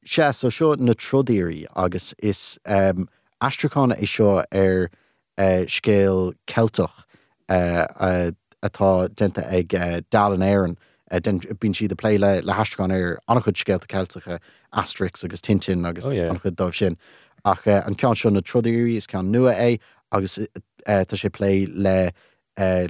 [0.06, 3.10] Se so seo na trodéirí agus is um,
[3.42, 4.92] astraánna é seo ar
[5.38, 7.06] uh, scéal celtach
[7.50, 8.32] uh, uh,
[8.62, 10.78] atá denta ag uh, dalan éan
[11.12, 14.40] Eh, uh, eh, bín siad a pléile le hestraán ar annachchud scéalta celtacha eh,
[14.74, 16.34] Asterix agus tintin agus Oh, yeah.
[16.34, 16.98] dómh sin
[17.46, 19.80] ach uh, an cean seo na trodéirí is cean nua é
[20.12, 20.40] agus
[20.88, 22.12] tá sé lé le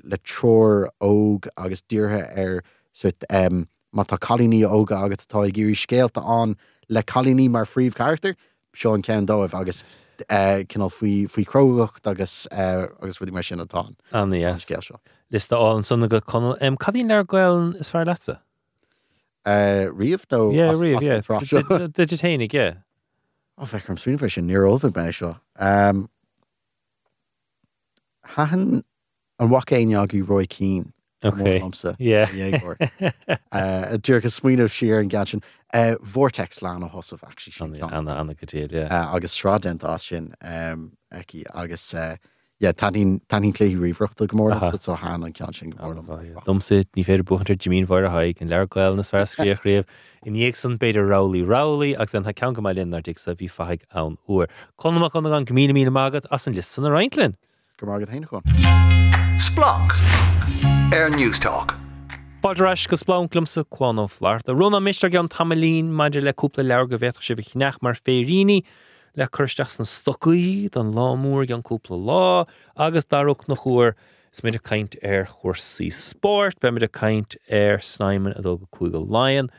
[0.03, 2.63] le tror óg agus dúrthe ar
[3.93, 6.55] má tá cholíní óga agus tá i ggéirí scéalta an
[6.87, 8.37] le cholíní mar fríomh charter
[8.73, 9.83] seo an cean dómh agus
[10.69, 13.85] cinál faoi faoi crogacht agus uh, agus rudí mar sin atá
[14.39, 14.63] yes.
[14.65, 14.99] scéal seo.
[15.31, 16.57] Lista á an sanna go conal.
[16.61, 18.41] Um, Cadín lear gháil is fear leta?
[19.45, 21.21] Uh, riomh nó Yeah, as- riamh, as an yeah.
[21.21, 21.77] frá seo?
[21.77, 22.73] Did- did you ténig, yeah.
[23.59, 25.39] Ó bheith chum swinine sin ómh me seo.
[25.57, 26.09] Um,
[28.23, 28.83] Hahan
[29.39, 30.91] an wacéineag í roi cín
[31.23, 31.59] Okay.
[31.59, 31.95] amsa.
[31.99, 32.29] Yeah.
[33.51, 35.41] Uh, Dúrcha smuoineh siar an gan sin
[35.73, 37.93] uh, vortex lá a hosamh actually sin Anna, ceann.
[37.93, 38.87] Anna, Anna Gatil, yeah.
[38.91, 42.17] uh, agus srádent á sin um, aici agus uh,
[42.59, 44.71] yeah, tanín clé riomhreachta gomór Aha.
[44.73, 48.49] so há an cean sin gomór Domsa ní féidir buhantar Jimín bhar a haig an
[48.49, 49.85] leir gail na sferscríoch riamh
[50.25, 53.49] in dhéag san beidir rálí rálí agus an cean go mai linn dic sa bhí
[53.49, 54.49] faig an uair.
[54.77, 57.35] Conach chu an gomí mí mágad as an list san a Reintlin.
[57.77, 58.41] go mágad héine chun.
[59.39, 60.74] Splanc.
[60.93, 61.75] Air News Talk.
[62.43, 64.47] Fáidiráis go splánlumm sa chuán flaart.
[64.47, 68.63] A runna mistra an tamlín maidir leúpla leir go bhéach si bh mar féríní
[69.15, 73.95] le chuisteach san stocaí don lámúr an cúpla lá agus darúach nach chuair
[74.31, 78.57] is mé a kaint ar chósaí sport, be mid a kaint ar snéimen a dul
[78.57, 79.49] go chuig go láin,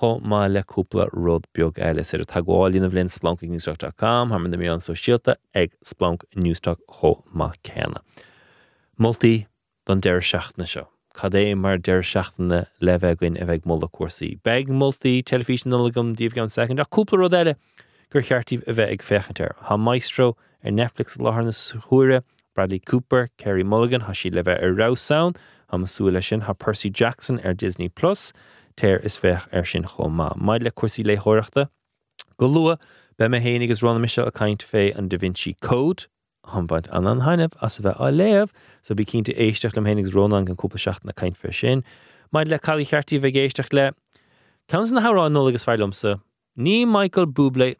[0.00, 4.72] cho má leúpla rud beag eile sé a tagáilín a bblin splankingnewstalk.com ha na mé
[4.72, 8.02] an so síalta ag splanc newstalk cho má cena.
[8.98, 9.46] Multi
[9.86, 10.88] don deir seachna seo.
[11.14, 14.40] Cad é mar deir seachtainna le bheithain a bheith molla cuasaí.
[14.42, 17.56] Beg multi telefísinolagam díobh gan second a cúpla rud eile
[18.10, 19.52] gur cheartíh a bheith ag fechanir.
[19.66, 22.22] Tá maestro ar Netflix láharna thuúre,
[22.54, 25.36] Bradley Cooper, Carey Mulligan, ha si le bheith ar Roussound,
[25.68, 28.32] ha masú lei sin ha Percy Jackson ar Disney Plus,
[28.76, 30.36] téir is fech ar sin chomá.
[30.36, 31.68] Maid le cuasaí le thuireachta,
[32.38, 32.78] Go lua
[33.20, 36.06] agus runna mis a kaint fé an Da Vinci Code,
[36.46, 38.50] Hanbaid an an haineh as bheith a léamh,
[38.82, 41.84] so bí cinnta éisteach le hénig róna an cúpa seach na kaint fé sin,
[42.32, 43.92] Maid le chalí cheartí bheith géisteach le.
[44.68, 46.20] Cans na hárá nó agus fearlumsa,
[46.58, 47.76] ní Michael Bublé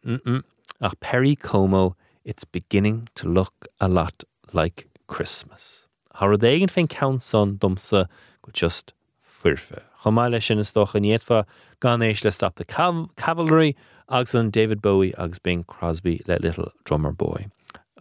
[0.80, 5.88] ach Perry Como, it's beginning to look a lot like Christmas.
[6.14, 8.06] Har éigen féin count son domsa
[8.42, 9.82] go just furfe.
[10.02, 11.44] Chomáile sin is stocha níadfa
[11.80, 13.76] gan éis le stop the cavalry
[14.08, 17.46] agus an David Bowie agus Bing Crosby le Little Drummer Boy.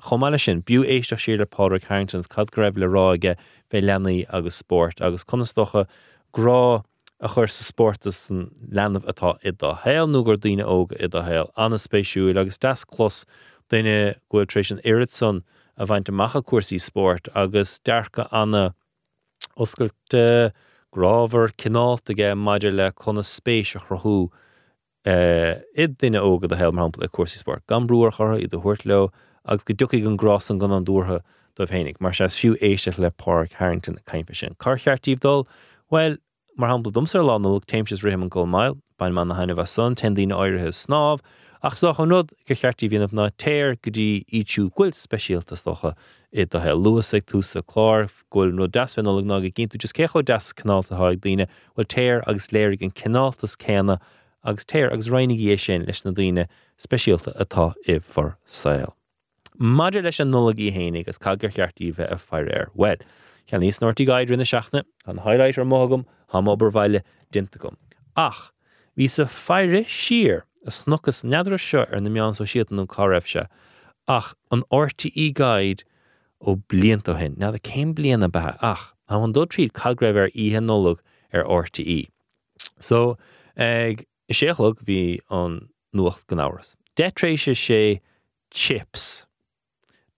[0.02, 3.36] Chomáile sin buú éisteach siad le Padraig Harringtons cad go raibh le ráige
[3.70, 5.86] fé lenaí agus sport agus conastocha
[6.34, 6.84] grá
[7.20, 9.54] a chur sa sportas san lenamh atá i
[9.86, 13.26] héil nó gur daine óga i héil anna spéisiúil agus das clos
[13.70, 15.43] duine ghfuil trééis an irid son
[15.78, 18.74] a bhaint amachcha cuasaí sport agus dearcha anna
[19.56, 20.52] oscailte
[20.91, 24.32] gráver cinálta ige maidir le chuna spéis a chrothú
[25.06, 27.64] uh, id duine ógad a heil marpla a cuasí sport.
[27.68, 29.08] Gan brúar chora i thuirt le
[29.46, 31.22] agus go ducaigh an grás an gan an dútha
[31.56, 34.56] do bhénig, mar se fiú éiste le Park Harrington a caiimpe sin.
[34.60, 35.46] Carcheartíbdul,
[35.89, 36.18] well,
[36.58, 39.96] mar hapla dumsar lá nóg téimses riham an go mail, bain man na haine san
[39.96, 41.20] ten dína áirithe snáb,
[41.64, 45.92] ach soch an nod go cheartí bhíanamh ná téir go dtí íú ghfuil speisialta stocha
[46.34, 50.24] i do he luasig tú sa chlár ghfuil nó dasfinoleg ná ginn tú just cecho
[50.26, 54.00] das canálta haag daine bhfuil téir agus léir an canáltas céna
[54.44, 56.48] agus téir agus reinigí é sin leis na daine
[56.82, 58.96] speisialta atá i for saoil.
[59.62, 62.70] Maidir leis an nulagí hénig agus caigur cheartí bheith a fear air.
[62.74, 62.95] Well,
[63.45, 67.03] chean níos nóirtí gaiid rinne seachna an highlight ar mógam ha ober bhaile.
[68.18, 68.51] Ach,
[68.97, 73.28] hí sa feire sir is chnuchas nedra seo ar na meán so siad an choibh
[73.28, 73.45] se,
[74.07, 75.84] ach an RTí gaid
[76.41, 77.36] ó blianta hin.
[77.38, 80.97] Na a céim bliana bethe ach, ha an dó tríd calgréibh ar ihe nólag
[81.32, 82.07] ar RTí.
[82.80, 83.20] So
[83.55, 86.76] ag séchlog hí an nuacht gan áras.
[86.97, 88.01] Detréise sé
[88.49, 89.28] chips.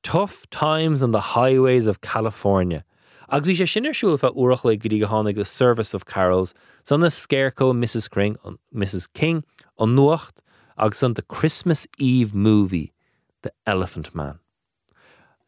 [0.03, 2.83] Tough times on the highways of California.
[3.29, 6.99] Agus bhí sé sinarsúil fe uach le gotí go tháinig the Service of Carols, san
[6.99, 8.11] na Scarecrow Mrs.
[8.11, 8.35] King,
[8.75, 9.07] Mrs.
[9.13, 9.43] King
[9.79, 10.43] an nuacht
[10.77, 12.91] agus san the Christmas Eve movie,
[13.41, 14.39] The Elephant Man.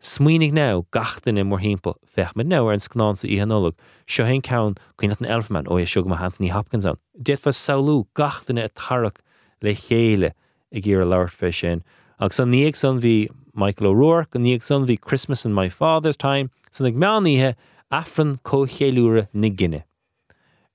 [0.02, 3.76] Smuoinnig ná gatain i mór himpa fechmid ná ar an snáán sa íhanólag,
[4.08, 6.98] seo hen cen chuine an Elfman ó seo go Anthony Hopkins an.
[7.22, 9.18] Déit fa saoú gatainine a tarach
[9.62, 10.32] le chéile
[10.72, 11.84] i ggéar a leir fé sin,
[12.20, 16.52] agus san níag san bhí Michael O'Rourke, an níag san Christmas in my father's time,
[16.72, 17.56] san ag meáníthe
[17.90, 19.84] affran cóchéúre na Guine.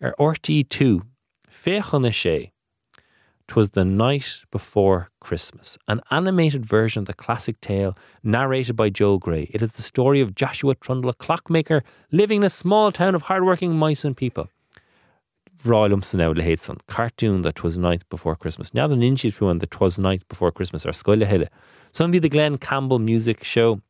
[0.00, 1.02] Ar er, ortaí tú,
[1.46, 2.52] féchanna sé,
[3.46, 9.18] 'Twas the Night Before Christmas, an animated version of the classic tale narrated by Joel
[9.18, 9.50] Grey.
[9.52, 13.22] It is the story of Joshua Trundle, a clockmaker living in a small town of
[13.22, 14.48] hardworking mice and people.
[15.62, 18.72] Bhráilm san that was night before Christmas.
[18.72, 21.48] Now the ninja fuan that was night before Christmas ar scoile.
[21.92, 23.80] Sun the Glenn Campbell music show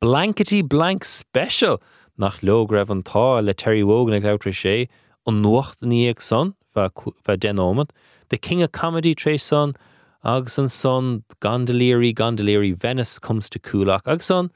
[0.00, 1.82] blankety blank special
[2.16, 4.88] nach lo greibh an tá le Terry Wogan ag leir sé
[5.26, 7.90] an nuacht ní ag son fe den ómad.
[8.28, 9.74] The King of Comedy tre son
[10.22, 14.52] agus an son Gondolieri Gondolieri Venice comes to Coolach agus son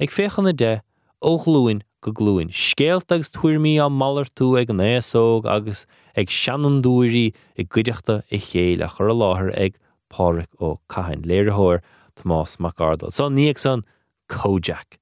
[0.00, 0.82] ag féchan na de
[1.22, 2.50] óglúin go glúin.
[2.50, 5.84] Scéalt agus tuairmí an malar tú ag an éasóg agus
[6.16, 9.74] ag seanan dúirí i gcuideachta i chéile chur a láthair ag
[10.10, 11.82] páric ó caiin léirthir
[12.20, 13.12] Tomás Macardal.
[13.12, 13.84] Son níag
[14.28, 14.98] Kojak.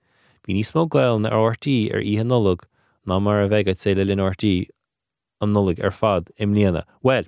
[0.47, 2.65] Bhí níos mó gail na ortaí ar ihe nolog
[3.07, 4.69] ná mar a bheith sé le lin ortaí
[5.41, 6.85] an nolog ar fad im líana.
[7.03, 7.25] Well,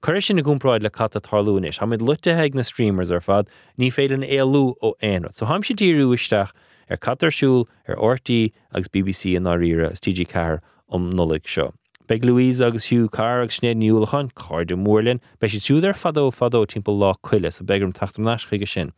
[0.00, 3.48] Cuir sin na gúnráid le cat tarlúnis, ha mid lutethe na streamers ar fad
[3.78, 5.32] ní féidir an éú ó éad.
[5.34, 6.52] So haim si díú isteach
[6.90, 11.74] ar catarsúl ar ortaí agus BBC an áíre as TG Car om nolig seo.
[12.08, 16.30] Beg Louise agus hiú car ag snéad niúlachan cáde mórlinn, be si siúd ar fadó
[16.32, 18.94] fadó timp lá chuile a begrum tatam naschuige sin.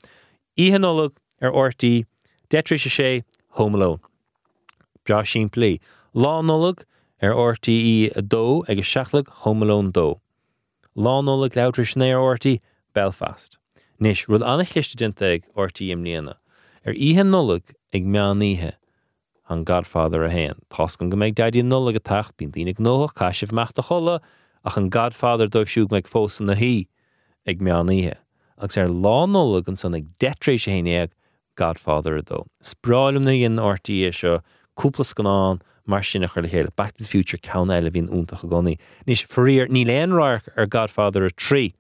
[0.57, 1.11] Ihe nolig
[1.43, 2.05] ar ortaí,
[2.51, 3.25] detri se sé
[3.59, 3.99] Alone.
[5.05, 5.81] Bra sin plé.
[6.15, 6.85] Lá nolig
[7.21, 10.21] ar ortaí a dó agus seaachlag Home Alone dó.
[10.95, 12.61] Lá nolig leutri snéir ortaí
[12.95, 13.59] Belfast.
[13.99, 16.37] Nis rud anna chlichte dinta ag ortaí im líana.
[16.87, 18.75] Ar ihe nolig ag meaníthe
[19.51, 20.59] an Godfather a héan.
[20.71, 24.21] Tás go go méid deidí nula a tacht bín dínig nóach caiisih mecht a chola
[24.65, 26.87] ach an Godfather dóibh siúg meid fósan na hí
[27.47, 28.17] ag meaníthe.
[28.59, 31.11] agus ar lá nóla an san ag detrééis sé héine ag
[31.57, 32.47] Godfather a dó.
[32.63, 34.41] Spráilm na on ortaí é seo
[34.79, 38.47] cúplas ganán mar sinna chuir le Back to the Future ceanna eile hín úntaach a
[38.47, 38.79] gcóí.
[39.07, 41.75] Nís foríir ní léonráach ar Godfather a trí.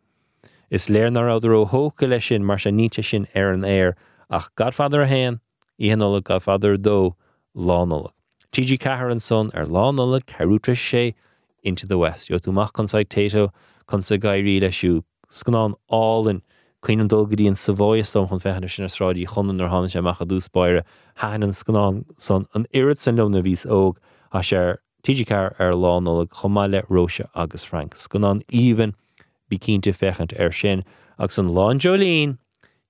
[0.70, 3.88] Is léarnar áidir ó hóca lei sin mar sé níte sin er ar an air
[3.88, 3.96] er.
[4.30, 5.40] ach Godfather a héan
[5.78, 7.16] íhannola Godfather dó
[7.56, 8.10] lánola.
[8.52, 11.14] TG Cahar an son ar lánola ceútra sé
[11.62, 12.28] into the West.
[12.28, 13.50] Jo túach consáid této
[13.88, 16.42] chun sa gaiirí leisú scanán allin
[16.82, 20.82] chuoin an dulgadí an savoistom chun fechan sin sráidí chunan ar hána sé mecha dúspáire
[21.16, 23.96] haan an scanán son an irid san lona vís óg
[24.32, 27.94] a sé TG Car ar lánola chomáile Roise agus Frank.
[27.94, 28.94] Scanán even
[29.50, 30.84] bí cínte fechant ar sin
[31.18, 32.38] agus an lán Jolín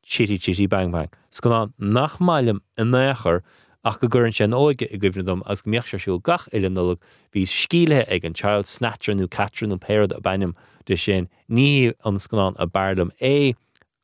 [0.03, 1.11] chitty chitty bang bang.
[1.31, 3.43] Scanán nach mailim in néchar
[3.85, 6.97] ach go ggurann sin óige i gcuimhnadom as go meochtseisiú gach ile nula
[7.35, 10.55] hí scíle ag an child snatcher nó catran nó péad a banim
[10.85, 13.55] de sin ní an scanán a bardam é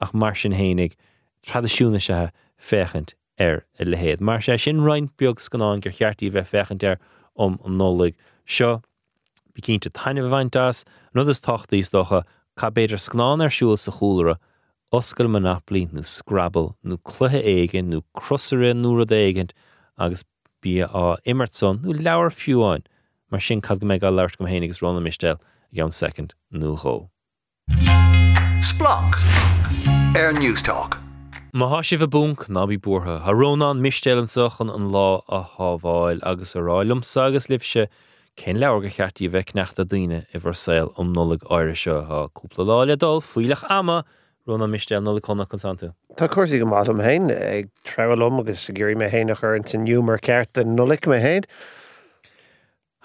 [0.01, 0.97] ach mar sin hénig
[1.47, 4.20] tradiisiúna se fechant ar i lehéad.
[4.20, 6.99] Mar sé sin rein beag scanán gur cheartí bheith fechant ar
[7.37, 8.14] om an nólig
[8.47, 8.83] seo
[9.55, 12.24] bí cinnte taine bhaintas nó is tochttaíos docha
[12.57, 14.39] cabbéidir scanán arsúil sa choúlare
[14.97, 19.53] oscail Monopoly nó Scrabble nó cluthe éigen nó crossire nuair a éigent
[19.99, 20.24] agus
[20.62, 22.84] bí á immertson nó leabhar fiúáin
[23.30, 25.38] mar sin cad go méid gal leirt go héanagus Rónán Mistéil
[25.74, 27.11] gan second nó cho.
[28.62, 29.14] Splanc.
[30.16, 30.99] Air News Talk.
[31.53, 36.61] Má há sibh bunk nabí buórtha, Thrónán mistélan sochan an lá a hábháil agus a
[36.61, 37.88] ráilm sagus libse
[38.36, 42.28] cén leabhar go cheartí bheith nechtta daine i bhar saoil om nulaigh áire seo
[42.70, 44.05] láile dul fuiilech ama
[44.47, 45.92] runa mistéal nula chuna consantu.
[46.16, 50.20] Tá cuasaí go mátam hain ag trelum agus gurí mé héine chu an san nniuúmar
[50.20, 51.44] ceart an nulik mé héin.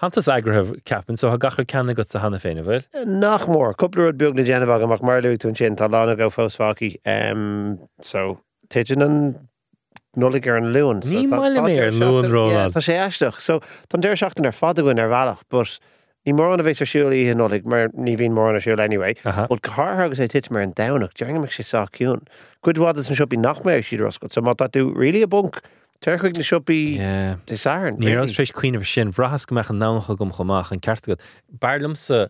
[0.02, 2.86] Hantas agrathe ceapan so ha gachar cena go sa hana féine bhfuil.
[3.06, 6.30] nach eh, mór coppla beag na déanamh amach mar leú tún sin tá lána go
[6.30, 9.48] fósfáí um, so teidir an
[10.16, 11.02] nulig ar an leún.
[11.02, 12.74] Ní maiile mé ar luúin Ronald.
[12.74, 15.78] Tá sé eisteach, so tá déir seachtain ar fadahain ar bhealach, but
[16.26, 19.14] ní mór an bhééis siúlaí an nolig mar ní bhín mór an siúil anyway.
[19.48, 22.22] Bud cá agus é tit mar an danach, deangamach sé sáún.
[22.62, 25.60] Goodhád an siopí nach mé si roscot, so má tú ri a bunk
[26.02, 26.44] tuirchuig na
[26.98, 27.36] Yeah.
[27.46, 27.98] desáin.
[27.98, 31.18] Ní an trééis cuioineh sin bhrahas go meach an nácha gom chomach an ceartgad.
[31.58, 32.26] Barlam sa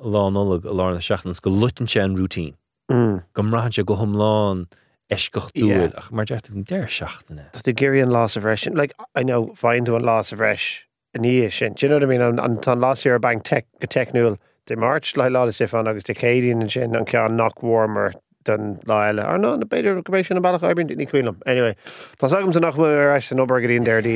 [0.00, 2.54] lánola a lána seachnas go lutin sé an rútín.
[2.90, 3.22] Mm.
[3.34, 4.66] Gom ráse go thomláán
[5.10, 5.78] eiscocht Yeah.
[5.88, 7.50] dúil ach mar deirta an déir seachtainna.
[7.52, 10.82] Tá tú géirí lás a bhreis like I know fáin tú an lás a bhreis
[11.14, 11.74] in í sin.
[11.74, 14.38] Do you know what I mean an an tá lásí ar bank tech go technúil
[14.66, 18.12] de March le lá is fan agus de céín an sin an cean nach warmer
[18.44, 21.40] den láile ar ná na beidir gobéis sin na bailach aibn ní cuilam.
[21.46, 21.74] Anyway,
[22.18, 24.14] Tá agam san nach ar eis an obergadín déir dí.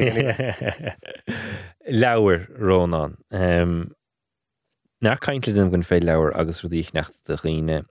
[1.91, 3.17] Leabhar rónán.
[3.31, 3.95] Um,
[5.03, 7.85] nach caiintlim gon fé leabhar agus rudíich nach de chiine.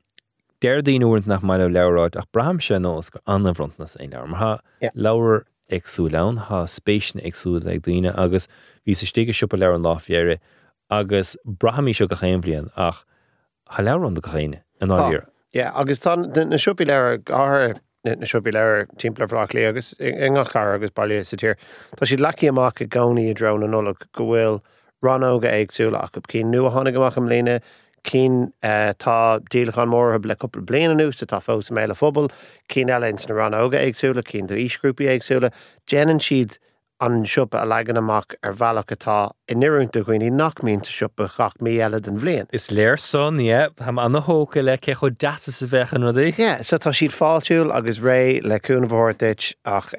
[0.62, 4.10] Déir daon uint nach mai le leráid ach braham se nós gur anna frontnas é
[4.10, 4.62] leabhar.
[4.82, 4.91] Yeah.
[4.95, 5.43] leabhar
[5.78, 8.48] agsú len há spéisian agsú ag daine agus
[8.86, 10.38] hí sa stige siúpa lear an láfiére
[10.90, 13.06] agus brahamí seo go chéim blion ach
[13.78, 14.62] leabhar an do chéine.
[14.84, 15.26] an ah, áír.
[15.54, 21.24] Yeah, agus na siúpi leir gáth na siúpi leir timpplair flachlí agus ingachar agus bailí
[21.26, 21.56] sa tír.
[21.98, 24.62] Tá siad leí amach a gcóí a drone an nola go bhfuil
[25.04, 27.62] ranóga agsúla ach cí nu a tháinig amach am líine
[28.04, 32.30] cín eh, tá díalachan mór le coppla blian nús a tá fós méile fphobal,
[32.70, 35.51] cí eilens na ranóga agsúla, cín do ísgrúpi agsúla,
[35.88, 36.58] Jean siad
[37.04, 41.58] an siúpa a legan amach ar bhealach atá i niúnta chuoine nach mínta siúpa chach
[41.60, 42.47] mí eile den bblion.
[42.54, 46.38] Is léir son é ha anna hóca le ce chu data sa bheitchan ruí?
[46.38, 49.91] Yeah, so tá siad fáilúil agus ré leúna bhórteit ach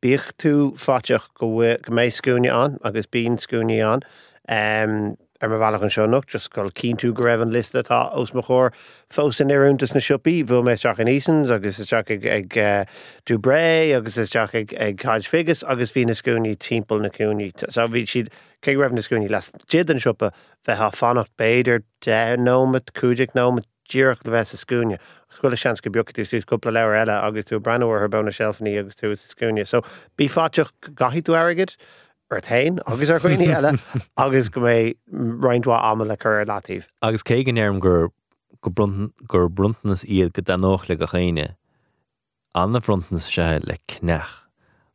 [0.00, 4.02] bích tú fáteach go go méid scúne an agus bíon scúne an
[4.48, 9.40] um, ar bhealach an seoach just tú go raibh an list atá os mo fós
[9.40, 12.84] an éúntas na siúpií bhfuil méid teach an Easons agus is teach ag, uh,
[13.24, 17.88] dúbré agus is teach ag, caiid figus agus hí na scúní timppla na cúní so
[17.88, 18.28] bhí siad
[18.62, 20.32] cé raibh na scúní les jiad an siúpa
[20.68, 25.00] bheit fannacht béidir de nómat cúideach nómat ddíach le bheits a scúne.
[25.32, 29.66] Scoil sean go beocht tú sús cúpla leir agus tú brehair ar agus tú.
[29.66, 29.82] So
[30.18, 31.76] bí fáteach gahí tú airigid
[32.30, 33.74] ar tain agus ar chuoine eile
[34.16, 34.76] agus go mé
[35.12, 36.84] reinintá am le chur latíh.
[37.02, 38.10] Agus cé éarm gur
[38.60, 41.54] go gur bruntanas iad go denóch le go chéine
[42.54, 44.34] anna frontnas se le cnech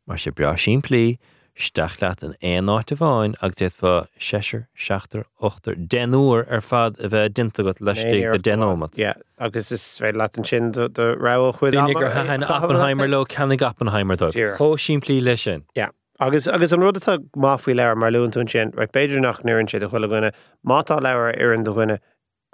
[0.06, 1.18] mar sé bra sin plí
[1.56, 7.00] steach leat an éáit a bháin ag déad fa 6ir 6tar 8tar denúair ar fad
[7.00, 8.98] a bheith dinta go leistí go denómat.
[9.38, 13.62] Agus is féid le an sin do ra chuid gur eh, hain Oppenheimer le cenig
[13.62, 14.16] Oppenheimer.
[14.16, 14.58] Díreach.
[14.58, 15.64] Cho sin plí lei sin.
[15.74, 15.90] Yeah.
[16.20, 19.88] Agus agus an rudatá máfuí leir mar leúntún sin, ra beidir nach nuann siad a
[19.88, 20.32] chuile gine
[20.66, 21.98] mátá leir ar an do gine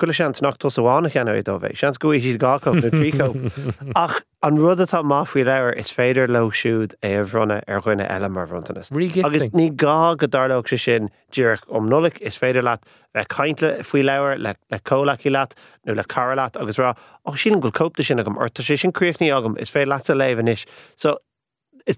[0.00, 3.28] Gule sean nach to bhána cheanna i dóhéh, sean goí siad gáco na tríco.
[3.94, 8.48] Ach an rudatá máfuí leir is féidir le siúd é bhronna ar chuine eile mar
[8.48, 8.90] frontanas.
[8.90, 12.82] Agus ní gá go darlach se sin dúach om nulik is féidir leat
[13.14, 15.54] bheith caiintle faoi leir le le cólaí leat
[15.86, 16.96] nó le car leat agus rá
[17.28, 20.14] ó sin goil copta sin agam orta sé sin cruochní agam is fé leat a
[20.14, 20.56] lehan.
[20.96, 21.18] So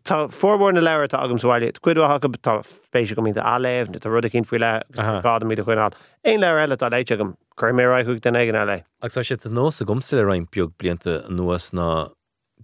[0.04, 4.28] tá fórbórna leir tá agam sáile cuiidha tá spéisi go mín aléh na tá rud
[4.30, 5.20] cinn faoi le Aha.
[5.22, 5.92] gá míad a chuinál.
[6.24, 8.84] Éon leir eile tá léite agam chuir mé chuig den aigen eile.
[9.02, 12.10] Agus sé a nó a gomsa le rain beag blianta nuas ná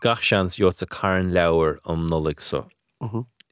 [0.01, 2.67] gach seans jot a cairn leabhar am nolig so.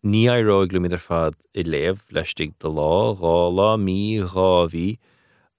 [0.05, 4.99] Ní aráig le idir fad i léh leistigh do lá rá lá mí rá bhí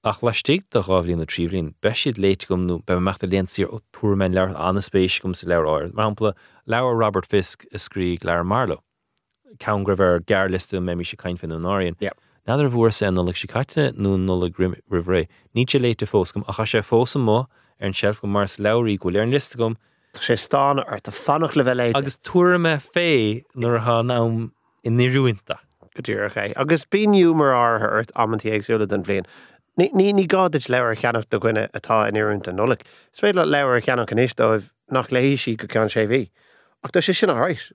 [0.04, 3.82] ach leistigh de ráhlín na trílín be siad léit gom nó be meachta léontíir ó
[3.92, 5.94] túrmainin leir anna spéis gom sa leir áir.
[5.94, 6.34] Mar hapla
[6.68, 8.80] leabhar Robert Fisk is scrí leir Marlo.
[9.60, 12.00] Cean gra bhar gearliste mé mi se caiin fin an áiríon.
[12.00, 12.16] Yep.
[12.48, 15.28] Nadidir bhór sé noleg si caiite nó noleg rihré.
[15.54, 17.48] Ní sé léite fóscom a cha sé fósam mó
[17.82, 19.76] ar an sef go mars leirí go léar an list gom
[20.14, 24.54] Tá sé stána ar tá fannach le bheith agus túra me fé nuair ha nám
[24.84, 25.60] in níúnta.
[25.96, 26.54] go dtíché.
[26.56, 29.26] Agus bíú mar áthe ort ammantí agsúla den bblion.
[29.80, 32.84] Ní ní gáid leir cheannach do gine atá in iúnta nolik.
[33.16, 36.30] Svéad le leir cheannach an isdóibh nach lééisí go cean sé bhí.
[36.84, 37.72] Ach tá sé sin áis.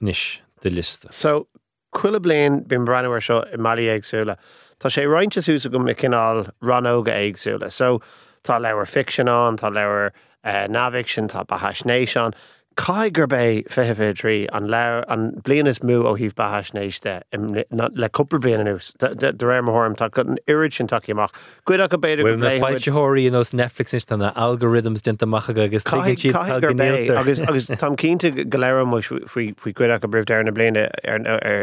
[0.00, 1.08] Nis de liste.
[1.10, 1.48] So
[1.94, 4.36] chuile blion bin brehair seo i maií agsúla.
[4.78, 7.72] Tá sé roiinte úsa go cinál ranóga agsúla.
[7.72, 8.00] So
[8.44, 10.12] tá leabhar fiction an, tá leabhar
[10.44, 12.34] uh, naviction tá bahasnééis an.
[12.76, 18.38] Cai gur bé feheh trí an le an blianas mú ó híh bahasnéiste le cuppla
[18.38, 18.92] blian nús.
[18.98, 21.32] de réir marthm tá go an irid sin takeíach.
[21.66, 26.34] Cuiad go beidir na fáilteirí in os Netflix na algorithms dinta maicha agus tuigh siad
[26.34, 27.18] Caigur bé algorithms.
[27.18, 30.90] agus agus tam cínta go leir mu faoi cuiideach a brih dearna bliana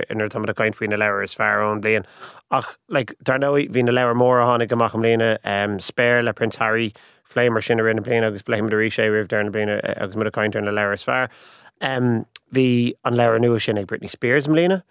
[0.09, 2.05] inar tam a caiin faoine leir is fearrón blion.
[2.49, 6.23] Ach le dar nó hí na leir mór a tháinig goach am léine um, spéir
[6.23, 6.57] le Prince
[7.33, 10.25] Harry fléimar sin a rinne bliana agus bleim doí sé rih dearna bliana agus mu
[10.25, 11.29] a caiintear na leir fear.
[12.53, 14.83] Bhí an leir nua ag Britney Spears léine.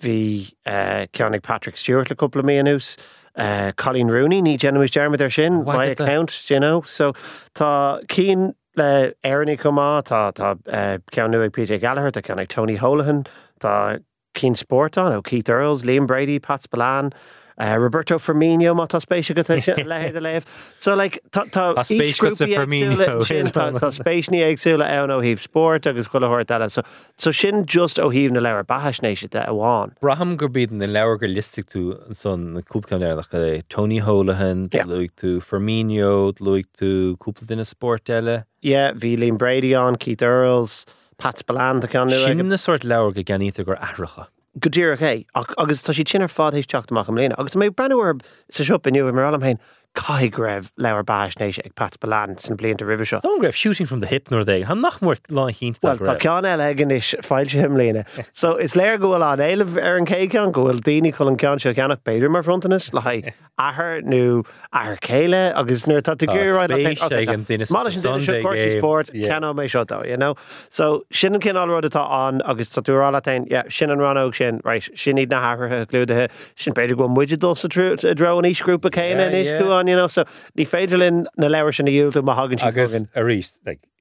[0.00, 2.96] Bhí uh, ceannig Patrick Stewart le coppla mé nús.
[3.36, 7.12] Uh, Coleen Rooney ní genimiis dearmid ar sin by account, you know, so
[7.54, 12.76] tá cín le airnig comá tá tá uh, cean nuag PJ Gallagher, tá ceannig Tony
[12.76, 13.26] Holohan,
[13.60, 14.00] tá
[14.34, 17.12] cín sport an ó Keith Earls, Liam Brady, Pat Spillane,
[17.60, 20.42] uh, Roberto Firmino má tá spéisi go lehéad a léh.
[20.80, 25.86] So like, A spéis go sa Firmino, sin, tá spéisní agsúla ann ó híh sport
[25.86, 26.70] agus chuileir eile.
[26.70, 26.82] So,
[27.18, 29.92] so sin just ó híh na leir bahasnééis de a bháin.
[30.00, 34.68] Braham gur bíad na leabhar gur listig tú son na cúpcan airach é Tony Holohan,
[34.72, 34.84] Yeah.
[34.84, 38.44] luigh tú Firmino, luigh tú cúpla duine sport eile.
[38.62, 40.86] Yeah, bhí Liam Brady an, Keith Earls,
[41.18, 44.28] Pat Spillane tá cean Sin na sort leabhar go ganíta gur ahracha.
[44.58, 47.38] Godíach é ach- agus tá sí sinar fád teach amach am léna.
[47.38, 48.18] agus mé breir
[48.50, 49.58] sa siop inniu mar am hain
[49.94, 53.20] caiig raibh leabhar báisnééis ag pat beán san blianta river seo.
[53.40, 54.64] Grab shooting from the hip nor there.
[54.64, 58.04] Han nach more line hint Well tá ceán eile gan is fáilte him lína.
[58.32, 61.74] So is léir gohfuil an éileh ar an céán gohfuil daoine chu an cean seo
[61.74, 67.02] ceannach beidir mar frontanas le haid ahar nó ahar céile agus nuair tá oh, spéis
[67.10, 68.78] ag an duine Sunday game.
[68.78, 69.28] sport Yeah.
[69.28, 70.34] cean mé seo you know
[70.68, 74.60] so sin an cin áród atá an agus táúrála tain sin an ranóg sin
[74.96, 78.44] sin iad na hathe glúdathe sin beidir go muidir dul sa trú a dro an
[78.44, 79.58] ísgrúpa céine Yeah, in is yeah.
[79.80, 80.06] Goáin you know?
[80.06, 80.24] So
[80.56, 83.56] ní féidirlinn na leir sin na dúilta má hagann agus rís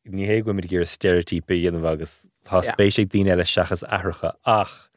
[0.09, 4.89] ní hé go mit gur stereotype dhéanamh agus tá spéisiigh daine eile seachas ahracha ach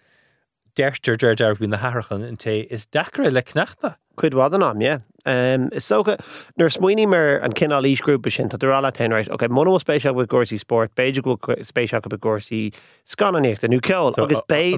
[0.76, 3.96] deirtir deir deir bhín na harchan an té is dacra le knachta.
[4.16, 4.98] Cuid bhád an am, yeah.
[5.24, 6.18] Um, is socha
[6.58, 10.58] nuair smuoine mar an cinál ísgrúpa sin tá rála tein Ok, mó spéisiach go gcósaí
[10.58, 12.72] sport, beidir go spéisiach go gcósaí
[13.06, 14.76] scannaíocht a nú ceil agus bé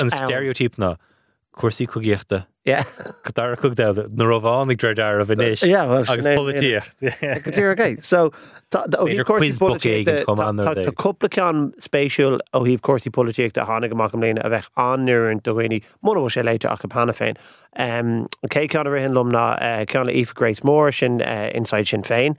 [0.00, 0.96] an stereotyp na
[1.56, 2.84] cuasaí chuíochta Yeah.
[3.34, 5.64] Dar chug de na rohánig dre dar a bhanis
[6.08, 6.92] agus né- politíocht.
[7.42, 7.96] Gotíir okay.
[7.98, 8.30] So
[8.70, 10.66] tá- tá- ó Beidir híh cuasaí quiz book políteach éigean de- chum tá- an ar
[10.68, 10.84] tá- dé.
[10.86, 11.28] Tá coppla
[11.82, 16.14] spéisiúil ó híh cuasí políteach a hána amach léine a bheith anúir an dohaoine mó
[16.30, 17.34] sé leite ach go panna féin.
[18.46, 22.02] Cé cean a hin lom na uh, ceanna if Grace Moore sin uh, inside sin
[22.02, 22.36] féin.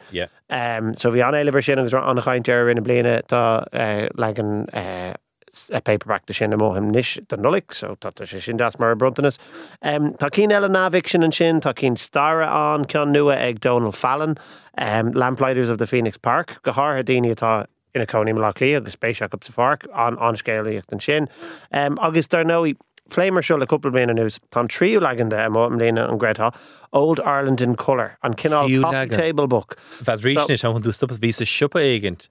[0.50, 3.68] Um, so bhí an éile sin agus an chaint ar rinne bliana tá
[4.16, 5.16] le an a
[5.54, 9.40] paperback de sin am móhim níis den so tá sé sin das mar brontanas.
[9.82, 13.92] Um, tá cín eile návic sin an sin, tá cín an cean nua ag Donal
[13.92, 14.38] Fallon,
[14.78, 18.96] um, Lamplighters of the Phoenix Park, go háir daine atá ina coní lá lí agus
[18.96, 21.28] spéisiach up sa farc an anscéalaíocht an sin.
[21.72, 22.76] Um, agus dar nóí
[23.10, 26.52] Fléimar seo le cúpla bliana nús tá tríú legan de am am léine an Greta
[26.94, 29.18] Old Ireland in Colour an cinál Fiú coffee leagan.
[29.18, 29.78] table book.
[30.04, 32.30] Bheit ríne an dú stop ví a siúpa éigent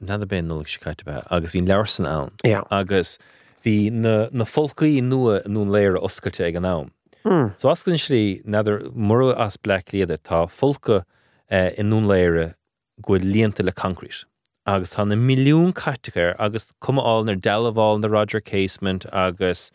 [0.00, 2.30] na ben nulik se caiite agus hín lesan an.
[2.70, 3.18] Agus
[3.64, 6.90] hí na, na folcaí nua nún léir oscailte ag an nám.
[7.24, 7.52] Hmm.
[7.58, 11.04] So ascann slí nadidir mur as ble liad tá folca
[11.50, 12.54] uh, in nún léire
[13.02, 14.24] go líanta le concrete.
[14.66, 19.70] agus tá na milliún caiiteir agus cumáil nar deháil na Roger Casement agus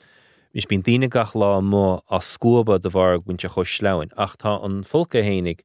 [0.53, 4.51] Is bín daine gach lá mó a scóba de bhar bhainte chu slein ach tá
[4.63, 5.61] an folca hénig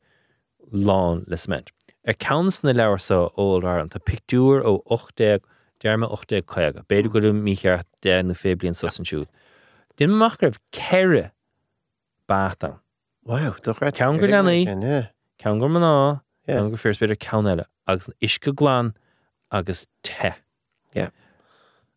[0.72, 1.68] lán le sment.
[2.08, 5.42] Ar cans na leir sa ó an tá picúr ó 8
[5.84, 9.26] dearrma 8 chuige, beidir go mícheart de na féblion sos an siúd.
[9.98, 11.32] Din amach raibh ceire
[12.26, 12.78] báta.
[13.24, 14.64] Wow, do ra Ceann gur leanaí.
[14.64, 15.08] Yeah.
[15.38, 18.94] Cean gur man ná an go fés beidir ceile agus isce glán
[19.52, 20.32] agus te.
[20.94, 21.10] Yeah.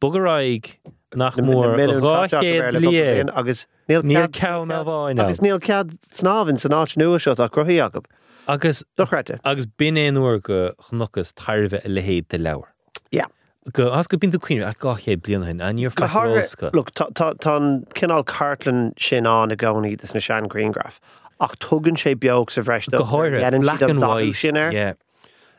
[0.02, 0.76] Bugarráig
[1.16, 4.84] nach Na- mór na milliún ráchéad catach ar le blian couple agus níl cean a
[4.84, 7.48] bháin agus níl cead snábhann san áit nua seo a
[7.88, 8.06] agab.
[8.48, 9.40] Agus Dochreite.
[9.46, 12.68] agus bin éonúair go chnochas tairmheith le héad de leabhar.
[13.12, 13.26] Yeah.
[13.74, 16.74] Go as go bin cuiine a gáché blianahin a níor fecha.
[16.74, 21.00] Look, tá cinál cartlan sin an a gcóí is na sean Greengraf.
[21.40, 24.34] Ach tugann sé beag sa bhreis Go háir black and white.
[24.36, 24.72] sin air.
[24.72, 24.94] yeah.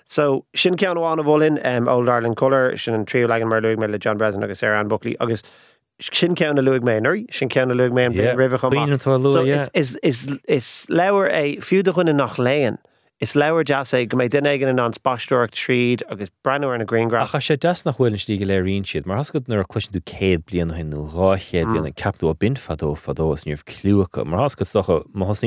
[0.05, 3.61] So sin cean bháin a bhlinn um, Old Ireland Colour sin an tríú legan mar
[3.61, 5.43] luigh me le John Breslin agus Sarah Buckley agus
[6.01, 9.21] sin cean na luigh mé nuirí sin cean na luigh mé Yeah, rih Queen atá
[9.21, 9.43] lua, So
[9.75, 12.79] is is is leabhar é fiú do chuine nach léan.
[13.21, 17.31] Is leabhar jazz é go méid den aigen an spáisteach tríd agus breúir na Greengraf.
[17.31, 20.03] Acha sé das nach bhfuil tí go le ríon siad, mar hascot nar a cluisiú
[20.03, 21.73] céad blian hinú ráchéad Mm.
[21.73, 25.05] blian an capú a bin fadó fadós níomh clúacha, mar hascot socha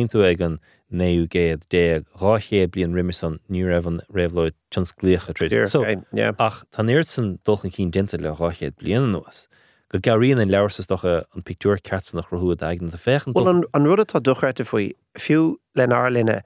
[0.07, 5.67] tú ag an néú géad dé ráchéad blian rimerson ní raibhan réhlóid tionsclíocha tríd.
[5.67, 5.83] So
[6.13, 6.31] yeah.
[6.39, 9.49] ach tá néir san dulchan dinta le ráchéad blian nuas.
[9.95, 13.63] Go garíon an leabhar docha an picúr ceart nach rothú agan a féchan Well an,
[13.73, 16.41] an rud atá duchreite faoi fiú len arlinne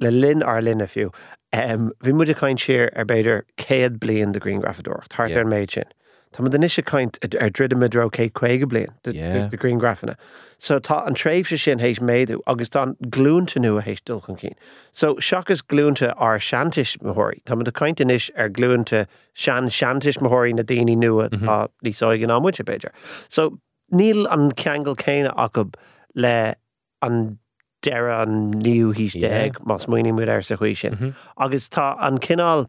[0.00, 1.12] le lin arlinne fiú.
[1.52, 5.38] Um, bhí mu a caiint siir ar beidir céad blion de Green Grafador, Thart Yeah.
[5.40, 5.84] ar méid sin.
[6.32, 10.14] Tá man is kaint ar drid midro cé chuige blion de, de, de Green Graffanna.
[10.58, 14.38] So tá an tréimh se sin hééis méadú agus tá glúnta nu a hééis dulchan
[14.38, 14.54] cín.
[14.92, 17.42] So seachas glúnta ar seantis mothirí.
[17.44, 22.60] Tá a caiint inis ar glúnta sean seantis mothirí na daoine nua tá lísáigen ammuid
[22.60, 22.90] a beidir.
[23.28, 23.58] So
[23.92, 25.74] níl an ceangal céine acab
[26.14, 26.54] le
[27.00, 27.38] an
[27.82, 29.28] deire an níú Yeah.
[29.48, 30.92] deag más muoine mu ar sa chuí sin.
[30.96, 31.14] Mhm.
[31.38, 32.68] Agus tá an cinál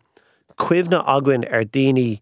[0.58, 2.22] cuimhna aguain ar daoine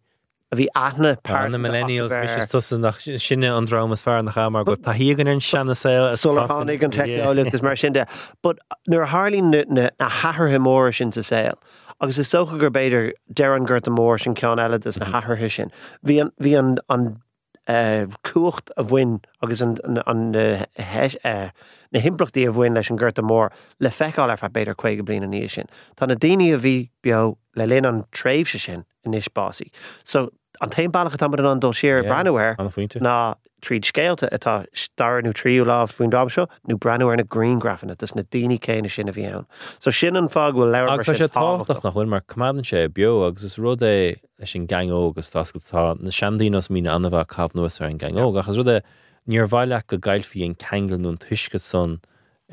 [0.52, 4.38] a bhí aithna Par na millennials mis is tusan nach sinne an dramas fear nach
[4.52, 8.06] mar go tá hígan an sena saoil Solhánig an technolaachtas mar sin de,
[8.42, 11.60] but nuair hálín na na hatharthe mór sin sa saoil.
[12.00, 15.52] Agus is socha gur beidir dean gur a mór sin ceán eile is na hatharthe
[15.52, 15.72] sin.
[16.06, 17.22] Bhí an bhí an an
[17.68, 23.20] uh, cuacht a bhain agus an, an, an na himplachtaí a bhain leis an ggurt
[23.20, 25.68] a mór le feicáil ar fe beidir chuige blin a níos sin.
[25.98, 29.72] Tá na daine a bhí beo le linn an tréimhse sin in níos básí.
[30.04, 30.30] So
[30.62, 33.02] an taim bailach tam an dul siar Yeah, brenuir an faointe.
[33.02, 37.96] ná tríd scéalta atá starú tríú lá faoin dám seo nó breú ar na greengrafan
[37.98, 39.46] dus na daine céine sin a.
[39.80, 43.44] So sin an fág bhfuil Agus sé táach nach bhfuil mar cumaan sé bio agus
[43.44, 47.82] is rud é leis sin gangó agus tá gotá na seandínos mí anmh cabh nuas
[47.82, 48.82] ar an gangó agus rud é
[49.28, 52.00] níor bhaileach go gaiilfií an kegilún tuisce son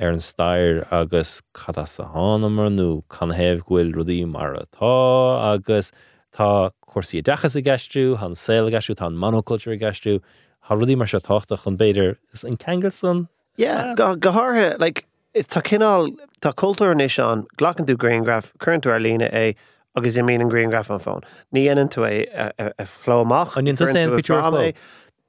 [0.01, 5.93] ar an stair agus cad sa hánammarú chu héh ghfuil rudí mar atá agus
[6.37, 10.21] tá cuasaí dechas a gasistú, han saoil gasú tá monocultúr gasistú,
[10.67, 15.05] Tá rudí mar se táach chun béidir is an kegel Yeah, go gotharthe like
[15.35, 19.55] is tá cinál tá cultúr níos an gglachan tú Greengraf chuintú ar lína é
[19.95, 21.23] agus i mí an Greengraf an fón.
[21.53, 22.27] Ní anan tú é
[22.59, 24.73] a chlóach An inta sé picture of flow.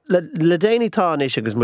[0.08, 1.54] le déanaine tá is agus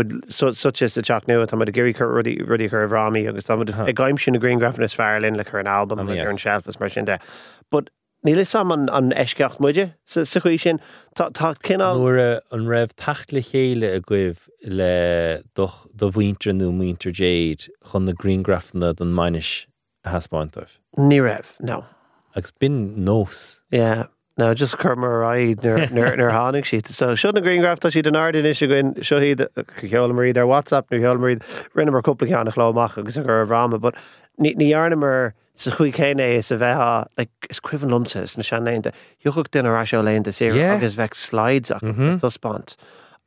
[0.59, 3.57] such is teach nu tá a géirí chu rudí rudí chu bhrámí agus tá
[3.89, 6.43] i gaiim sin na Greengraf is fearlinn le chu an albumm Ah, ar an yes.
[6.45, 7.19] shelfas mar sin de.
[7.71, 7.89] But
[8.25, 10.79] ní le sam an an eiscecht muide sa chuí sin
[11.15, 12.93] tá tá cinál nuair an raibh
[13.31, 15.67] le chéile a gcuibh le do
[16.17, 19.65] bhhaintre nó muinter déad chun na Greengrafna don mainis
[20.05, 20.79] a haspáintamh.
[20.97, 21.85] ní raibh no.
[22.35, 23.59] agus bin nós.
[23.71, 24.07] Yeah.
[24.35, 25.77] No, just chur mar raid nar
[26.33, 26.81] hánig si.
[26.91, 29.35] So seo na Greengraf tá si den ardin is goin seohí
[29.77, 31.37] cheolmarí ar WhatsApp nu cheolmarí
[31.75, 33.93] rinne mar coppla an chlóach agus a gur bhráma, but
[34.39, 38.91] ní níarna mar sa chuí chéine is a bheitha like, is cuihan lumsa na seannéinte.
[39.23, 42.19] Jochuh den ará seo leonnta sé agus bheith slideach Mhm.
[42.21, 42.75] tuspant.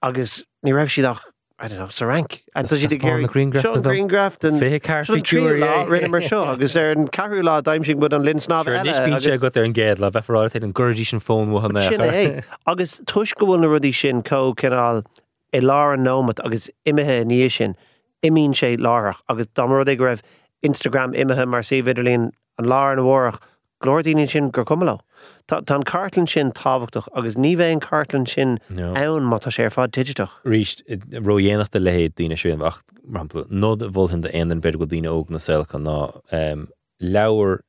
[0.03, 1.21] Agus ní raibh siach
[1.59, 2.43] I don't know, sa rank.
[2.55, 3.83] And so That's fine, na Greengraft Sean.
[3.83, 8.13] Greengraft and carfi trí lá rinne mar seo, agus ar an carú lá daimsing bud
[8.13, 11.47] an linsná Nis bín sé go ar an géad le bheitráil an gurdí sin fón
[11.47, 11.53] sin
[12.01, 12.13] whanna.
[12.13, 15.07] é agus tuis go bhfuil na rudí sin có cinál
[15.55, 17.75] i lá an nómat agus imethe níos sin
[18.23, 20.21] imín sé lárach agus é go raibh
[20.63, 23.41] Instagram imethe mar si viidirlín an lá an bhórach
[23.83, 24.65] glódaíonn sin gur.
[24.65, 29.53] Tá tá an cartlan sin táhachtach agus ní bheith an cartlan sin ann má tá
[29.53, 30.33] sé fád tiideach.
[30.45, 30.83] Ríist
[31.13, 35.13] roihéanaach de lehéad díine sé bhacht marpla nód bhil hin de anan bed go dtíine
[35.13, 35.97] óg na selcha ná
[37.01, 37.61] leabhar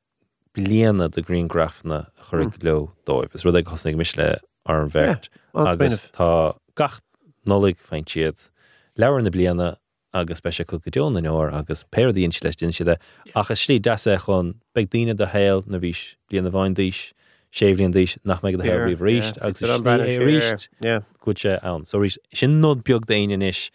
[0.54, 2.64] bliana de Greengrafna churig hmm.
[2.66, 3.34] le dóibh.
[3.34, 5.28] Is rud ag chosnig mis le ar an bheirt.
[5.54, 7.00] agus tá gach
[7.46, 8.48] nólig féin siad
[8.96, 9.76] leabhar na bliana
[10.14, 12.96] agus spe go deonna nóir agus péirdíonn si leis din siide
[13.34, 17.12] achas slí de chun beag daine de héil na bhís bliana bháin díis
[17.52, 19.46] séhlíon díis nach meid heir ríist yeah.
[19.46, 20.68] agus It's an slí é banner, ríist
[21.20, 21.84] go sé ann.
[21.84, 23.70] So rí sin nód beag daine is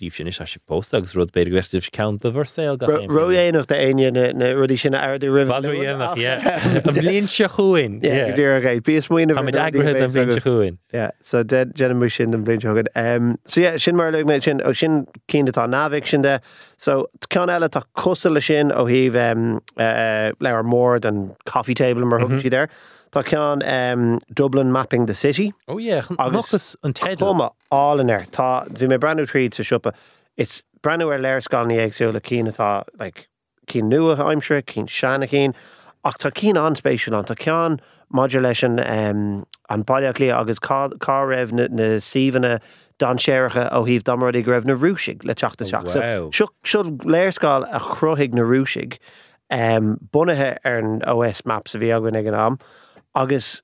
[0.00, 2.46] díh sin se post agus rud beidir gweistíh count a bhar
[2.78, 8.96] go Roéanach de aine na rudí sin airú ri An blionn se chuin dé bí
[9.10, 10.78] muoine agrathe an bhíon chuin.
[11.20, 12.88] So dead gen sin an blin jogad.
[12.96, 16.40] Um, so sin mar le méid sin ó sin cínatá návic sin de.
[16.78, 22.20] So cean eile tá cosa le sin ó híh uh, mór an coffee table mar
[22.20, 22.70] thug si there.
[23.12, 25.52] Tá cean um, Dublin Mapping the City.
[25.68, 28.26] ó Agus agus an te Toma all in air.
[28.30, 29.92] Tá bhí mé brandú tríd sa siúpa.
[30.36, 33.26] It's brandú ar leir sáilní agsú le cínatá like,
[33.66, 35.54] cí nua aimimsre, cín seanna cín.
[36.04, 37.80] Ach tá cí anspéisiú an tá cean
[38.12, 40.90] modulation um, an bailach lí agus cá
[41.26, 42.60] raibh na, na síhanna
[42.98, 45.96] don séiricha ó híh damí go raibh na rúsigh le teachta seach.
[45.96, 46.30] wow.
[46.30, 48.98] So siú léirscáil a chroigh na rúsigh
[49.50, 52.58] um, bunathe ar an OS map sa bhí agan ag an am
[53.14, 53.62] agus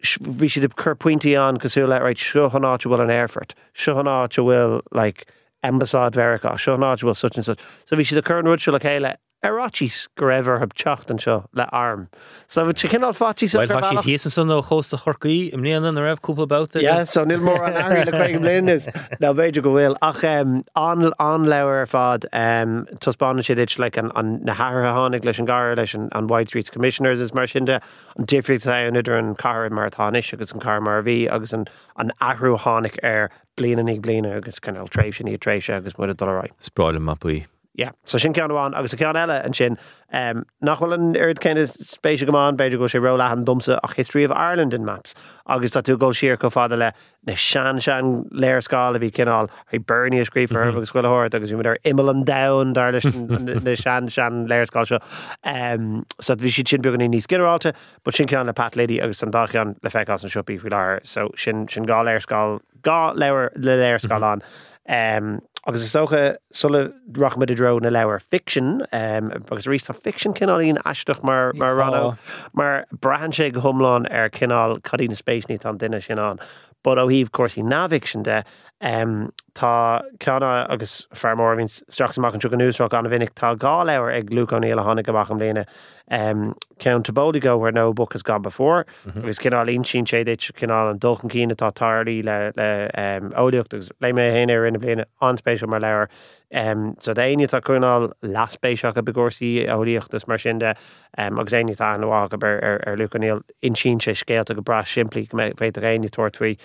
[0.00, 4.28] bhí si chur pointí an cosú le right seo haná bhfuil an airfurt, seo haná
[4.28, 5.26] bhfuil like
[5.64, 7.60] embassad Verica, seo haná bhfuil such and such.
[7.84, 11.46] So bhí si de chun ruú le chéile Erachís go raibhar heb techt an seo
[11.54, 12.08] le arm.
[12.48, 15.96] So bh tu cinál fatí Weil ha sé hí san nó chósta chorcaí im léanaan
[15.96, 18.86] a raibh cúpla bouta Yeah, so níl mór an airí le chuig blin is
[19.22, 24.10] bhéidir go bhfuil ach um, an, an leir fad um, tuspána si dit le an,
[24.16, 27.80] an na hánig leis an gar leis an, an Wide Streets Commissioners is mar sinnde
[28.16, 32.10] an difricht an idir an car martáis agus an car mar bhí agus an, an
[32.20, 36.48] ahrú hánig ar bliana nig bliana agus can tréh sin í tréise agus mu dorá.
[36.58, 37.46] Spráile mapuí.
[37.78, 37.92] Yeah.
[38.04, 39.76] So sin ceanháin agus a cean eile an sin
[40.12, 44.24] um, nachhfuil an ard céine spéisi goán beidir go sé rola an dumsa ach History
[44.24, 45.14] of Ireland in maps
[45.46, 46.88] agus tá tú ggó siar go fáda le
[47.28, 50.74] na sean sean léir sáil a bhí cinál ag burní a scríb Mhm.
[50.74, 53.04] agus scoilthir agus bhí ar imime an dain dar leis
[53.62, 54.98] na sean sean léir sáil seo
[55.44, 59.22] um, so bhí si sin began níos generalráte, but sin cean le Pat Lady agus
[59.22, 63.14] an dachean le feá an siopí fi láir so sin sin gá léir sáil gá
[63.14, 64.42] leir le léir sáil an.
[64.88, 69.94] Um, agus is socha sulle rachmid a dro na lewer fiction um, agus rí tá
[69.94, 72.16] fiction cinálín eisteach mar mar ranó
[72.54, 76.40] mar brahan sé go thomláin ar cinál cadí na spéisní an duine sin an.
[76.82, 78.44] But ó híh cuasí náfiction de
[78.80, 83.84] Um, tá ceanna agus fermór vín straach amach an tugan núsrá an bhinnig tá gá
[83.84, 85.66] leir ag glúcaníile hána goach am léine.
[86.10, 88.86] Um, Cean tabódi go where no book has gone before,
[89.16, 93.74] agus cinál lín sin séidir cinál an dulcan cíine tá táirí le le um, óíocht
[93.74, 96.08] agus le mé héine rinne bliine anspéisiú mar leir.
[96.50, 100.74] Um, so déine tá chunáil laspéiseach a begóí óíochttas mar sinnde
[101.18, 104.80] um, agus éine tá anhá ar ar, ar lucaníil insín sé scéalt a go bra
[104.82, 106.56] siimplí féit a réine tuairtfuoi.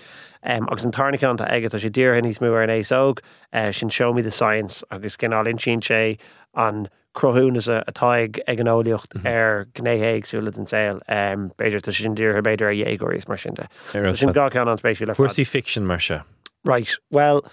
[0.43, 3.19] Um, agus an tarnicán a aige a sé ddír níos mú ar an ééis óg
[3.51, 6.17] uh, sin show me the science agus cinál insín sé
[6.55, 11.91] an croún is a táig ag an óíocht ar gnéhéagsúla an saoil um, beidir tá
[11.93, 13.67] sin dúr beidir a dhégóéis mar sinnte.
[14.15, 16.21] sin gá an spéisiú le Fuairsaí fiction mar se.
[16.63, 17.43] Right, well,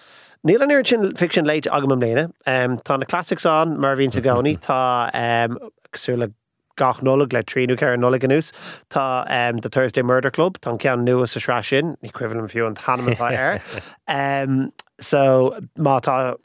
[0.47, 2.33] Níl an sin fiction leit agam am léine.
[2.47, 5.59] Um, tá na classics an mar vín sa gcóí tá um,
[5.93, 6.33] súla
[6.77, 8.53] gach noleg le tríú an noleg ganús
[8.89, 12.67] Tá um, de Thursday Murder Club tá cean nuas a sra sin ní cuihann fiú
[12.67, 13.63] an tanamtá air.
[14.09, 16.37] Um, so má tá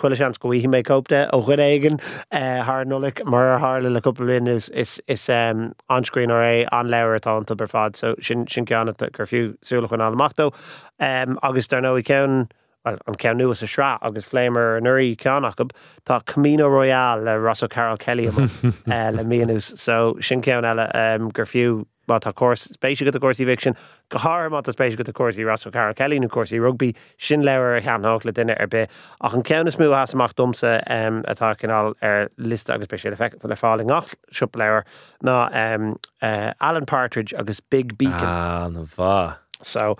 [0.00, 2.00] chuile sean go hí mé copte ó chud éigen
[2.32, 7.36] th nulik mar hále le coppelin is is is anscreen or é an leir tá
[7.36, 10.54] an ber fad so sin sin ceanna gur fiú súla chun anachto
[11.00, 12.48] um, agus nó i cean well,
[12.86, 15.58] an cean nuas a sra agus fléimer an nuí ceannach
[16.04, 18.32] tá Camino Royale le Ross O'Carroll-Kelly uh,
[19.16, 23.20] le míús so sin cean eile um, gur fiú má tá cós spéisi go a
[23.20, 23.74] cuasí viction
[24.08, 28.24] go háir má spéisi go a cuasí Ross O'Carroll-Kelly nó cuasí rugby sin leir cheanách
[28.24, 28.86] le duine ar be
[29.20, 33.30] ach an ceanna smú has amach domsa um, atá cinál ar list agus spéisi fe
[33.42, 34.84] le fáling ach siúp leir
[35.24, 38.30] ná um, uh, Alan Partridge agus Big Beacon.
[38.30, 39.38] Ah, na bha.
[39.62, 39.96] So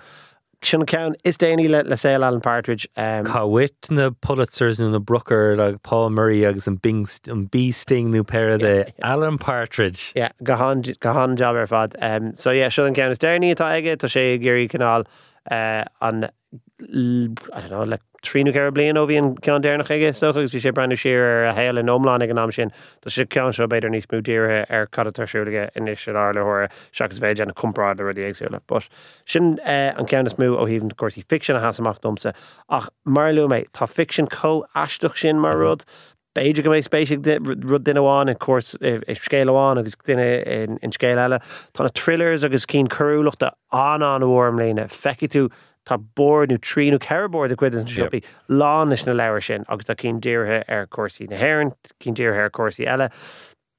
[0.61, 4.99] sin cean is déanaine le le sé Alan Partridge um, Cáhuiit na Pulitzers nó na
[4.99, 10.13] Booker le Paul Murray agus an bing an bí sting nó pair de Alan Partridge.
[10.15, 11.95] Yeah, gahan gahan job ar fad.
[12.01, 15.05] Um, so yeah, an cean is déirní atá aige tá sé géirí canál
[15.51, 16.29] uh, an
[16.79, 20.61] I don't know, le tríú ceir blion ó bhíon cean déirnach aige so agus bhí
[20.63, 22.71] sé brandú siar ar uh, a héil in omláin ag an sin.
[23.01, 26.33] Tá sé cean seo beidir níos mú díirthe uh, ar cadatarisiúlaige uh, inis sin á
[26.35, 28.59] lethir seachas bhéid an comprád a rudí agsúla.
[28.67, 28.89] But
[29.25, 32.35] sin an cean is mú ó híhann cuasí fiction a hasamach domsa
[32.69, 35.61] ach mar lu méid tá fiction có eisteach sin mar mhm.
[35.61, 35.85] rud.
[36.37, 37.23] Beiidir go méid spéisiigh
[37.65, 40.27] rud duine bháin in cuas scéileháin agus duine
[40.83, 41.39] in scéile eile.
[41.73, 45.47] Tána thrillers agus cín choúlaachta an an bhharm léine feici tú
[45.87, 50.19] tá bordú tríú ceirbord a chuid an siúpi láis na leir sin agus tá cín
[50.19, 51.73] ddíirthe ar cuasaí na hhéann
[52.03, 53.09] cín ddíirthe ar cuasaí eile.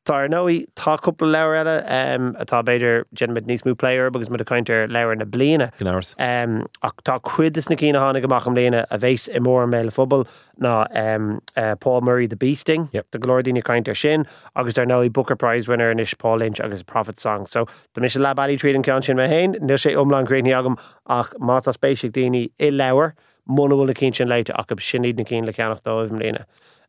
[0.08, 4.38] Tá nóí tá cúpla leir eile um, atá beidir genmid níos mú player agus mu
[4.40, 5.68] a caiintear leir na bliana.
[5.76, 6.14] Gnáirs.
[6.16, 9.92] Um, ach tá cuidas na cína hána goach am léine a bhééis i mór méle
[9.92, 10.24] fphobal
[10.64, 13.10] ná um, uh, Paul Murray the Bee Sting Yep.
[13.10, 14.24] de glódíine caiintear sin
[14.56, 17.44] agus ar nóí Booker Prize winner in is Paul Lynch agus Prophet Song.
[17.44, 20.78] So Tá mis le bailí trí an cean sin me héin, nu sé omlan agam
[21.06, 23.12] ach má tá spéisiigh daoine i lewer
[23.46, 26.46] mna bhfuil a cín sin leite ach go sinníd na cín le ceannach dóibh léine.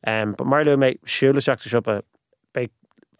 [0.07, 2.01] Um, ba mar le méid siúlaseach sa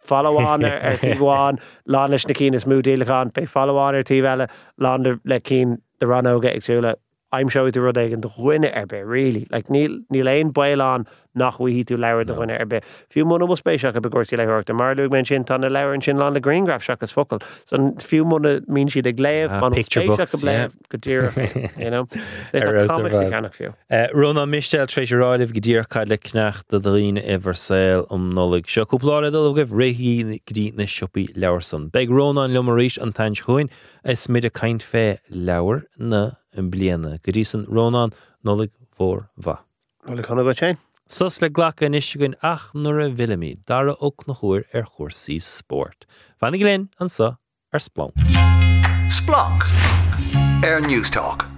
[0.02, 1.58] sipa be fallháin ar ar tíháin
[1.88, 4.48] lá leis na cín is mú déalaán be fallháin ar tíhile
[4.78, 6.94] lá le cín de ranóga agsúla.
[7.32, 11.58] I'm seo tú rud an do chuine ar be ri le níl éon bailán nach
[11.58, 12.80] chuhí tú leir do chuine ar be
[13.12, 16.30] fiú mna bh spéisiach a begóí leirta mar lu men sin tanna leir sin lá
[16.34, 20.72] na Greengraf seachas focail san fiú mna mín siad ag léamh man picture books, léamh
[20.88, 21.30] go dtír
[22.54, 23.30] Ar os ar bhag.
[23.30, 23.74] cheannach fiú.
[24.14, 28.68] Rónán Mistéil treéis ráibh go ddír caiid le cnecht do dhíine iwwersil om nolig.
[28.68, 31.88] Se koúpláile dul goh réhí godí na siúpi lewerson.
[31.90, 33.70] Beg Rona an lemaríis an tain chuin
[34.04, 37.18] is mid a kaint fé lewer na an bliana.
[37.22, 38.12] Godí san Rónán
[38.44, 39.60] nolig fór va.
[40.06, 40.76] Nola chuna go sé?
[41.12, 46.06] Sus le ghlacha in ach nuair a bhiimi dara ó na chuir ar chósaí sport.
[46.40, 47.34] Fannig linn an sa
[47.72, 48.12] ar splán.
[49.10, 49.66] Splanc.
[50.62, 51.48] Air Newstalk.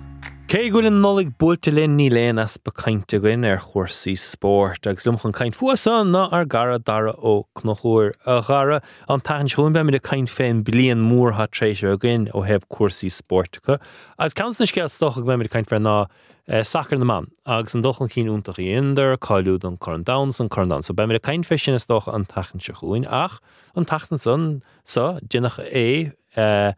[0.49, 4.87] Cé goil an nolig búlte linn ní léon as ba caiinte goin ar chósaí sport
[4.87, 9.53] agus lum chun caiint fuasa ná ar gara Daragh Ó Conchúir a gara an tain
[9.53, 13.13] seún be me a caiint féin blion mór hat trééis a gin ó hebh cuasaí
[13.13, 13.83] sportcha.
[14.19, 16.07] As canna scéil stocha go me caiint fe ná
[16.49, 20.49] sacr na man agus an dochan cín úntaach í idir caiú an chun downs an
[20.49, 23.41] chun so be me a caiin fe sin is stocha an tachan se chuin ach
[23.77, 26.73] an tatan san sa dinnach é eh,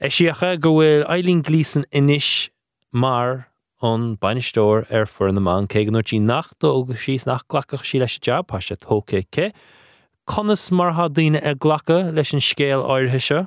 [0.00, 2.48] É siacha go bhfuil Eileen Gleeson inis
[2.90, 3.50] mar
[3.84, 8.16] an bainistóir ar fu na man cé an nach agus síos nach ghlachach sí leis
[8.18, 9.52] job pa se tóca ce.
[10.26, 13.46] Conas martha daine ag ghlacha leis an scéal áirthe se?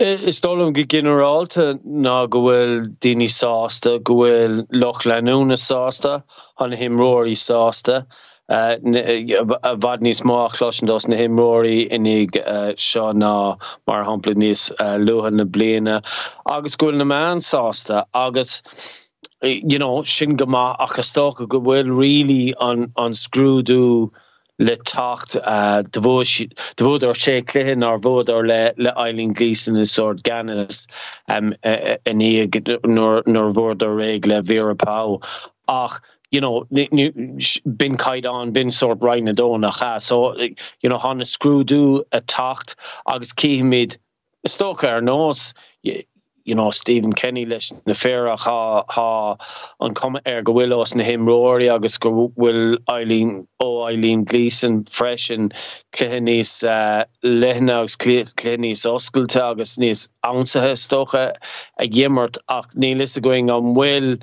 [0.00, 6.12] Eh, is dóm go generalta ná go bhfuil daoine sásta go bhfuil loch leúna sásta
[6.64, 7.98] an himróí sásta
[8.48, 12.40] eh, eh, a bhd níos máchlósin dos na himróí inig
[12.86, 13.34] seo ná
[13.90, 14.64] mar hapla níos
[15.04, 16.00] luhan na bliana
[16.48, 18.62] agus gofuil na man sásta agus
[19.42, 24.08] you know sin agus sto go bhfuil really an an scrúdú
[24.60, 29.80] le tacht uh, de bhd ar sé léhin ar bhd ar le le Eileen Gleeson
[29.80, 30.86] is sort ganas
[31.28, 34.98] um, in nor bhd ar réig le vépá
[35.68, 36.00] ach
[36.30, 40.36] you know bin kaidan bin sort rein a do nach cha so
[40.82, 42.76] you know han scrúdú a tacht
[43.06, 43.96] agus kiimiid
[44.46, 45.52] stocha ar nós
[46.44, 49.36] you know Stephen Kenny leis na féra ha ha
[49.80, 55.52] an kom er go willos na himróí agus go will Eileen ó Eileen Gleeson freisin
[55.92, 61.34] lénís uh, lenagus lénís oskulte agus níos ansathe stocha
[61.78, 64.16] a gimmert ach ní is a going an will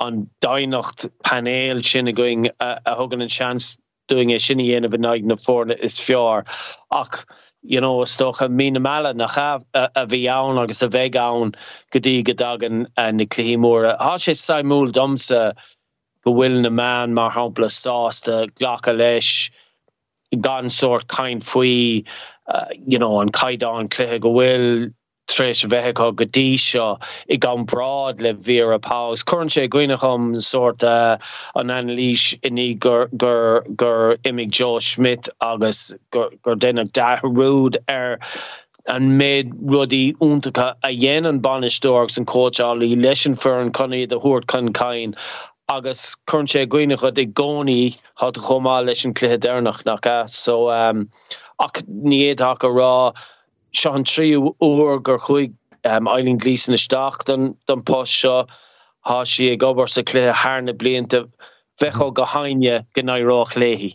[0.00, 3.78] an dainacht sinnne going a, a hogan an chans
[4.08, 6.44] doing e sinnne en of a neig na fórne is fiar
[6.90, 7.24] ach
[7.62, 11.54] you know stocha mí meile nach cha a bhí ann agus a bheith ann
[11.92, 13.96] godí godagan na cléimúra.
[13.98, 15.54] há sé saimúl domsa
[16.24, 19.50] go na man mar hapla sásta ghlacha
[20.40, 22.04] gan sort kain faoi
[22.48, 24.30] uh, you know an caiidán cléthe go
[25.32, 26.86] treéis bheitá godí seo
[27.28, 29.24] i gan brad le ví a pás.
[29.24, 31.18] Corn sé gwinechom soort uh,
[31.54, 38.18] an anlís iní gur gur gur imig Joe Schmidt agus gur, gur denna darúd ar
[38.86, 44.06] an méid rudí úntacha a dhéan an banistógus an cóáí leisin fer an conní a
[44.18, 45.16] thuirt chun cain.
[45.68, 51.08] agus chun sé gwinech i gcóí hat chomá leis an cléthe dénach nach so um,
[51.60, 53.14] ach níiad a rá
[53.72, 55.54] se an tríú óir gur chuig
[55.84, 58.46] um, Eileen Gleeson isteach den den pá seo
[59.06, 61.26] há si ag gobar sa clé hána blianta
[61.80, 63.94] bheitá go haine gnárách léhí.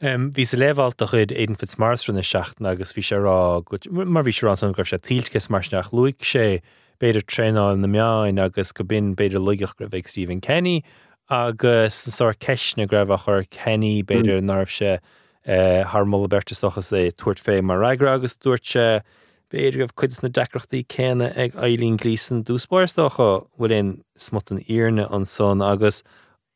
[0.00, 4.24] Um, ví sé leháil a chud éan fit marsrunna seachna agus bhí sé rá mar
[4.24, 6.60] bhí rán san gur sé tíiltces marsneach luig sé
[7.00, 10.84] beidir treáil na meáin agus go bin beidir luigech go bheith Stephen Kenny
[11.30, 14.48] agus sá ceisna greibh chur Kenny beidir mm.
[14.50, 15.00] narmh
[15.46, 19.02] Eh, se harmol bertestochas é tuairt fé mar raigra agus dúirte
[19.48, 25.24] béidir goh chuid na decrochttaí céine ag Eileen Gleeson dúspáirstocha bhfuil smut an íne an
[25.24, 26.02] son agus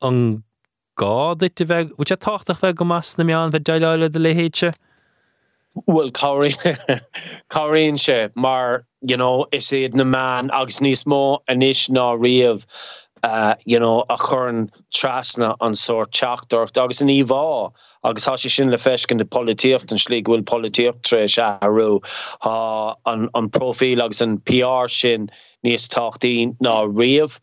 [0.02, 0.42] an
[0.98, 4.72] gáit bheith bú sé táach bheith go mas na meán bheith deileile de lehéite?
[5.86, 11.88] Well choíonn se mar you know, is iad na man agus níos mó a níos
[11.88, 12.64] ná riamh
[13.22, 17.72] uh, you know, a churn trasna an sort teachtarcht agus an íhá.
[18.02, 22.00] agus há sé sin le fescin de políocht an slí bhfuil políocht tre se aú
[22.44, 25.28] há an, an profil agus an PR sin
[25.66, 27.38] níos táchttaí ná riamh.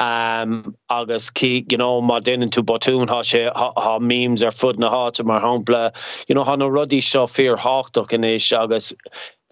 [0.00, 4.78] Um, agus ki you know ma den tú botún ha sé ha memes ar fud
[4.78, 5.94] na hat mar hapla
[6.28, 8.92] you know han no rudi seo fear háach in éis agus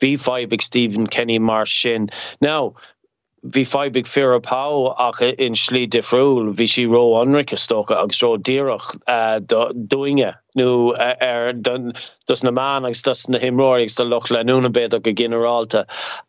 [0.02, 2.10] V5 big Stephen Kenny mar sin
[2.40, 2.74] now
[3.46, 8.22] hí feibig fear a pá ach in slí defriúil hí si ro anric stocha agus
[8.22, 8.90] ro ddíireach
[9.88, 14.92] doinge nó ar dus na man agus dus na himráigs de loch le núna bed
[14.92, 15.12] a go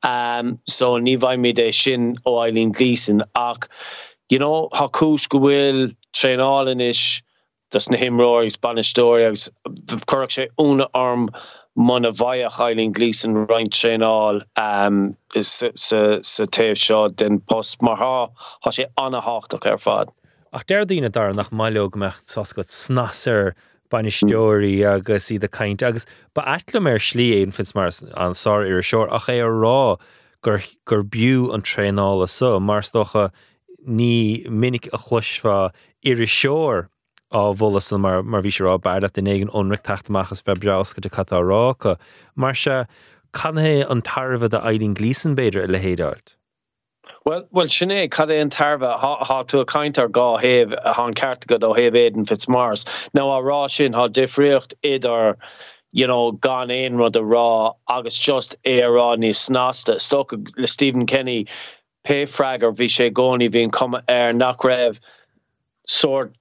[0.03, 3.67] um, so ní bhaid mí é sin ó Eileen Gleeson ach
[4.29, 7.21] you know ha cis go bhfuil tréálin is
[7.71, 9.49] dus na himráigs banistóriags
[9.89, 11.29] chu sé úna arm
[11.75, 17.97] man a bhaia chailín glísan reinint tréál um, is sa taobh seo den post mar
[17.97, 20.11] há sé anna háach ar fad.
[20.53, 23.53] Ach déir dína dar nach maiileog mecht sas go snasir
[23.91, 27.87] banisteoirí agus iad a caiint agus ba eitla mar slí éon fis mar
[28.25, 29.97] ansá ar seoir ach é ar rá
[30.43, 33.29] gur gur buú an tréála so mar stocha
[33.87, 36.87] ní minic a chluisfa ar seoir
[37.31, 38.51] bhlas mar mar bhí
[39.13, 41.09] den éigen onric tachtachchas febrás go de
[42.35, 42.85] mar se
[43.33, 44.01] canhé an
[44.57, 46.35] a beidir le héidirt.
[47.23, 50.93] Well well sinné cad é an tarfa há tú a kaint ar gá héh a
[50.93, 52.85] há ceart ó héh éden fits mars.
[53.13, 55.35] No ará sin há difriocht idir
[55.91, 60.25] you know gan éon rud a rá agus just érá ní snásta sto
[60.57, 61.47] le Stephen Kenny
[62.05, 64.99] péfragar bhí sé gcóí hín cum ar nach raibh
[65.85, 66.33] sort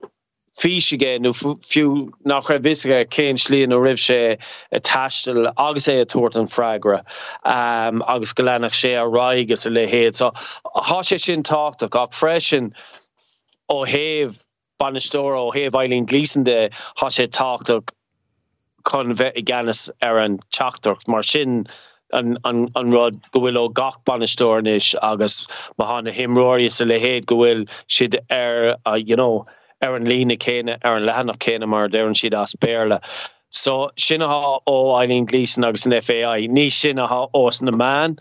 [0.60, 4.38] fiige nu fiú nach ra visige céin slíon ó rih sé
[4.72, 7.00] a tastel agus é a toort an freigra
[7.44, 10.14] um, agus go lenach sé a raigus a le héad.
[10.14, 10.32] So
[10.76, 12.72] há sé sin tácht ach freisin
[13.70, 14.36] ó héh
[14.80, 17.70] banistóir ó héh bailín glísande há sé tácht
[18.88, 21.66] chun bheith i gceannis ar an teachtocht mar sin
[22.12, 25.46] an, an, an rud gohfuil ó gach banistóirnis agus
[25.78, 29.46] ma hána himróí sa le héad gohfuil siad ar uh, you know,
[29.82, 32.54] ar an lína chéine ar an lehanach chéine mar deann siad as.
[33.50, 38.16] So sinnaá ó Eileen Gleeson agus an FAI, ní sinnaá os na man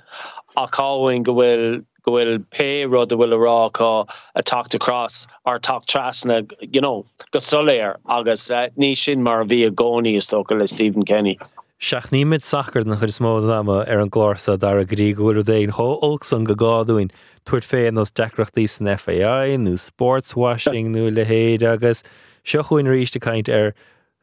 [0.57, 5.59] a cáhain go bhfuil go bhfuil pe rud a bhfuil ará a tucht across ar
[5.59, 10.33] tucht trasna you know, go soléir agus uh, ní sin mar bhí a gcóí is
[10.33, 11.37] le Stephen Kenny.
[11.79, 15.71] Seach níimiid sacr na chud smó ama ar an glása dar a grí gohfuil déon
[15.71, 17.07] cho olson go gáúin
[17.47, 22.03] tuair féin nos decrochttaí san FAI nó sportswashing nó le héad agus.
[22.43, 23.71] Seo chuin ríiste caiint ar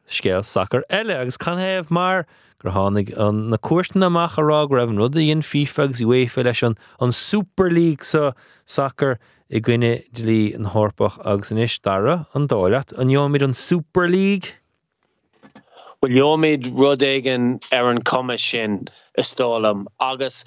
[0.05, 2.27] scéal sacr eile agus can héamh mar
[2.61, 6.77] gur tháinig an na cuairtain amach ará raibh an rud íon fifagus uéfa leis an
[7.01, 8.33] an Super League sa
[8.67, 9.17] sacr
[9.49, 14.07] i gcuine lí an hórpach agus an is dara an dáileat an joomid an Super
[14.07, 14.53] League.
[16.03, 18.87] Well joomid rud éigen ar an komme sin
[19.17, 20.43] istálam agus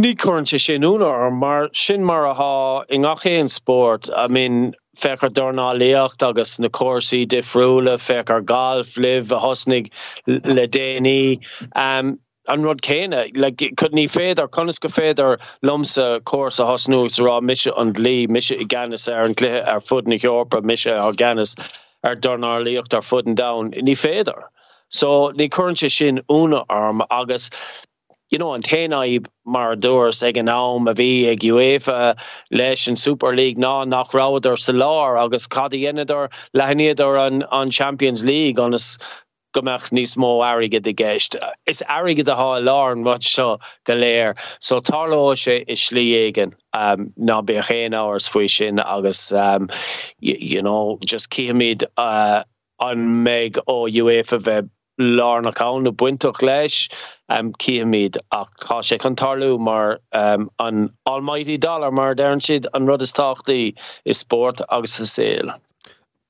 [0.00, 4.10] ní chuintse sinúna ar mar sin mar a há in gachéon sport.
[4.16, 9.92] I mean fechar dorná léocht agus na cuasaí difriúla fechar galf liv a hosnig
[10.26, 11.38] le déní
[11.76, 12.18] um,
[12.48, 17.20] an rud céine le chud ní féad ar conas go féidir lomsa cuas a hosnús
[17.20, 20.90] rá mise an lí mise i gceannis ar an cluthe ar fud na Eorpa mise
[20.90, 21.54] ar gceannis
[22.02, 23.52] ar dornar líocht ar fud an da
[24.02, 24.42] féidir.
[24.92, 27.50] So ní chuintse sin úna arm agus
[28.28, 32.16] you know an ténaib mar dús ag an nám a bhí ag UEFA
[32.50, 38.22] leis an Super League ná nach ráidir sa lár agus cadhéanaidir lehannéidir an an Champions
[38.22, 38.98] League anas
[39.54, 41.36] gomach níos mó aige de geist.
[41.66, 46.52] Is aige a há lá wat seo go léir, so tarló sé is slí éigen
[46.74, 49.70] um, ná be chéan áhars faoi sin agus um,
[50.20, 52.44] you, you know just céimiid uh,
[52.80, 54.70] an méid ó UEFA bheith
[55.00, 56.88] lánach an na buintach leis
[57.28, 63.02] um, kiimiid ach tá sé mar um, an almighty dollar mar dean siad an rud
[63.02, 63.12] is
[64.04, 65.52] is sport agus sa sil.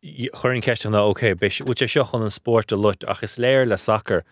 [0.02, 3.76] chuirn ceist an óké, bú sé seochan an sport a lut ach is léir le
[3.76, 4.22] sacr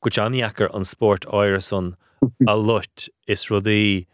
[0.00, 1.96] go aníachar an sport áir san
[2.46, 4.06] a lut is rudí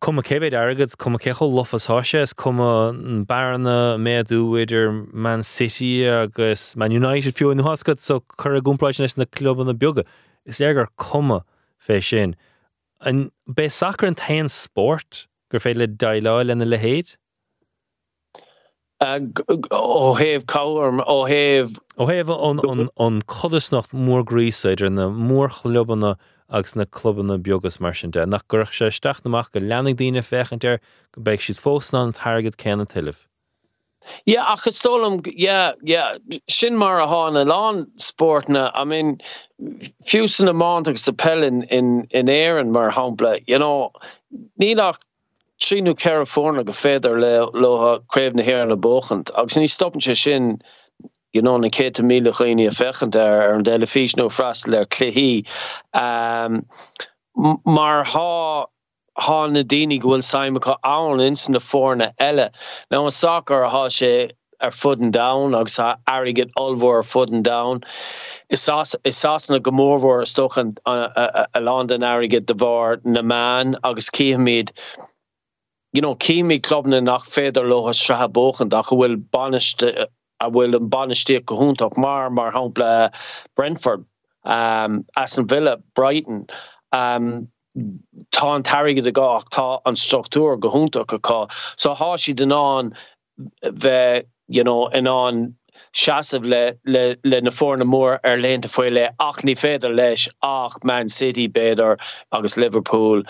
[0.00, 6.74] cum cébéid agad cum cecho lofas háise cum an barna méadú idir Man City agus
[6.76, 10.04] Man United fiú in hascad so chur a gúmpláis na club an na bioga
[10.44, 11.44] is égur cuma
[11.78, 12.34] fé sin.
[13.00, 17.16] An bé sacr an tain sport gur fé le daileáil lena le héad?
[19.00, 19.20] Uh,
[19.70, 22.26] ó héh cáarm ó héh ó héh
[22.98, 26.16] an chodasnacht mór grísaidir na mór chlubanna
[26.50, 30.22] agus na clubbanna biogus mar sin de nach gur sé steach naach go leannig díine
[30.22, 30.78] fechanir
[31.12, 33.18] go beh siad fósna an cena tiileh.
[34.26, 34.56] Ja
[36.48, 39.20] sin mar a na lá sportna I mean
[40.06, 43.90] fiúsan na má sa pellin in in éan mar hapla you know
[44.60, 45.00] ní nach
[45.60, 50.62] tríú California go féidir le loharéibh na hhéir na bochant agus ní stoppen se sin
[51.32, 54.68] you know na ké míle chuoine a fechant ar ar an déile fís nó freist
[54.68, 55.44] le chluhí
[55.94, 56.64] um,
[57.64, 58.66] mar há
[59.18, 62.50] há na déine gohfuil saimime chu an ins na fórna eile
[62.90, 64.12] ná an sacr há sé
[64.60, 65.28] ar fuden da
[65.58, 67.58] agus ha agad olhór fuden da
[68.50, 74.70] is sasna gomórhór stochan a London agad de bhar na man agus céimiid
[75.92, 80.06] you know céimi clubna nach féidir lo a strathe bochen a go bhfuil baniste
[80.40, 83.12] a bhfuil an banistí go húntaach mar mar hapla
[83.56, 84.04] Brentford
[84.44, 86.46] um, Aston Villa Brighton
[86.92, 87.48] um,
[88.32, 92.52] tá an taige de gach tá an struktúr go húntaach aá so há si den
[92.52, 92.92] an
[93.62, 95.54] bheith you know in an
[95.92, 100.78] chaamh le le le na fórna mór ar lénta foiile ach ní féidir leis ach
[100.84, 101.98] Man City beidir
[102.32, 103.22] agus Liverpool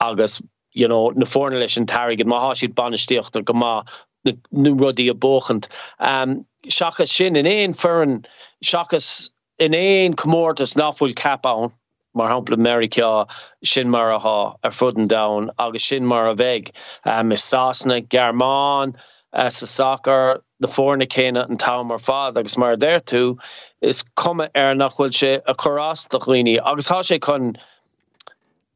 [0.00, 0.40] agus
[0.72, 3.74] you know na fórna leis an taigin má há siad banistíocht a go má
[4.24, 5.68] nu rudí a bochent
[5.98, 8.24] um, seachas sin in éon fearn
[8.64, 11.72] seachas in éon commórtas náfuil cap an
[12.14, 13.26] mar hapla Amerika
[13.64, 15.24] sin mar aá ar fuden da
[15.58, 16.70] agus sin mar a bheith
[17.04, 18.94] um, is sásna Germán
[19.32, 23.38] uh, sa soccer de fórna céine an tam mar agus mar déir tú
[23.80, 27.56] is komme ar nachhfuil se a chorás doghine agus há sé chun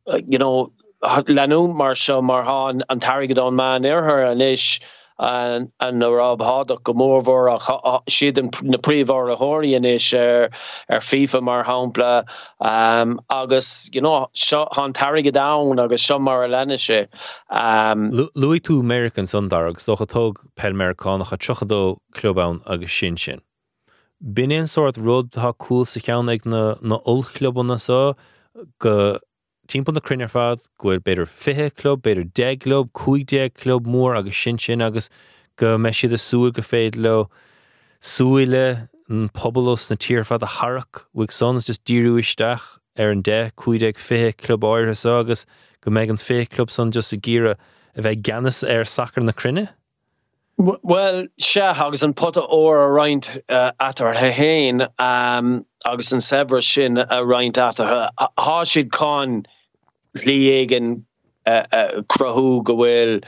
[0.07, 4.81] uh, you know leú mar se mar há an an man arthir an isis
[5.19, 7.49] an an na rab háach go mórhór
[8.09, 10.51] siad na príomhhar a háíon is ar
[10.89, 11.65] ar FIFA mar
[12.61, 14.29] um, agus you know,
[14.77, 17.09] an taige da agus seo mar a leneise.
[17.51, 23.41] Um, Louis tú American sundar agus dochatóg pellmericánach a tuchadó clubbán agus sin sin.
[24.21, 28.15] Bin éon sort rud ha cool sa cean ag na, na olclubbanna sa
[28.79, 29.19] go
[29.67, 34.37] timp na crinne fad gofuil beidir fithe club, beidir de club, chuig club mór agus
[34.37, 35.09] sin sin agus
[35.57, 37.27] go me siad a súil go féad le
[38.01, 42.67] súile an pobllos na tíirfad a Harach bhuiig sons just díúisteach
[42.99, 45.47] ar an de chuideag fithe club áirthe agus
[45.81, 49.69] go méid an féclub san just a gíre a bheith gannis ar sacr na crinne?
[50.59, 56.21] Well, se agus an pot ó a roiint uh, atar ha héin um, agus an
[56.21, 59.13] sever sin a roiint atar há siad cá
[60.25, 61.05] líigen
[61.47, 63.23] uh, uh, crothú go bhfuil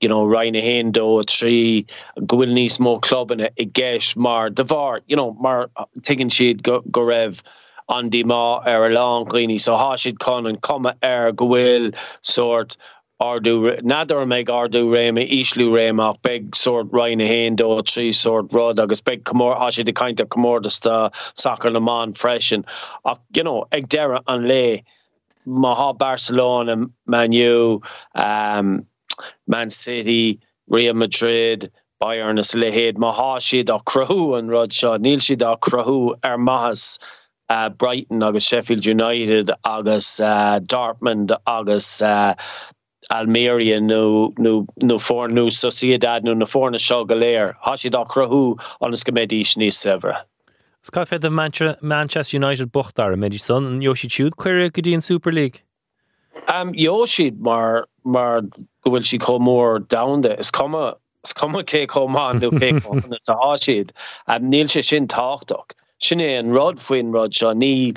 [0.00, 1.86] you know, Ryan hen do trí
[2.20, 7.02] gohfuil níos mó clubban i mar de bhar you know, mar tuigen siad go, go
[7.02, 7.42] raibh
[7.88, 12.76] an dí má ar a glíní so há siad con an cuma ar gohfuil sort
[13.20, 18.78] ardú nadidir méid ardú réime íslú réimach beg sort Ryan hen do trí sort rud
[18.78, 22.64] agus be commór a si de kainte commórsta sacr na man freisin
[23.34, 24.84] you know, ag deire an lé
[25.48, 27.82] ma ha Barcelona Man U
[28.14, 28.86] um,
[29.46, 31.70] Man City, Real Madrid,
[32.00, 34.72] Bayern is lehéad há siad a crothú an rud
[36.38, 36.98] mahas
[37.48, 42.34] uh, Brighton agus Sheffield United agus uh, Dortmund agus uh,
[43.10, 48.00] Almeria nó nó nó for nó Sociedad nó na fórna seo go léir há siad
[48.00, 49.02] a crothú an is
[49.70, 50.18] severe.
[50.82, 55.02] Ska fé a Manchester United bochtar a méidir son an Joshi siúd cuiir go dtíon
[55.02, 55.62] Super League.
[56.46, 58.42] Um, jo siad mar mar
[58.84, 60.94] gohfuil si có mór damde is komme
[61.24, 63.90] is komme ké kom an pe a há siad
[64.26, 67.96] am níl se sin táchtach sinné an rod foin rod se ní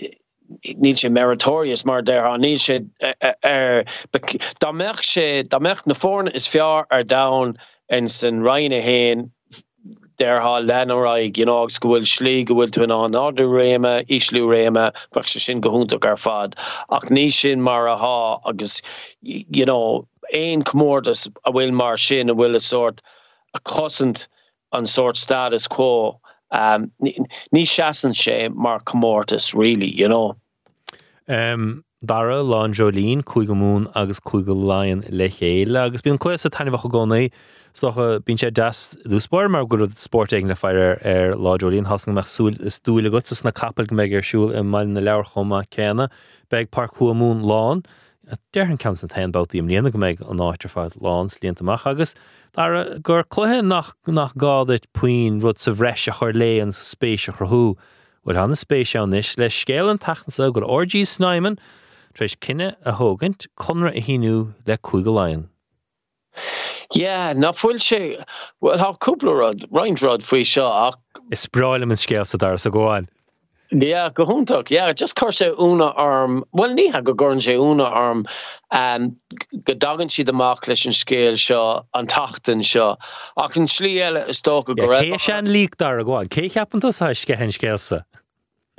[0.00, 2.84] níl sé meritorious mar der an ní sé
[3.42, 3.84] er
[4.60, 7.24] da mecht sé da mecht na fórne is fiar ar da
[7.88, 9.30] en san reine héin
[10.20, 14.92] der ha lenarig you know, gohfuil slí gohfuil tú an ádú réime islú réime
[15.26, 16.56] se sin gohúnta ar fad
[16.90, 18.82] ach há agus
[19.22, 23.00] you know, ein commórtas a bhfuil mar sin a bhfuil a sort
[23.54, 24.28] a cosint
[24.72, 26.20] an sort status quo
[26.50, 30.36] um, ní seaan sé mar commórtas really you know.
[31.28, 36.16] Um, Dara lán Jolín chuig go mún agus chuig go láin le chéile agus bíon
[36.16, 37.30] cléis a tainine bhacha gcónaí
[37.76, 42.32] stocha bín sé das dúspóir mar go sport le fear ar lá Jolín hasna meach
[42.72, 46.08] stúile gotas na capel go méid ar siúil i mai na leabhar chuma céna
[46.48, 47.84] beag par chu mún lán.
[48.32, 52.14] A dean can an tainbátaí am líana go méid an áitir fáid slíontamach agus
[52.54, 57.28] Dar gur chluthe nach nach gáit puoin rud sa bhreis a chuir léon sa spéise
[57.28, 57.76] chuthú.
[58.24, 61.58] bhfuil hanna spéisiánis le scéal an tachansa gur RG Snyman
[62.14, 65.48] treéis cinenne a thugant conra a híú le chuig go láin.
[66.94, 68.22] Ja, na fuil sé
[68.60, 70.98] well ha koúplerad Reinrod faoi seo ach
[71.30, 73.06] Is spráile an scéal sa dar sa gáin.
[73.70, 77.86] Ja go hunach ja just kar sé úna arm well ha go gorn sé úna
[77.86, 78.26] arm
[78.72, 79.16] um,
[79.64, 82.96] go dagan siad amach leis an scéil seo an tatain seo
[83.36, 86.28] ach an slí eile is sto go go Cé sé an líc dar a gháin,
[86.28, 88.02] cé cheapan sa ce hen scéalsa.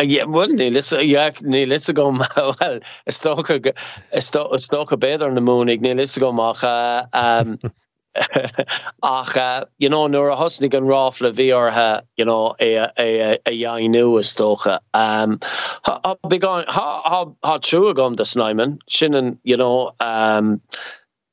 [0.01, 0.61] Ní
[1.41, 2.09] ní li go
[2.59, 2.79] well
[3.09, 6.63] sto a beidir na múnig ní li goach
[9.03, 11.31] ach uh, you know nuair a hosnig an ráf le
[12.17, 15.39] you know é é a jainú is tócha um
[15.85, 15.99] ha
[16.67, 20.61] ha ha ha trú gom de Snyman sinnen you know um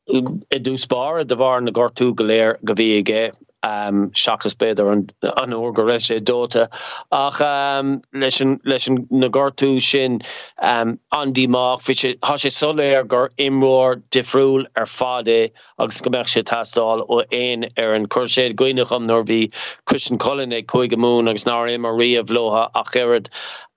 [0.09, 3.33] i dúspá a de bhar na gortú goléir go bhí ige
[3.63, 6.69] um, seachas beidir an, an ógur raibh sé dóta
[7.13, 10.21] ach um, leis leis na gortú sin
[10.63, 16.43] um, andíach fi há sé soléir gur imróir difriúil ar fadé agus go meach sé
[16.43, 19.41] tastáil ó éon ar an chuir séad goinech am nóir bhí
[19.87, 23.29] Christian Colin ag chuig mún agus ná im mar riamh loha a chéad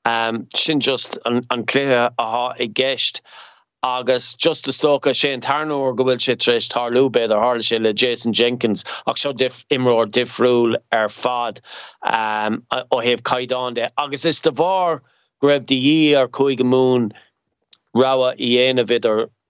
[0.05, 3.21] um, sin just an, an cléthe aá i gceist.
[3.83, 4.71] Agus just a
[5.09, 7.09] sé an tarnoor gohfuil sé treéis tarlú
[7.61, 11.61] sé le Jason Jenkins ach seo dif imróir difriúil ar fad
[12.03, 15.01] um, ó heh caián de agus is de bhar
[15.41, 17.11] greibh de dhí ar chuig go mún
[17.95, 18.53] rawa i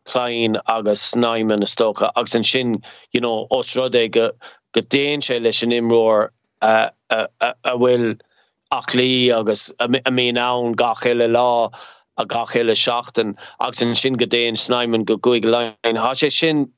[0.05, 2.81] chláin agus Snyman a stoka agus an
[3.11, 4.31] you know, os rudé go
[4.73, 6.29] go déan sé leis an imróir
[6.61, 11.73] a uh, bhfuil uh, uh, ach lí agus a mé an gachéile lá.
[12.21, 16.71] A gachéile seachtain agus an sin godéon snéimen go goig lein há sé sin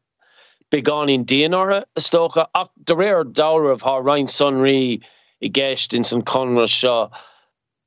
[0.72, 5.02] beganin déanare stocha ach de réir dárah há rein sunrí
[5.42, 7.12] i gceist in san conra seo.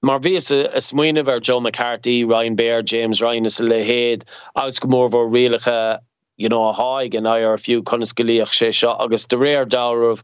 [0.02, 4.22] Mar ví a smuoine ver Joe McCarthy, Ryan Bear, James Ryan is le héad
[4.54, 5.98] agus gomór vor riige
[6.36, 10.22] you know, a haig an ai ar fiú connisgolíoch sé seo agus de réir dárah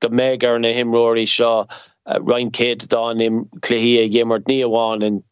[0.00, 1.66] go méid ar na himróí seo
[2.06, 5.22] uh, Ryan Kate dá im léhí a gémmert níháin in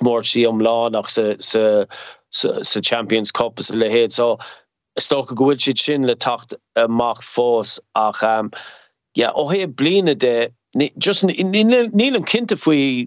[0.00, 1.86] mór si om lá nach sa, sa,
[2.30, 4.38] sa, sa Champions Cup is le héad so
[4.98, 8.50] sto a gohfuil si sin le tacht uh, maach fós ach um,
[9.14, 10.50] ja ó hé bline de
[10.98, 13.06] just nílam kinte faoi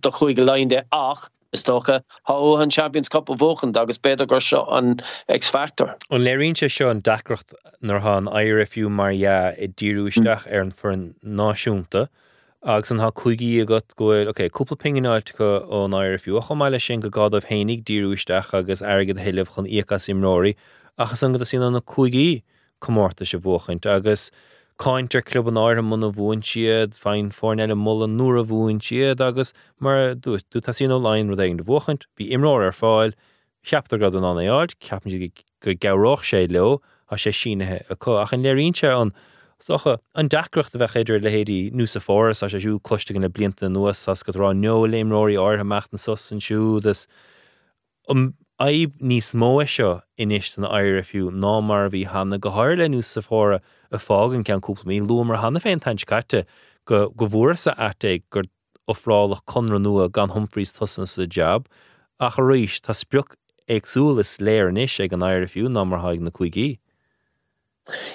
[0.00, 4.28] do chuig go leinde ach is tócha há an Champions Cup a bhchan agus beidir
[4.28, 5.96] gur seo an X Factor.
[6.10, 10.90] An léironse seo an dacrocht nar há an IRFU marja i ddíúisteach ar an for
[10.90, 12.08] an náisiúnta.
[12.62, 16.80] Agus an ha chuigí a got goil Oké cúpla pingináilt go ón IRFU a chomáile
[16.80, 20.56] sin go gád ah hénig díúisteach agus agad heileh chun íchas imróí
[20.98, 22.42] achas an go sin an na chuigí
[22.82, 24.30] commórta se bhchaint agus
[24.80, 29.52] Cáintear club an áir muna bhin siad féin fórneile mulla nuair a bhin siad agus
[29.78, 33.12] mar dú tú tá sin óláin ru éon de bhchaint, hí imráir ar fáil.
[33.62, 36.80] Cheaptar grad an anna áid, ceapan go garách sé leo
[37.10, 39.12] a sé sinethe a chu ach an léironse an
[39.60, 43.12] Socha an dacrocht a bheith idir le héadí nús a fóras a sé siú cloiste
[43.12, 47.06] gan na blianta nuas as go rá neoléimróí áirthaach na sus an siúdas.
[48.08, 52.50] Um, aib níos mó seo inis an air a fiú ná mar bhí hanna go
[52.56, 53.60] háir le nús sa fóra
[53.92, 56.46] a fágan cean cúpla mí lumar hanna féin taint caite
[56.86, 58.48] go go bhhuasa até gur
[58.88, 61.68] óhrálach conra nua gan Humphreys tusan sa jab
[62.18, 63.36] a chu ríis tá spreach
[63.68, 66.78] agsúlas léir inis ag an air a fiú ná mar haig na chuigí.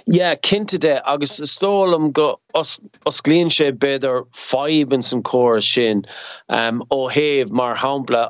[0.05, 6.05] Ja kinte de agus stólam go os, os glíonn sé beidir feban san choir sin
[6.49, 8.29] um, ó héh mar hapla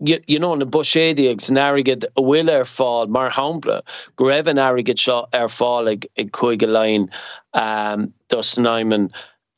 [0.00, 3.82] you, you know na busédiag san agad a bhfuil ar fáil mar hapla
[4.16, 7.08] go raibh an agad seo ar fáil ag ag chuige lein
[7.52, 9.10] um, do Snyman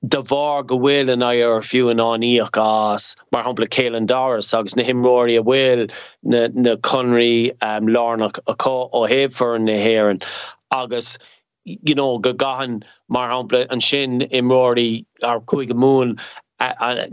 [0.06, 4.76] de bhar go bhfuil an ar fiú an aníoach gas mar hapla céan daras agus
[4.76, 5.90] na himróí a bhfuil
[6.22, 10.22] na, na conrií um, lánach a có ó héhfar nahéan
[10.70, 11.18] agus
[11.64, 16.18] you know go gahan mar hapla an sin imróí ar chuig mún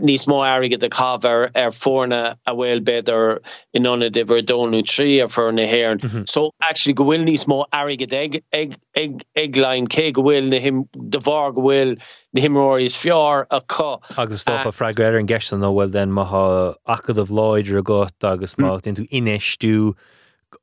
[0.00, 3.40] níos mó aige de caver ar fórna a bhfuil beidir
[3.76, 6.02] inonna de bhar dónú trí a fur na héirn.
[6.02, 6.28] Mm -hmm.
[6.28, 10.58] So actually go bhfuil níos mó aige ag ag ag aglein cé go bhfuil na
[10.58, 11.98] him de bhar go bhfuil
[12.32, 14.00] na himráir is fiar a có.
[14.16, 18.54] Agus stocha freigrair an gestan nó bhfuil den maitha acad ah láidir a got agus
[18.54, 19.94] má den tú inéisú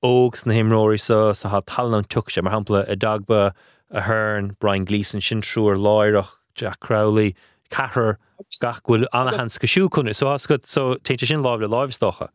[0.03, 3.53] ógus na himróí sa sa ha tal an tu sé mar hapla a dagba
[3.89, 7.35] a hern Brian Gleeson sin trúr láireach Jack Crowley,
[7.69, 8.17] cahar
[8.61, 12.29] gachhfuil anhans go siú chunne, so as go so teinte sin láh le láimstocha.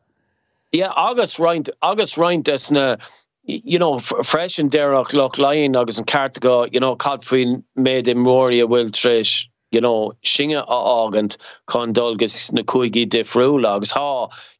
[0.73, 2.97] Ja agus reinint agus reinint is na
[3.45, 8.25] you know fresh an deach loch lein agus an kart go you know méid im
[8.25, 11.39] móí a bhfuil tris you know singe a agant
[11.75, 14.07] chun dulgus na cuaigi difriú agus há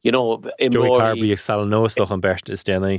[0.03, 0.25] you know
[0.59, 2.97] im Joey sal nóach an bert is déna.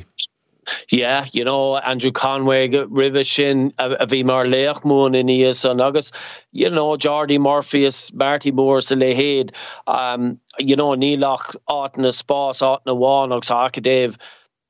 [0.90, 5.80] yeah, you know Andrew Conway rive sin a bhí mar leach mún in níos an
[5.80, 6.12] agus
[6.52, 9.54] you know Jordi Morpheus Marty Moore sa le héad
[9.86, 14.16] um, you know nílach áit na spás áit na bháin agus acadéh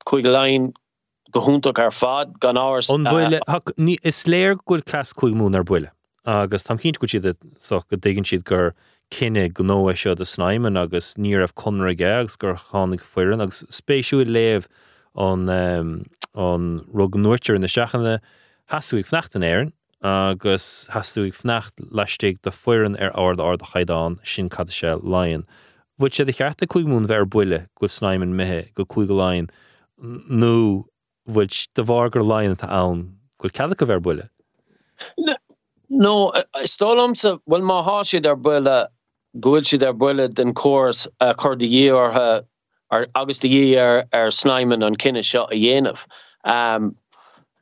[0.05, 0.73] chuig lein
[1.31, 3.41] go húntaach ar fad gan bhile
[3.77, 5.65] ní is léir ghfuil clas chuig mún ar
[6.25, 8.73] agus tam cinint go siad so go dgan siad gur
[9.11, 13.63] cinenne go nó seo a Snyman agus ní ah conra agus gur chánig foian agus
[13.69, 14.65] spéisiú léh
[15.15, 16.05] an um,
[16.35, 18.19] an rug nuirtear in na seachanna
[18.69, 19.71] hasúigh fnacht an éan
[20.01, 25.43] agus hasúigh fnacht leiistigh de foian ar áard ard a chaidán sin cad se lain.
[25.99, 29.49] Bhuiid sé de cheartta chuigmún bheit buile go Snyman methe go chuig go láin
[29.99, 30.85] nó
[31.27, 34.29] bhuiid de bhar gur láin tá ann goil cead go bhar buile.
[35.89, 36.31] No
[36.63, 38.87] stálamsa bhfuil má há siad ar buile
[39.41, 42.45] gohfuil siad ar buile den cós a chudaí orthe
[42.91, 46.05] ar agus de dhé ar Snyman an cinenne seo a dhéanamh.
[46.43, 46.95] Um,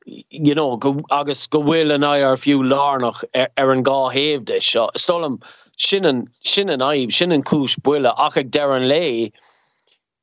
[0.05, 4.43] you know go agus go bhfuil an ar fiú lánach ar, ar an gá héh
[4.43, 4.89] de seo.
[4.97, 5.41] Stolam
[5.77, 9.31] sinan sinan aib sinan cis buile ach ag de lei,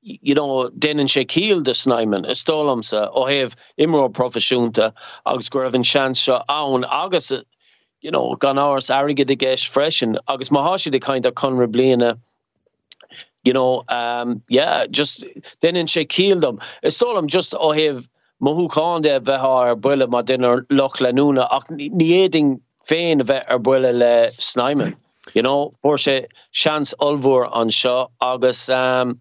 [0.03, 4.93] you know dennen sé kiel de Snyman is stolamse ó oh, hef imro profisiúnta
[5.25, 7.41] agus go ah, an sean seo an agus uh,
[8.05, 11.67] you know gan áras aige de geis freschen agus ma ha de kind of conre
[11.77, 12.11] bliene
[13.45, 15.25] you know um yeah just
[15.61, 18.09] dennen sé kiel them is stolam just ó hef
[18.43, 23.59] mohuán de bheit ar buile má dinner loch leúna ach níéding féin a bheith ar
[23.59, 24.97] buile le Snyman.
[25.33, 29.21] You know, for sé seans olvoer an seo agus um,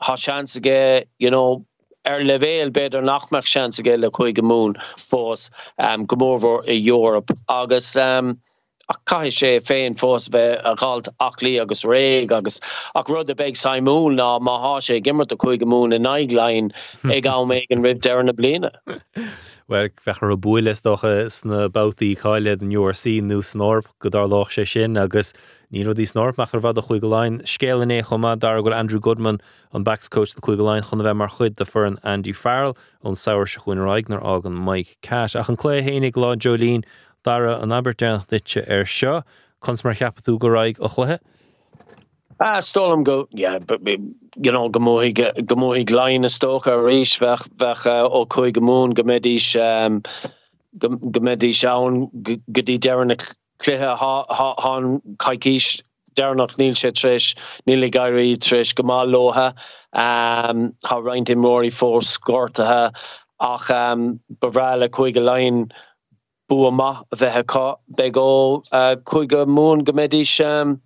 [0.00, 1.64] ha seanige you know,
[2.08, 4.76] er levéel beidir nachmeach seanige le chuig gemoún
[5.10, 8.36] fós um, gomórhór i Europa agus um,
[8.88, 12.60] a cai sé féin fós bheith uh, a galt achlí agus réig agus.
[12.96, 16.72] Ach rud a beig Simún ná má há sé gimmert a chuig mún in neiglein
[17.04, 18.70] ag méid an rih de na bliine.
[19.68, 24.08] Well fechar a builes docha uh, sna boutaí chaile an Joor sí nó snorp go
[24.08, 25.34] dar lách sé sin agus
[25.70, 27.04] ní dí snorpach ar bhd a chuig
[27.44, 29.38] scélan é chumá dar go Andrew Goodman
[29.74, 32.74] an backscoach na chuig goáin chun bheith mar chud de fur an Andy Farrell
[33.04, 35.36] ón saoir se chuin raignar agan Mike Catt.
[35.36, 36.84] Ach an clé hénig lá Jolín
[37.24, 39.22] dara an abertnach lite ar seo
[39.64, 41.18] chus mar cheapú go raig a chluthe.
[42.40, 43.26] Ah, Stolam go
[44.40, 50.02] gomóigh lein na stocha a rééis bheitcha uh, ó chuig gomún gomedís um,
[50.78, 53.16] gomedí seán godí deanna
[53.58, 54.74] cluthe há
[55.18, 55.82] caiicís
[56.14, 57.34] dénach níl sé tris
[57.66, 59.48] níle gaiirí tris gomá lotha
[59.92, 62.92] um, há reinint i móí fór scoirtathe
[63.40, 65.66] ach um, bhreile chuig go lein
[66.48, 70.80] bu ma bheitthe cá be ó uh, chuig go mún gomedís um,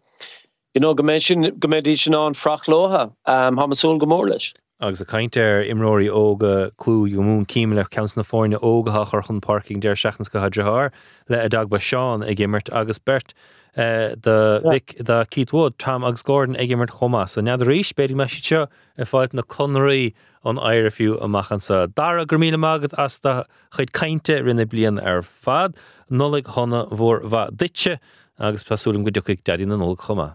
[0.75, 4.55] you know, gomedí sin an frach lotha um, ha masúl gomór leis.
[4.81, 9.23] agus a caiintear imróí óga clú go mún cíime le cean na fáinine ógatha chu
[9.27, 10.91] chun parking déir seachans go hadrethir
[11.29, 13.35] le a dag ba seán ag gimmert agus bert
[13.77, 18.69] uh, de Keith Wood tam agus Gordon gimmert chomá, so nead ríéis beidir me seo
[18.99, 21.87] a fáid na conraí an air fiú amachchan sa.
[21.87, 25.77] Dar gur míle mágad as chuid caiinte rinne blian ar fad,
[26.11, 27.99] nolig honna bhór bha ditse
[28.39, 30.35] agus pasúlim go dechuig dadí na nóla chomá.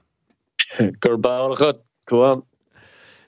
[0.99, 2.43] Gur báchad goan.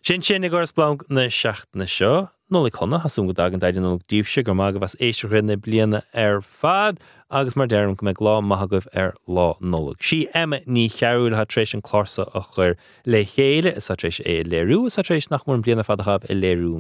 [0.02, 4.44] Sin sin gur blanc na seaachna seo, nóla chuna hasún go dagan daidir nó díobse
[4.44, 7.00] gur mága bheits éisirinna bliana ar fad
[7.32, 9.96] agus mar deirm go me lá maithagah ar lá nóla.
[10.02, 12.76] Si ní cheúil ha trééis an chlása a chur
[13.06, 16.34] le chéile is trééis é léirú a trééis nach mór blianana fadachab i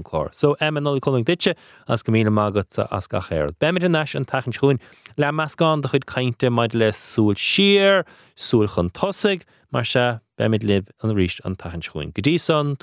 [0.04, 0.34] chlár.
[0.34, 1.56] So aime nóla chuling ditse
[1.88, 3.50] as go mína mágad as ga chéir.
[3.60, 4.80] Beidir neis an tachan chuún
[5.18, 8.06] le meascán de chud caiinte maid le súil siir,
[8.36, 12.40] súil chun tosaigh, mar se libh an ríist an tachan chuin.
[12.40, 12.76] San,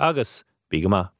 [0.00, 1.17] agus bí go má.